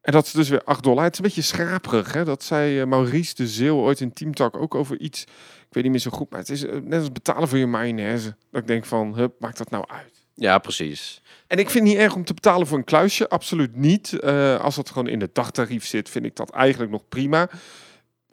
En 0.00 0.12
dat 0.12 0.26
is 0.26 0.32
dus 0.32 0.48
weer 0.48 0.64
8 0.64 0.82
dollar. 0.82 1.04
Het 1.04 1.12
is 1.12 1.18
een 1.18 1.24
beetje 1.24 1.42
schraperig. 1.42 2.12
Hè? 2.12 2.24
Dat 2.24 2.42
zei 2.42 2.84
Maurice 2.84 3.34
de 3.34 3.48
Zeeuw 3.48 3.76
ooit 3.76 4.00
in 4.00 4.12
Teamtalk 4.12 4.56
ook 4.56 4.74
over 4.74 5.00
iets 5.00 5.26
ik 5.68 5.74
weet 5.74 5.82
niet 5.82 5.92
meer 5.92 6.00
zo 6.00 6.10
goed, 6.10 6.30
maar 6.30 6.38
het 6.38 6.48
is 6.48 6.62
net 6.82 6.98
als 6.98 7.12
betalen 7.12 7.48
voor 7.48 7.58
je 7.58 7.66
mayonaise. 7.66 8.36
Dat 8.50 8.60
ik 8.60 8.66
denk 8.66 8.84
van, 8.84 9.14
hup, 9.14 9.40
maakt 9.40 9.58
dat 9.58 9.70
nou 9.70 9.84
uit? 9.86 10.17
Ja, 10.38 10.58
precies. 10.58 11.22
En 11.46 11.58
ik 11.58 11.70
vind 11.70 11.84
het 11.84 11.94
niet 11.94 12.02
erg 12.02 12.14
om 12.14 12.24
te 12.24 12.34
betalen 12.34 12.66
voor 12.66 12.78
een 12.78 12.84
kluisje. 12.84 13.28
Absoluut 13.28 13.76
niet. 13.76 14.18
Uh, 14.20 14.60
als 14.60 14.76
het 14.76 14.88
gewoon 14.88 15.08
in 15.08 15.20
het 15.20 15.34
dagtarief 15.34 15.86
zit, 15.86 16.08
vind 16.08 16.24
ik 16.24 16.36
dat 16.36 16.50
eigenlijk 16.50 16.92
nog 16.92 17.08
prima. 17.08 17.48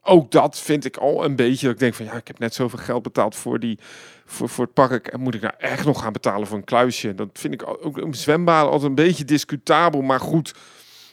Ook 0.01 0.31
dat 0.31 0.59
vind 0.59 0.85
ik 0.85 0.97
al 0.97 1.25
een 1.25 1.35
beetje. 1.35 1.65
Dat 1.65 1.73
ik 1.73 1.79
denk 1.79 1.93
van 1.93 2.05
ja, 2.05 2.13
ik 2.13 2.27
heb 2.27 2.39
net 2.39 2.53
zoveel 2.53 2.79
geld 2.79 3.03
betaald 3.03 3.35
voor, 3.35 3.59
die, 3.59 3.79
voor, 4.25 4.49
voor 4.49 4.65
het 4.65 4.73
park. 4.73 5.07
En 5.07 5.19
moet 5.19 5.33
ik 5.33 5.41
nou 5.41 5.53
echt 5.57 5.85
nog 5.85 6.01
gaan 6.01 6.13
betalen 6.13 6.47
voor 6.47 6.57
een 6.57 6.63
kluisje? 6.63 7.15
Dat 7.15 7.29
vind 7.33 7.53
ik 7.53 7.67
ook 7.67 7.97
een 7.97 8.13
zwembad 8.13 8.65
altijd 8.65 8.83
een 8.83 8.95
beetje 8.95 9.25
discutabel. 9.25 10.01
Maar 10.01 10.19
goed, 10.19 10.53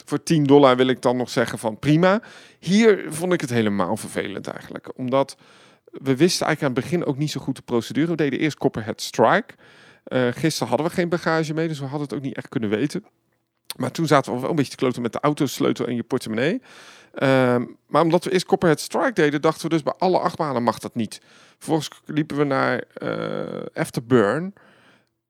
voor 0.05 0.23
10 0.23 0.45
dollar 0.45 0.77
wil 0.77 0.87
ik 0.87 1.03
dan 1.03 1.17
nog 1.17 1.31
zeggen 1.31 1.59
van 1.59 1.79
prima. 1.79 2.23
Hier 2.59 3.05
vond 3.09 3.33
ik 3.33 3.41
het 3.41 3.51
helemaal 3.51 3.97
vervelend 3.97 4.47
eigenlijk. 4.47 4.99
Omdat 4.99 5.37
we 5.85 6.17
wisten 6.17 6.47
eigenlijk 6.47 6.63
aan 6.63 6.83
het 6.83 6.91
begin 6.91 7.05
ook 7.05 7.19
niet 7.19 7.31
zo 7.31 7.41
goed 7.41 7.57
de 7.57 7.63
procedure. 7.63 8.07
We 8.07 8.17
deden 8.17 8.39
eerst 8.39 8.59
Copperhead 8.59 9.01
Strike. 9.01 9.55
Uh, 10.09 10.29
gisteren 10.31 10.69
hadden 10.69 10.87
we 10.87 10.93
geen 10.93 11.09
bagage 11.09 11.55
mee, 11.55 11.69
dus 11.69 11.79
we 11.79 11.85
hadden 11.85 12.03
het 12.09 12.15
ook 12.15 12.23
niet 12.23 12.37
echt 12.37 12.49
kunnen 12.49 12.71
weten. 12.71 13.05
Maar 13.77 13.91
toen 13.91 14.07
zaten 14.07 14.35
we 14.35 14.41
wel 14.41 14.51
een 14.51 14.57
beetje 14.57 14.71
te 14.71 14.77
kloten 14.77 15.03
met 15.03 15.13
de 15.13 15.21
autosleutel 15.21 15.87
en 15.87 15.95
je 15.95 16.03
portemonnee. 16.03 16.63
Uh, 17.15 17.57
maar 17.87 18.03
omdat 18.03 18.25
we 18.25 18.33
eerst 18.33 18.47
Copperhead 18.47 18.81
Strike 18.81 19.13
deden, 19.13 19.41
dachten 19.41 19.63
we 19.63 19.69
dus 19.69 19.83
bij 19.83 19.95
alle 19.99 20.19
achtbanen 20.19 20.63
mag 20.63 20.79
dat 20.79 20.95
niet. 20.95 21.21
Vervolgens 21.59 21.91
liepen 22.05 22.37
we 22.37 22.45
naar 22.45 22.85
uh, 23.03 23.67
Afterburn. 23.75 24.55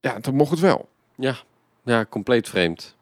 Ja, 0.00 0.14
en 0.14 0.22
toen 0.22 0.34
mocht 0.34 0.50
het 0.50 0.60
wel. 0.60 0.88
Ja, 1.16 1.36
ja 1.84 2.06
compleet 2.08 2.48
vreemd. 2.48 2.96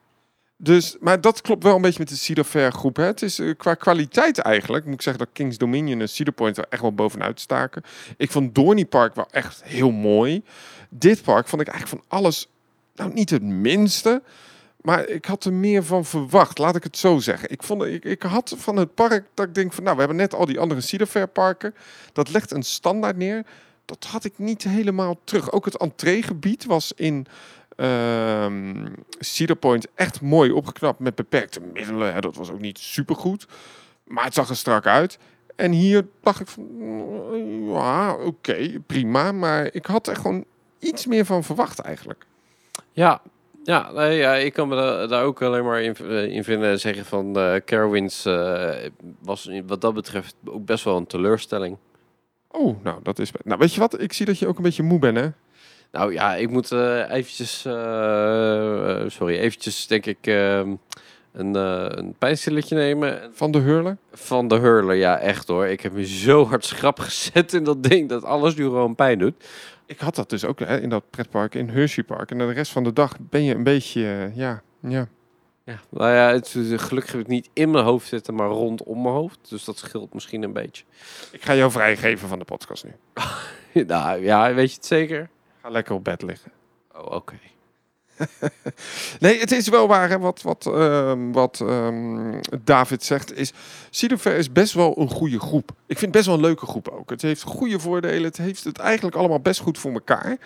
Dus, 0.62 0.96
maar 1.00 1.20
dat 1.20 1.40
klopt 1.40 1.62
wel 1.62 1.74
een 1.74 1.82
beetje 1.82 1.98
met 1.98 2.08
de 2.08 2.16
Cedar 2.16 2.44
Fair 2.44 2.72
groep. 2.72 2.96
Hè. 2.96 3.04
Het 3.04 3.22
is 3.22 3.38
uh, 3.38 3.54
qua 3.56 3.74
kwaliteit 3.74 4.38
eigenlijk, 4.38 4.84
moet 4.84 4.94
ik 4.94 5.02
zeggen 5.02 5.24
dat 5.24 5.32
Kings 5.32 5.58
Dominion 5.58 6.00
en 6.00 6.08
Cedar 6.08 6.34
Point 6.34 6.56
er 6.58 6.66
echt 6.68 6.82
wel 6.82 6.94
bovenuit 6.94 7.40
staken. 7.40 7.82
Ik 8.16 8.30
vond 8.30 8.54
Dorney 8.54 8.84
Park 8.84 9.14
wel 9.14 9.28
echt 9.30 9.62
heel 9.64 9.90
mooi. 9.90 10.42
Dit 10.88 11.22
park 11.22 11.48
vond 11.48 11.62
ik 11.62 11.68
eigenlijk 11.68 12.02
van 12.02 12.18
alles, 12.18 12.48
nou 12.94 13.12
niet 13.12 13.30
het 13.30 13.42
minste, 13.42 14.22
maar 14.80 15.08
ik 15.08 15.24
had 15.24 15.44
er 15.44 15.52
meer 15.52 15.84
van 15.84 16.04
verwacht, 16.04 16.58
laat 16.58 16.76
ik 16.76 16.82
het 16.82 16.96
zo 16.96 17.18
zeggen. 17.18 17.50
Ik, 17.50 17.62
vond, 17.62 17.82
ik, 17.82 18.04
ik 18.04 18.22
had 18.22 18.54
van 18.56 18.76
het 18.76 18.94
park 18.94 19.26
dat 19.34 19.46
ik 19.46 19.54
denk 19.54 19.72
van, 19.72 19.82
nou, 19.82 19.94
we 19.94 20.02
hebben 20.02 20.20
net 20.20 20.34
al 20.34 20.46
die 20.46 20.60
andere 20.60 20.80
Cedar 20.80 21.06
Fair 21.06 21.28
parken. 21.28 21.74
Dat 22.12 22.30
legt 22.30 22.50
een 22.50 22.62
standaard 22.62 23.16
neer. 23.16 23.46
Dat 23.84 24.04
had 24.04 24.24
ik 24.24 24.32
niet 24.36 24.62
helemaal 24.62 25.20
terug. 25.24 25.52
Ook 25.52 25.64
het 25.64 25.76
entreegebied 25.76 26.64
was 26.64 26.92
in 26.96 27.26
uh, 27.80 28.86
Cedar 29.18 29.56
Point 29.56 29.86
echt 29.94 30.20
mooi 30.20 30.50
opgeknapt 30.50 30.98
met 30.98 31.14
beperkte 31.14 31.60
middelen. 31.60 32.22
Dat 32.22 32.36
was 32.36 32.50
ook 32.50 32.60
niet 32.60 32.78
supergoed, 32.78 33.46
maar 34.04 34.24
het 34.24 34.34
zag 34.34 34.48
er 34.48 34.56
strak 34.56 34.86
uit. 34.86 35.18
En 35.56 35.72
hier 35.72 36.06
dacht 36.22 36.40
ik 36.40 36.46
van, 36.46 36.66
ja, 37.66 38.14
oké, 38.14 38.80
prima. 38.86 39.32
Maar 39.32 39.68
ik 39.72 39.86
had 39.86 40.06
er 40.06 40.16
gewoon 40.16 40.44
iets 40.78 41.06
meer 41.06 41.24
van 41.24 41.44
verwacht 41.44 41.78
eigenlijk. 41.78 42.26
Ja, 42.92 43.22
ja, 43.64 43.92
nee, 43.92 44.18
ja 44.18 44.34
ik 44.34 44.52
kan 44.52 44.68
me 44.68 45.06
daar, 45.08 45.24
ook 45.24 45.42
alleen 45.42 45.64
maar 45.64 45.82
in, 45.82 45.96
eh, 45.96 46.24
in 46.24 46.44
vinden. 46.44 46.80
Zeggen 46.80 47.04
van 47.04 47.38
uh, 47.38 47.54
Carowinds 47.64 48.26
uh, 48.26 48.74
was 49.22 49.50
wat 49.66 49.80
dat 49.80 49.94
betreft 49.94 50.34
ook 50.44 50.64
best 50.64 50.84
wel 50.84 50.96
een 50.96 51.06
teleurstelling. 51.06 51.76
Oh, 52.48 52.82
nou 52.82 53.00
dat 53.02 53.18
is... 53.18 53.30
Nou, 53.44 53.58
weet 53.58 53.74
je 53.74 53.80
wat? 53.80 54.00
Ik 54.00 54.12
zie 54.12 54.26
dat 54.26 54.38
je 54.38 54.46
ook 54.46 54.56
een 54.56 54.62
beetje 54.62 54.82
moe 54.82 54.98
bent, 54.98 55.16
hè? 55.16 55.28
Nou 55.92 56.12
ja, 56.12 56.34
ik 56.34 56.50
moet 56.50 56.70
uh, 56.70 57.10
eventjes... 57.10 57.60
sorry, 59.12 59.38
eventjes 59.38 59.86
denk 59.86 60.06
ik 60.06 60.26
ehm, 60.26 60.74
een, 61.32 61.54
een 61.98 62.14
pijnstilletje 62.18 62.76
nemen. 62.76 63.30
Van 63.32 63.50
de 63.50 63.58
hurler? 63.58 63.96
Van 64.12 64.48
de 64.48 64.58
hurler, 64.58 64.94
ja 64.94 65.18
echt 65.18 65.48
hoor. 65.48 65.66
Ik 65.66 65.80
heb 65.80 65.92
me 65.92 66.06
zo 66.06 66.46
hard 66.46 66.64
schrap 66.64 66.98
gezet 67.08 67.52
in 67.52 67.64
dat 67.64 67.82
ding 67.82 68.08
dat 68.08 68.24
alles 68.24 68.54
nu 68.54 68.64
gewoon 68.64 68.94
pijn 68.94 69.18
doet. 69.18 69.34
Ik 69.90 69.98
had 69.98 70.14
dat 70.14 70.30
dus 70.30 70.44
ook 70.44 70.58
hè, 70.58 70.80
in 70.80 70.88
dat 70.88 71.10
pretpark 71.10 71.54
in 71.54 71.68
Hershey 71.68 72.04
Park. 72.04 72.30
En 72.30 72.38
de 72.38 72.52
rest 72.52 72.72
van 72.72 72.84
de 72.84 72.92
dag 72.92 73.16
ben 73.20 73.42
je 73.42 73.54
een 73.54 73.62
beetje, 73.62 74.00
uh, 74.00 74.36
ja, 74.36 74.62
ja. 74.80 75.08
Ja, 75.64 75.80
nou 75.88 76.12
ja, 76.12 76.32
het, 76.32 76.56
gelukkig 76.76 77.12
heb 77.12 77.20
ik 77.20 77.26
niet 77.26 77.48
in 77.52 77.70
mijn 77.70 77.84
hoofd 77.84 78.08
zitten, 78.08 78.34
maar 78.34 78.48
rondom 78.48 79.02
mijn 79.02 79.14
hoofd. 79.14 79.38
Dus 79.48 79.64
dat 79.64 79.78
scheelt 79.78 80.14
misschien 80.14 80.42
een 80.42 80.52
beetje. 80.52 80.84
Ik 81.32 81.42
ga 81.42 81.54
jou 81.54 81.70
vrijgeven 81.70 82.28
van 82.28 82.38
de 82.38 82.44
podcast 82.44 82.84
nu. 82.84 82.92
nou 83.86 84.24
ja, 84.24 84.54
weet 84.54 84.70
je 84.70 84.76
het 84.76 84.86
zeker? 84.86 85.28
Ga 85.62 85.70
lekker 85.70 85.94
op 85.94 86.04
bed 86.04 86.22
liggen. 86.22 86.52
Oh, 86.94 87.12
oké. 87.12 87.38
nee, 89.20 89.40
het 89.40 89.52
is 89.52 89.68
wel 89.68 89.88
waar 89.88 90.08
hè, 90.08 90.18
wat, 90.18 90.42
wat, 90.42 90.66
uh, 90.66 91.12
wat 91.32 91.60
um, 91.60 92.40
David 92.64 93.04
zegt. 93.04 93.36
Is, 93.36 93.52
Sidofair 93.90 94.36
is 94.36 94.52
best 94.52 94.72
wel 94.72 94.98
een 94.98 95.10
goede 95.10 95.40
groep. 95.40 95.70
Ik 95.70 95.98
vind 95.98 96.00
het 96.00 96.10
best 96.10 96.26
wel 96.26 96.34
een 96.34 96.40
leuke 96.40 96.66
groep 96.66 96.88
ook. 96.88 97.10
Het 97.10 97.22
heeft 97.22 97.42
goede 97.42 97.80
voordelen. 97.80 98.22
Het 98.22 98.36
heeft 98.36 98.64
het 98.64 98.78
eigenlijk 98.78 99.16
allemaal 99.16 99.40
best 99.40 99.60
goed 99.60 99.78
voor 99.78 99.92
elkaar. 99.92 100.38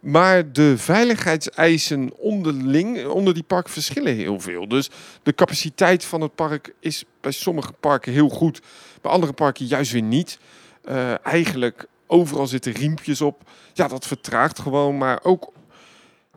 Maar 0.00 0.52
de 0.52 0.78
veiligheidseisen 0.78 2.10
onderling, 2.16 3.06
onder 3.06 3.34
die 3.34 3.42
park 3.42 3.68
verschillen 3.68 4.14
heel 4.14 4.40
veel. 4.40 4.68
Dus 4.68 4.90
de 5.22 5.34
capaciteit 5.34 6.04
van 6.04 6.20
het 6.20 6.34
park 6.34 6.74
is 6.80 7.04
bij 7.20 7.32
sommige 7.32 7.72
parken 7.72 8.12
heel 8.12 8.28
goed. 8.28 8.60
Bij 9.00 9.10
andere 9.12 9.32
parken 9.32 9.66
juist 9.66 9.92
weer 9.92 10.02
niet. 10.02 10.38
Uh, 10.88 11.26
eigenlijk 11.26 11.86
overal 12.06 12.46
zitten 12.46 12.72
riempjes 12.72 13.20
op. 13.20 13.50
Ja, 13.72 13.88
dat 13.88 14.06
vertraagt 14.06 14.58
gewoon. 14.58 14.98
Maar 14.98 15.20
ook 15.22 15.52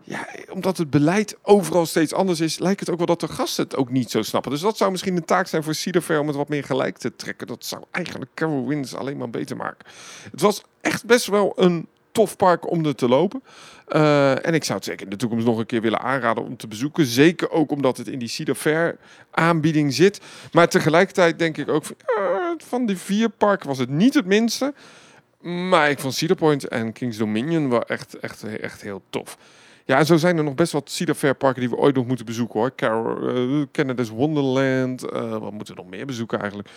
ja, 0.07 0.27
omdat 0.49 0.77
het 0.77 0.89
beleid 0.89 1.37
overal 1.41 1.85
steeds 1.85 2.13
anders 2.13 2.39
is, 2.39 2.59
lijkt 2.59 2.79
het 2.79 2.89
ook 2.89 2.97
wel 2.97 3.05
dat 3.05 3.19
de 3.19 3.27
gasten 3.27 3.63
het 3.63 3.75
ook 3.75 3.91
niet 3.91 4.11
zo 4.11 4.21
snappen. 4.21 4.51
Dus 4.51 4.61
dat 4.61 4.77
zou 4.77 4.91
misschien 4.91 5.15
een 5.15 5.25
taak 5.25 5.47
zijn 5.47 5.63
voor 5.63 5.73
Cedar 5.73 6.19
om 6.19 6.27
het 6.27 6.35
wat 6.35 6.49
meer 6.49 6.63
gelijk 6.63 6.97
te 6.97 7.15
trekken. 7.15 7.47
Dat 7.47 7.65
zou 7.65 7.83
eigenlijk 7.91 8.31
Carol 8.33 8.67
Wins 8.67 8.95
alleen 8.95 9.17
maar 9.17 9.29
beter 9.29 9.55
maken. 9.55 9.85
Het 10.31 10.41
was 10.41 10.63
echt 10.81 11.05
best 11.05 11.25
wel 11.25 11.53
een 11.55 11.87
tof 12.11 12.35
park 12.35 12.71
om 12.71 12.85
er 12.85 12.95
te 12.95 13.07
lopen. 13.07 13.43
Uh, 13.89 14.45
en 14.45 14.53
ik 14.53 14.63
zou 14.63 14.77
het 14.77 14.87
zeker 14.87 15.03
in 15.03 15.09
de 15.09 15.15
toekomst 15.15 15.45
nog 15.45 15.57
een 15.57 15.65
keer 15.65 15.81
willen 15.81 15.99
aanraden 15.99 16.43
om 16.43 16.57
te 16.57 16.67
bezoeken. 16.67 17.05
Zeker 17.05 17.51
ook 17.51 17.71
omdat 17.71 17.97
het 17.97 18.07
in 18.07 18.19
die 18.19 18.27
Cedar 18.27 18.55
Fair 18.55 18.97
aanbieding 19.31 19.93
zit. 19.93 20.21
Maar 20.51 20.69
tegelijkertijd 20.69 21.39
denk 21.39 21.57
ik 21.57 21.69
ook 21.69 21.85
van, 21.85 21.95
van 22.57 22.85
die 22.85 22.97
vier 22.97 23.29
parken 23.29 23.67
was 23.67 23.77
het 23.77 23.89
niet 23.89 24.13
het 24.13 24.25
minste. 24.25 24.73
Maar 25.45 25.89
ik 25.89 25.99
vond 25.99 26.13
Cedar 26.13 26.35
Point 26.35 26.67
en 26.67 26.93
Kings 26.93 27.17
Dominion 27.17 27.69
wel 27.69 27.83
echt, 27.83 28.19
echt, 28.19 28.43
echt 28.43 28.81
heel 28.81 29.01
tof. 29.09 29.37
Ja, 29.85 29.97
en 29.97 30.05
zo 30.05 30.17
zijn 30.17 30.37
er 30.37 30.43
nog 30.43 30.55
best 30.55 30.71
wat 30.71 30.89
Cedar 30.89 31.15
Fair 31.15 31.35
parken 31.35 31.61
die 31.61 31.69
we 31.69 31.75
ooit 31.75 31.95
nog 31.95 32.05
moeten 32.05 32.25
bezoeken 32.25 32.59
hoor. 32.59 32.73
Uh, 32.79 33.65
Canada's 33.71 34.09
Wonderland. 34.09 35.03
Uh, 35.03 35.29
wat 35.29 35.51
moeten 35.51 35.75
we 35.75 35.81
nog 35.81 35.89
meer 35.89 36.05
bezoeken 36.05 36.39
eigenlijk? 36.39 36.69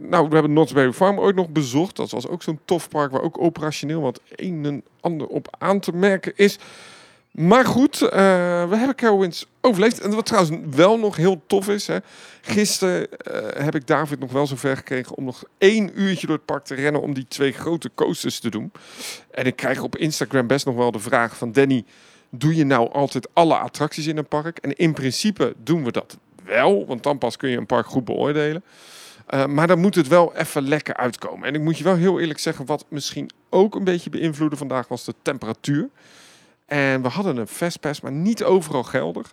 Nou, 0.00 0.28
we 0.28 0.34
hebben 0.34 0.50
Knott's 0.50 0.96
Farm 0.96 1.18
ooit 1.18 1.36
nog 1.36 1.48
bezocht. 1.48 1.96
Dat 1.96 2.10
was 2.10 2.28
ook 2.28 2.42
zo'n 2.42 2.60
tof 2.64 2.88
park 2.88 3.12
waar 3.12 3.22
ook 3.22 3.40
operationeel 3.40 4.00
wat 4.00 4.20
een 4.28 4.64
en 4.64 4.82
ander 5.00 5.26
op 5.26 5.56
aan 5.58 5.80
te 5.80 5.92
merken 5.92 6.32
is. 6.36 6.58
Maar 7.32 7.64
goed, 7.64 8.02
uh, 8.02 8.10
we 8.68 8.76
hebben 8.76 8.94
Carowinds 8.94 9.46
overleefd. 9.60 10.00
En 10.00 10.14
wat 10.14 10.26
trouwens 10.26 10.58
wel 10.76 10.98
nog 10.98 11.16
heel 11.16 11.42
tof 11.46 11.68
is. 11.68 11.86
Hè. 11.86 11.98
Gisteren 12.40 13.00
uh, 13.00 13.64
heb 13.64 13.74
ik 13.74 13.86
David 13.86 14.18
nog 14.18 14.32
wel 14.32 14.46
zover 14.46 14.76
gekregen 14.76 15.16
om 15.16 15.24
nog 15.24 15.42
één 15.58 16.00
uurtje 16.00 16.26
door 16.26 16.36
het 16.36 16.44
park 16.44 16.64
te 16.64 16.74
rennen 16.74 17.02
om 17.02 17.14
die 17.14 17.26
twee 17.28 17.52
grote 17.52 17.90
coasters 17.94 18.40
te 18.40 18.50
doen. 18.50 18.72
En 19.30 19.46
ik 19.46 19.56
krijg 19.56 19.82
op 19.82 19.96
Instagram 19.96 20.46
best 20.46 20.66
nog 20.66 20.74
wel 20.74 20.92
de 20.92 20.98
vraag 20.98 21.36
van 21.36 21.52
Danny 21.52 21.84
doe 22.34 22.54
je 22.54 22.64
nou 22.64 22.92
altijd 22.92 23.28
alle 23.32 23.56
attracties 23.56 24.06
in 24.06 24.16
een 24.16 24.28
park? 24.28 24.58
En 24.58 24.76
in 24.76 24.92
principe 24.92 25.54
doen 25.58 25.84
we 25.84 25.92
dat 25.92 26.18
wel, 26.44 26.86
want 26.86 27.02
dan 27.02 27.18
pas 27.18 27.36
kun 27.36 27.50
je 27.50 27.56
een 27.56 27.66
park 27.66 27.86
goed 27.86 28.04
beoordelen. 28.04 28.64
Uh, 29.34 29.46
maar 29.46 29.66
dan 29.66 29.78
moet 29.78 29.94
het 29.94 30.08
wel 30.08 30.36
even 30.36 30.68
lekker 30.68 30.96
uitkomen. 30.96 31.48
En 31.48 31.54
ik 31.54 31.60
moet 31.60 31.78
je 31.78 31.84
wel 31.84 31.96
heel 31.96 32.20
eerlijk 32.20 32.38
zeggen, 32.38 32.66
wat 32.66 32.84
misschien 32.88 33.30
ook 33.50 33.74
een 33.74 33.84
beetje 33.84 34.10
beïnvloedde 34.10 34.56
vandaag 34.56 34.88
was 34.88 35.04
de 35.04 35.14
temperatuur. 35.22 35.88
En 36.72 37.02
we 37.02 37.08
hadden 37.08 37.36
een 37.36 37.46
fastpass, 37.46 38.00
maar 38.00 38.12
niet 38.12 38.44
overal 38.44 38.82
geldig. 38.82 39.32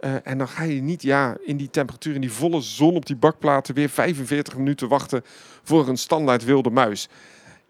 Uh, 0.00 0.14
en 0.22 0.38
dan 0.38 0.48
ga 0.48 0.62
je 0.62 0.82
niet 0.82 1.02
ja, 1.02 1.36
in 1.44 1.56
die 1.56 1.70
temperatuur, 1.70 2.14
in 2.14 2.20
die 2.20 2.32
volle 2.32 2.60
zon 2.60 2.94
op 2.94 3.06
die 3.06 3.16
bakplaten, 3.16 3.74
weer 3.74 3.88
45 3.88 4.56
minuten 4.56 4.88
wachten 4.88 5.24
voor 5.62 5.88
een 5.88 5.96
standaard 5.96 6.44
wilde 6.44 6.70
muis 6.70 7.08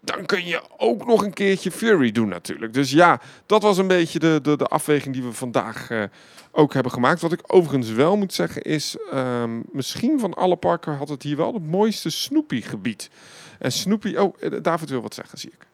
dan 0.01 0.27
kun 0.27 0.45
je 0.45 0.63
ook 0.77 1.07
nog 1.07 1.25
een 1.25 1.33
keertje 1.33 1.71
Fury 1.71 2.13
doen 2.13 2.29
natuurlijk. 2.29 2.75
Dus 2.75 2.91
ja, 2.91 3.21
dat 3.47 3.63
was 3.63 3.79
een 3.79 3.87
beetje 3.87 4.19
de, 4.19 4.39
de, 4.43 4.57
de 4.57 4.67
afweging 4.67 5.15
die 5.15 5.25
we 5.25 5.33
vandaag 5.33 5.91
uh, 5.91 6.03
ook 6.51 6.75
hebben 6.75 6.93
gemaakt. 6.93 7.21
Wat 7.21 7.33
ik 7.33 7.41
overigens 7.47 7.91
wel 7.91 8.17
moet 8.17 8.33
zeggen 8.33 8.63
is, 8.63 8.97
um, 9.15 9.63
misschien 9.73 10.21
van 10.21 10.35
alle 10.35 10.57
parken 10.57 10.97
had 10.97 11.09
het 11.09 11.23
hier 11.23 11.37
wel 11.37 11.55
het 11.55 11.67
mooiste 11.67 12.11
Snoopy-gebied. 12.11 13.11
En 13.59 13.73
Snoopy, 13.73 14.17
oh, 14.17 14.35
eh, 14.41 14.51
David 14.63 14.91
wil 14.91 15.03
wat 15.03 15.15
zeggen, 15.15 15.39
zie 15.39 15.51
ik. 15.51 15.67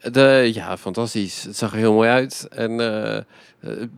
De, 0.00 0.50
ja, 0.54 0.76
fantastisch. 0.76 1.42
Het 1.42 1.56
zag 1.56 1.72
er 1.72 1.78
heel 1.78 1.92
mooi 1.92 2.08
uit. 2.08 2.48
En 2.50 2.70
uh, 2.70 3.16
uh, 3.16 3.22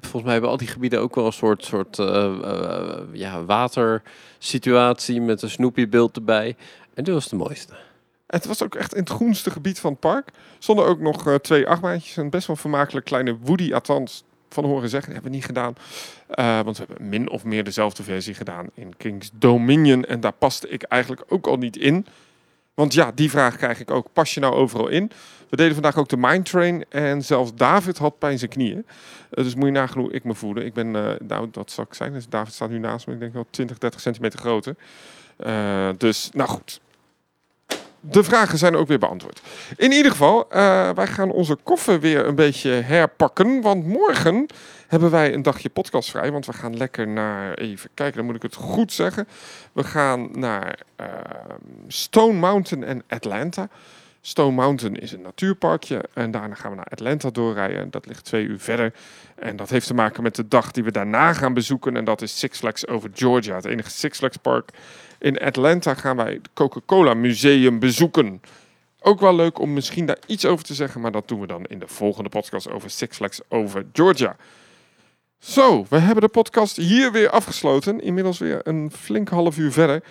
volgens 0.01 0.23
mij 0.23 0.33
hebben 0.33 0.51
al 0.51 0.57
die 0.57 0.69
gebieden 0.69 1.01
ook 1.01 1.15
wel 1.15 1.27
een 1.27 1.33
soort, 1.33 1.65
soort 1.65 1.99
uh, 1.99 2.99
ja, 3.13 3.45
watersituatie 3.45 5.21
met 5.21 5.43
een 5.43 5.51
Snoopy-beeld 5.51 6.17
erbij. 6.17 6.57
En 6.95 7.05
dit 7.05 7.15
was 7.15 7.29
de 7.29 7.37
mooiste. 7.37 7.75
Het 8.27 8.47
was 8.47 8.63
ook 8.63 8.75
echt 8.75 8.95
in 8.95 9.01
het 9.01 9.11
groenste 9.11 9.51
gebied 9.51 9.81
van 9.81 9.91
het 9.91 10.01
park. 10.01 10.31
Zonder 10.59 10.85
ook 10.85 11.01
nog 11.01 11.39
twee 11.41 11.69
achtbaantjes. 11.69 12.17
Een 12.17 12.31
best 12.31 12.47
wel 12.47 12.57
vermakelijk 12.57 13.07
kleine 13.07 13.37
Woody, 13.41 13.73
althans 13.73 14.25
van 14.49 14.65
horen 14.65 14.89
zeggen. 14.89 15.13
hebben 15.13 15.31
we 15.31 15.37
niet 15.37 15.47
gedaan. 15.47 15.75
Want 16.65 16.79
we 16.79 16.85
hebben 16.89 17.09
min 17.09 17.31
of 17.31 17.45
meer 17.45 17.65
dezelfde 17.65 18.03
versie 18.03 18.35
gedaan 18.35 18.67
in 18.75 18.97
King's 18.97 19.31
Dominion. 19.33 20.05
En 20.05 20.21
daar 20.21 20.33
paste 20.33 20.69
ik 20.69 20.83
eigenlijk 20.83 21.23
ook 21.29 21.47
al 21.47 21.57
niet 21.57 21.77
in. 21.77 22.07
Want 22.75 22.95
ja, 22.95 23.13
die 23.15 23.31
vraag 23.31 23.57
krijg 23.57 23.81
ik 23.81 23.91
ook. 23.91 24.07
Pas 24.13 24.35
je 24.35 24.41
nou 24.41 24.55
overal 24.55 24.89
in? 24.89 25.11
We 25.49 25.57
deden 25.57 25.73
vandaag 25.73 25.97
ook 25.97 26.09
de 26.09 26.17
Mindtrain 26.17 26.85
en 26.89 27.23
zelfs 27.23 27.55
David 27.55 27.99
had 27.99 28.19
pijn 28.19 28.39
zijn 28.39 28.51
knieën. 28.51 28.87
Uh, 29.31 29.45
dus 29.45 29.55
moet 29.55 29.65
je 29.65 29.71
nagaan 29.71 30.03
hoe 30.03 30.13
ik 30.13 30.25
me 30.25 30.35
voelde. 30.35 30.65
Ik 30.65 30.75
ben, 30.75 30.95
uh, 30.95 31.11
nou 31.19 31.49
dat 31.51 31.71
zal 31.71 31.85
ik 31.85 31.95
zijn, 31.95 32.13
dus 32.13 32.29
David 32.29 32.53
staat 32.53 32.71
nu 32.71 32.79
naast 32.79 33.07
me. 33.07 33.13
Ik 33.13 33.21
denk 33.21 33.33
wel 33.33 33.47
20, 33.51 33.79
30 33.79 34.01
centimeter 34.01 34.39
groter. 34.39 34.77
Uh, 35.47 35.89
dus, 35.97 36.31
nou 36.33 36.49
goed. 36.49 36.81
De 38.01 38.25
vragen 38.25 38.59
zijn 38.59 38.77
ook 38.77 38.89
weer 38.89 38.99
beantwoord. 38.99 39.43
In 39.77 39.93
ieder 39.93 40.11
geval, 40.11 40.47
wij 40.95 41.07
gaan 41.07 41.31
onze 41.31 41.59
koffer 41.63 42.01
weer 42.01 42.27
een 42.27 42.35
beetje 42.35 42.71
herpakken. 42.71 43.61
Want 43.61 43.87
morgen 43.87 44.47
hebben 44.93 45.11
wij 45.11 45.35
een 45.35 45.43
dagje 45.43 45.71
podcast 45.71 46.11
vrij. 46.11 46.33
Want 46.33 46.47
we 46.47 46.53
gaan 46.53 46.77
lekker 46.77 47.09
naar, 47.09 47.55
even 47.55 47.91
kijken, 47.95 48.17
dan 48.17 48.27
moet 48.27 48.35
ik 48.35 48.43
het 48.43 48.55
goed 48.55 48.93
zeggen. 48.93 49.29
We 49.73 49.85
gaan 49.85 50.29
naar 50.33 50.79
Stone 51.89 52.39
Mountain 52.39 52.85
en 52.85 53.03
Atlanta. 53.09 53.69
Stone 54.21 54.55
Mountain 54.55 54.95
is 54.95 55.13
een 55.13 55.23
natuurparkje 55.23 56.05
en 56.15 56.31
daarna 56.31 56.55
gaan 56.55 56.71
we 56.71 56.77
naar 56.77 56.89
Atlanta 56.91 57.31
doorrijden. 57.31 57.91
Dat 57.91 58.07
ligt 58.07 58.25
twee 58.25 58.45
uur 58.45 58.59
verder. 58.59 58.93
En 59.35 59.57
dat 59.57 59.71
heeft 59.71 59.87
te 59.87 59.95
maken 59.95 60.23
met 60.23 60.35
de 60.35 60.49
dag 60.49 60.71
die 60.71 60.85
we 60.85 60.93
daarna 60.93 61.33
gaan 61.33 61.55
bezoeken. 61.55 61.97
En 61.97 62.05
dat 62.05 62.23
is 62.23 62.39
Six 62.39 62.59
Flags 62.59 62.87
over 62.87 63.11
Georgia, 63.15 63.55
het 63.55 63.65
enige 63.65 63.91
Six 63.91 64.19
Flags 64.19 64.37
park. 64.37 64.71
In 65.19 65.39
Atlanta 65.39 65.95
gaan 65.95 66.17
wij 66.17 66.33
het 66.33 66.49
Coca-Cola 66.55 67.15
Museum 67.15 67.79
bezoeken. 67.79 68.43
Ook 69.01 69.21
wel 69.21 69.35
leuk 69.35 69.59
om 69.59 69.73
misschien 69.73 70.07
daar 70.07 70.19
iets 70.27 70.45
over 70.45 70.65
te 70.65 70.75
zeggen, 70.75 71.01
maar 71.01 71.13
dat 71.13 71.29
doen 71.29 71.41
we 71.41 71.47
dan 71.47 71.65
in 71.65 71.79
de 71.79 71.89
volgende 71.89 72.29
podcast 72.29 72.71
over 72.71 72.91
Six 72.91 73.17
Flags 73.17 73.41
over 73.49 73.85
Georgia. 73.93 74.37
Zo, 75.43 75.87
we 75.89 75.99
hebben 75.99 76.23
de 76.23 76.29
podcast 76.29 76.77
hier 76.77 77.13
weer 77.13 77.31
afgesloten. 77.31 78.01
Inmiddels 78.01 78.39
weer 78.39 78.61
een 78.63 78.91
flink 78.93 79.29
half 79.29 79.59
uur 79.59 79.73
verder. 79.73 80.03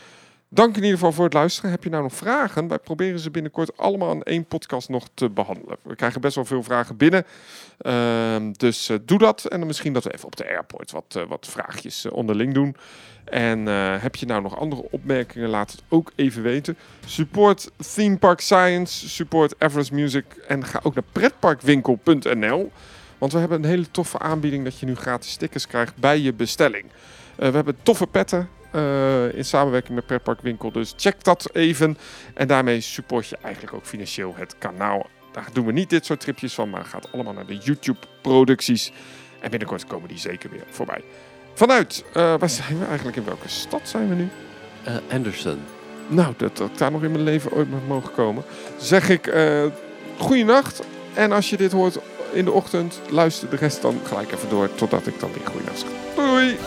Dank 0.50 0.76
in 0.76 0.84
ieder 0.84 0.98
geval 0.98 1.12
voor 1.12 1.24
het 1.24 1.34
luisteren. 1.34 1.72
Heb 1.72 1.84
je 1.84 1.90
nou 1.90 2.04
nog 2.04 2.14
vragen? 2.14 2.68
Wij 2.68 2.80
proberen 2.80 3.20
ze 3.20 3.32
binnenkort 3.32 3.78
allemaal 3.78 4.12
in 4.12 4.24
één 4.24 4.46
podcast 4.46 4.90
nog 4.90 5.08
te 5.14 5.30
behandelen. 5.30 5.78
We 5.82 5.96
krijgen 5.96 6.22
best 6.22 6.36
wel 6.36 6.46
veel 6.46 6.64
vragen 6.64 6.98
binnen. 6.98 7.26
Uh, 7.82 8.36
dus 8.52 8.90
uh, 8.90 8.98
doe 9.06 9.18
dat. 9.18 9.46
En 9.46 9.58
dan 9.58 9.68
misschien 9.68 9.94
dat 9.94 10.04
we 10.04 10.14
even 10.14 10.26
op 10.26 10.36
de 10.36 10.50
airport 10.50 10.92
wat, 10.92 11.16
uh, 11.18 11.24
wat 11.28 11.48
vraagjes 11.50 12.06
uh, 12.06 12.12
onderling 12.12 12.54
doen. 12.54 12.76
En 13.24 13.66
heb 14.00 14.16
je 14.16 14.26
nou 14.26 14.42
nog 14.42 14.58
andere 14.60 14.88
opmerkingen? 14.90 15.50
Laat 15.50 15.72
het 15.72 15.84
ook 15.90 16.12
even 16.16 16.42
weten. 16.42 16.78
Support 17.06 17.72
Theme 17.94 18.18
Park 18.18 18.40
Science. 18.40 19.10
Support 19.10 19.54
Everest 19.58 19.92
Music. 19.92 20.26
En 20.48 20.66
ga 20.66 20.80
ook 20.84 20.94
naar 20.94 21.04
pretparkwinkel.nl. 21.12 22.72
Want 23.22 23.34
we 23.34 23.40
hebben 23.40 23.64
een 23.64 23.70
hele 23.70 23.92
toffe 23.92 24.20
aanbieding 24.20 24.64
dat 24.64 24.80
je 24.80 24.86
nu 24.86 24.96
gratis 24.96 25.32
stickers 25.32 25.68
krijgt 25.68 25.96
bij 25.96 26.20
je 26.20 26.34
bestelling. 26.34 26.86
we 27.36 27.44
hebben 27.44 27.76
toffe 27.84 28.08
petten. 28.08 28.50
Uh, 28.76 29.34
in 29.34 29.46
samenwerking 29.46 29.96
met 29.96 30.06
Pretparkwinkel. 30.06 30.72
Dus 30.72 30.94
check 30.98 31.24
dat 31.24 31.50
even. 31.54 31.98
En 32.34 32.48
daarmee 32.48 32.82
support 32.82 33.28
je 33.28 33.38
eigenlijk 33.42 33.74
ook 33.74 33.86
financieel 33.86 34.36
het 34.36 34.56
kanaal. 34.58 35.10
Daar 35.32 35.48
doen 35.54 35.66
we 35.66 35.72
niet 35.72 35.90
dit 35.90 36.06
soort 36.06 36.20
tripjes 36.20 36.54
van, 36.54 36.70
maar 36.70 36.86
gaat 36.86 37.12
allemaal 37.12 37.34
naar 37.34 37.46
de 37.46 37.58
YouTube-producties. 37.58 38.92
En 39.40 39.50
binnenkort 39.50 39.88
komen 39.88 40.08
die 40.08 40.18
zeker 40.18 40.50
weer 40.50 40.64
voorbij. 40.70 41.04
Vanuit, 41.54 42.04
uh, 42.08 42.14
waar 42.14 42.50
zijn 42.50 42.80
we 42.80 42.86
eigenlijk? 42.86 43.18
In 43.18 43.26
welke 43.26 43.50
stad 43.50 43.82
zijn 43.84 44.10
we 44.10 44.16
nu? 44.16 44.30
Uh, 44.88 44.96
Anderson. 45.12 45.60
Nou, 46.08 46.34
dat, 46.38 46.58
dat 46.58 46.70
ik 46.70 46.78
daar 46.78 46.92
nog 46.92 47.04
in 47.04 47.12
mijn 47.12 47.24
leven 47.24 47.52
ooit 47.52 47.70
mag 47.70 47.82
mogen 47.88 48.14
komen. 48.14 48.44
Zeg 48.78 49.10
ik, 49.10 49.28
uh, 49.28 49.66
goeienacht. 50.18 50.82
En 51.14 51.32
als 51.32 51.50
je 51.50 51.58
dit 51.58 51.72
hoort 51.72 52.00
in 52.32 52.46
de 52.46 52.52
ochtend, 52.52 53.00
luister 53.10 53.50
de 53.50 53.56
rest 53.56 53.82
dan 53.82 54.00
gelijk 54.04 54.32
even 54.32 54.50
door. 54.50 54.76
Totdat 54.76 55.08
ik 55.08 55.20
dan 55.20 55.32
weer 55.34 55.48
goeienacht 55.48 55.80
zeg. 55.80 55.90
Doei! 56.16 56.58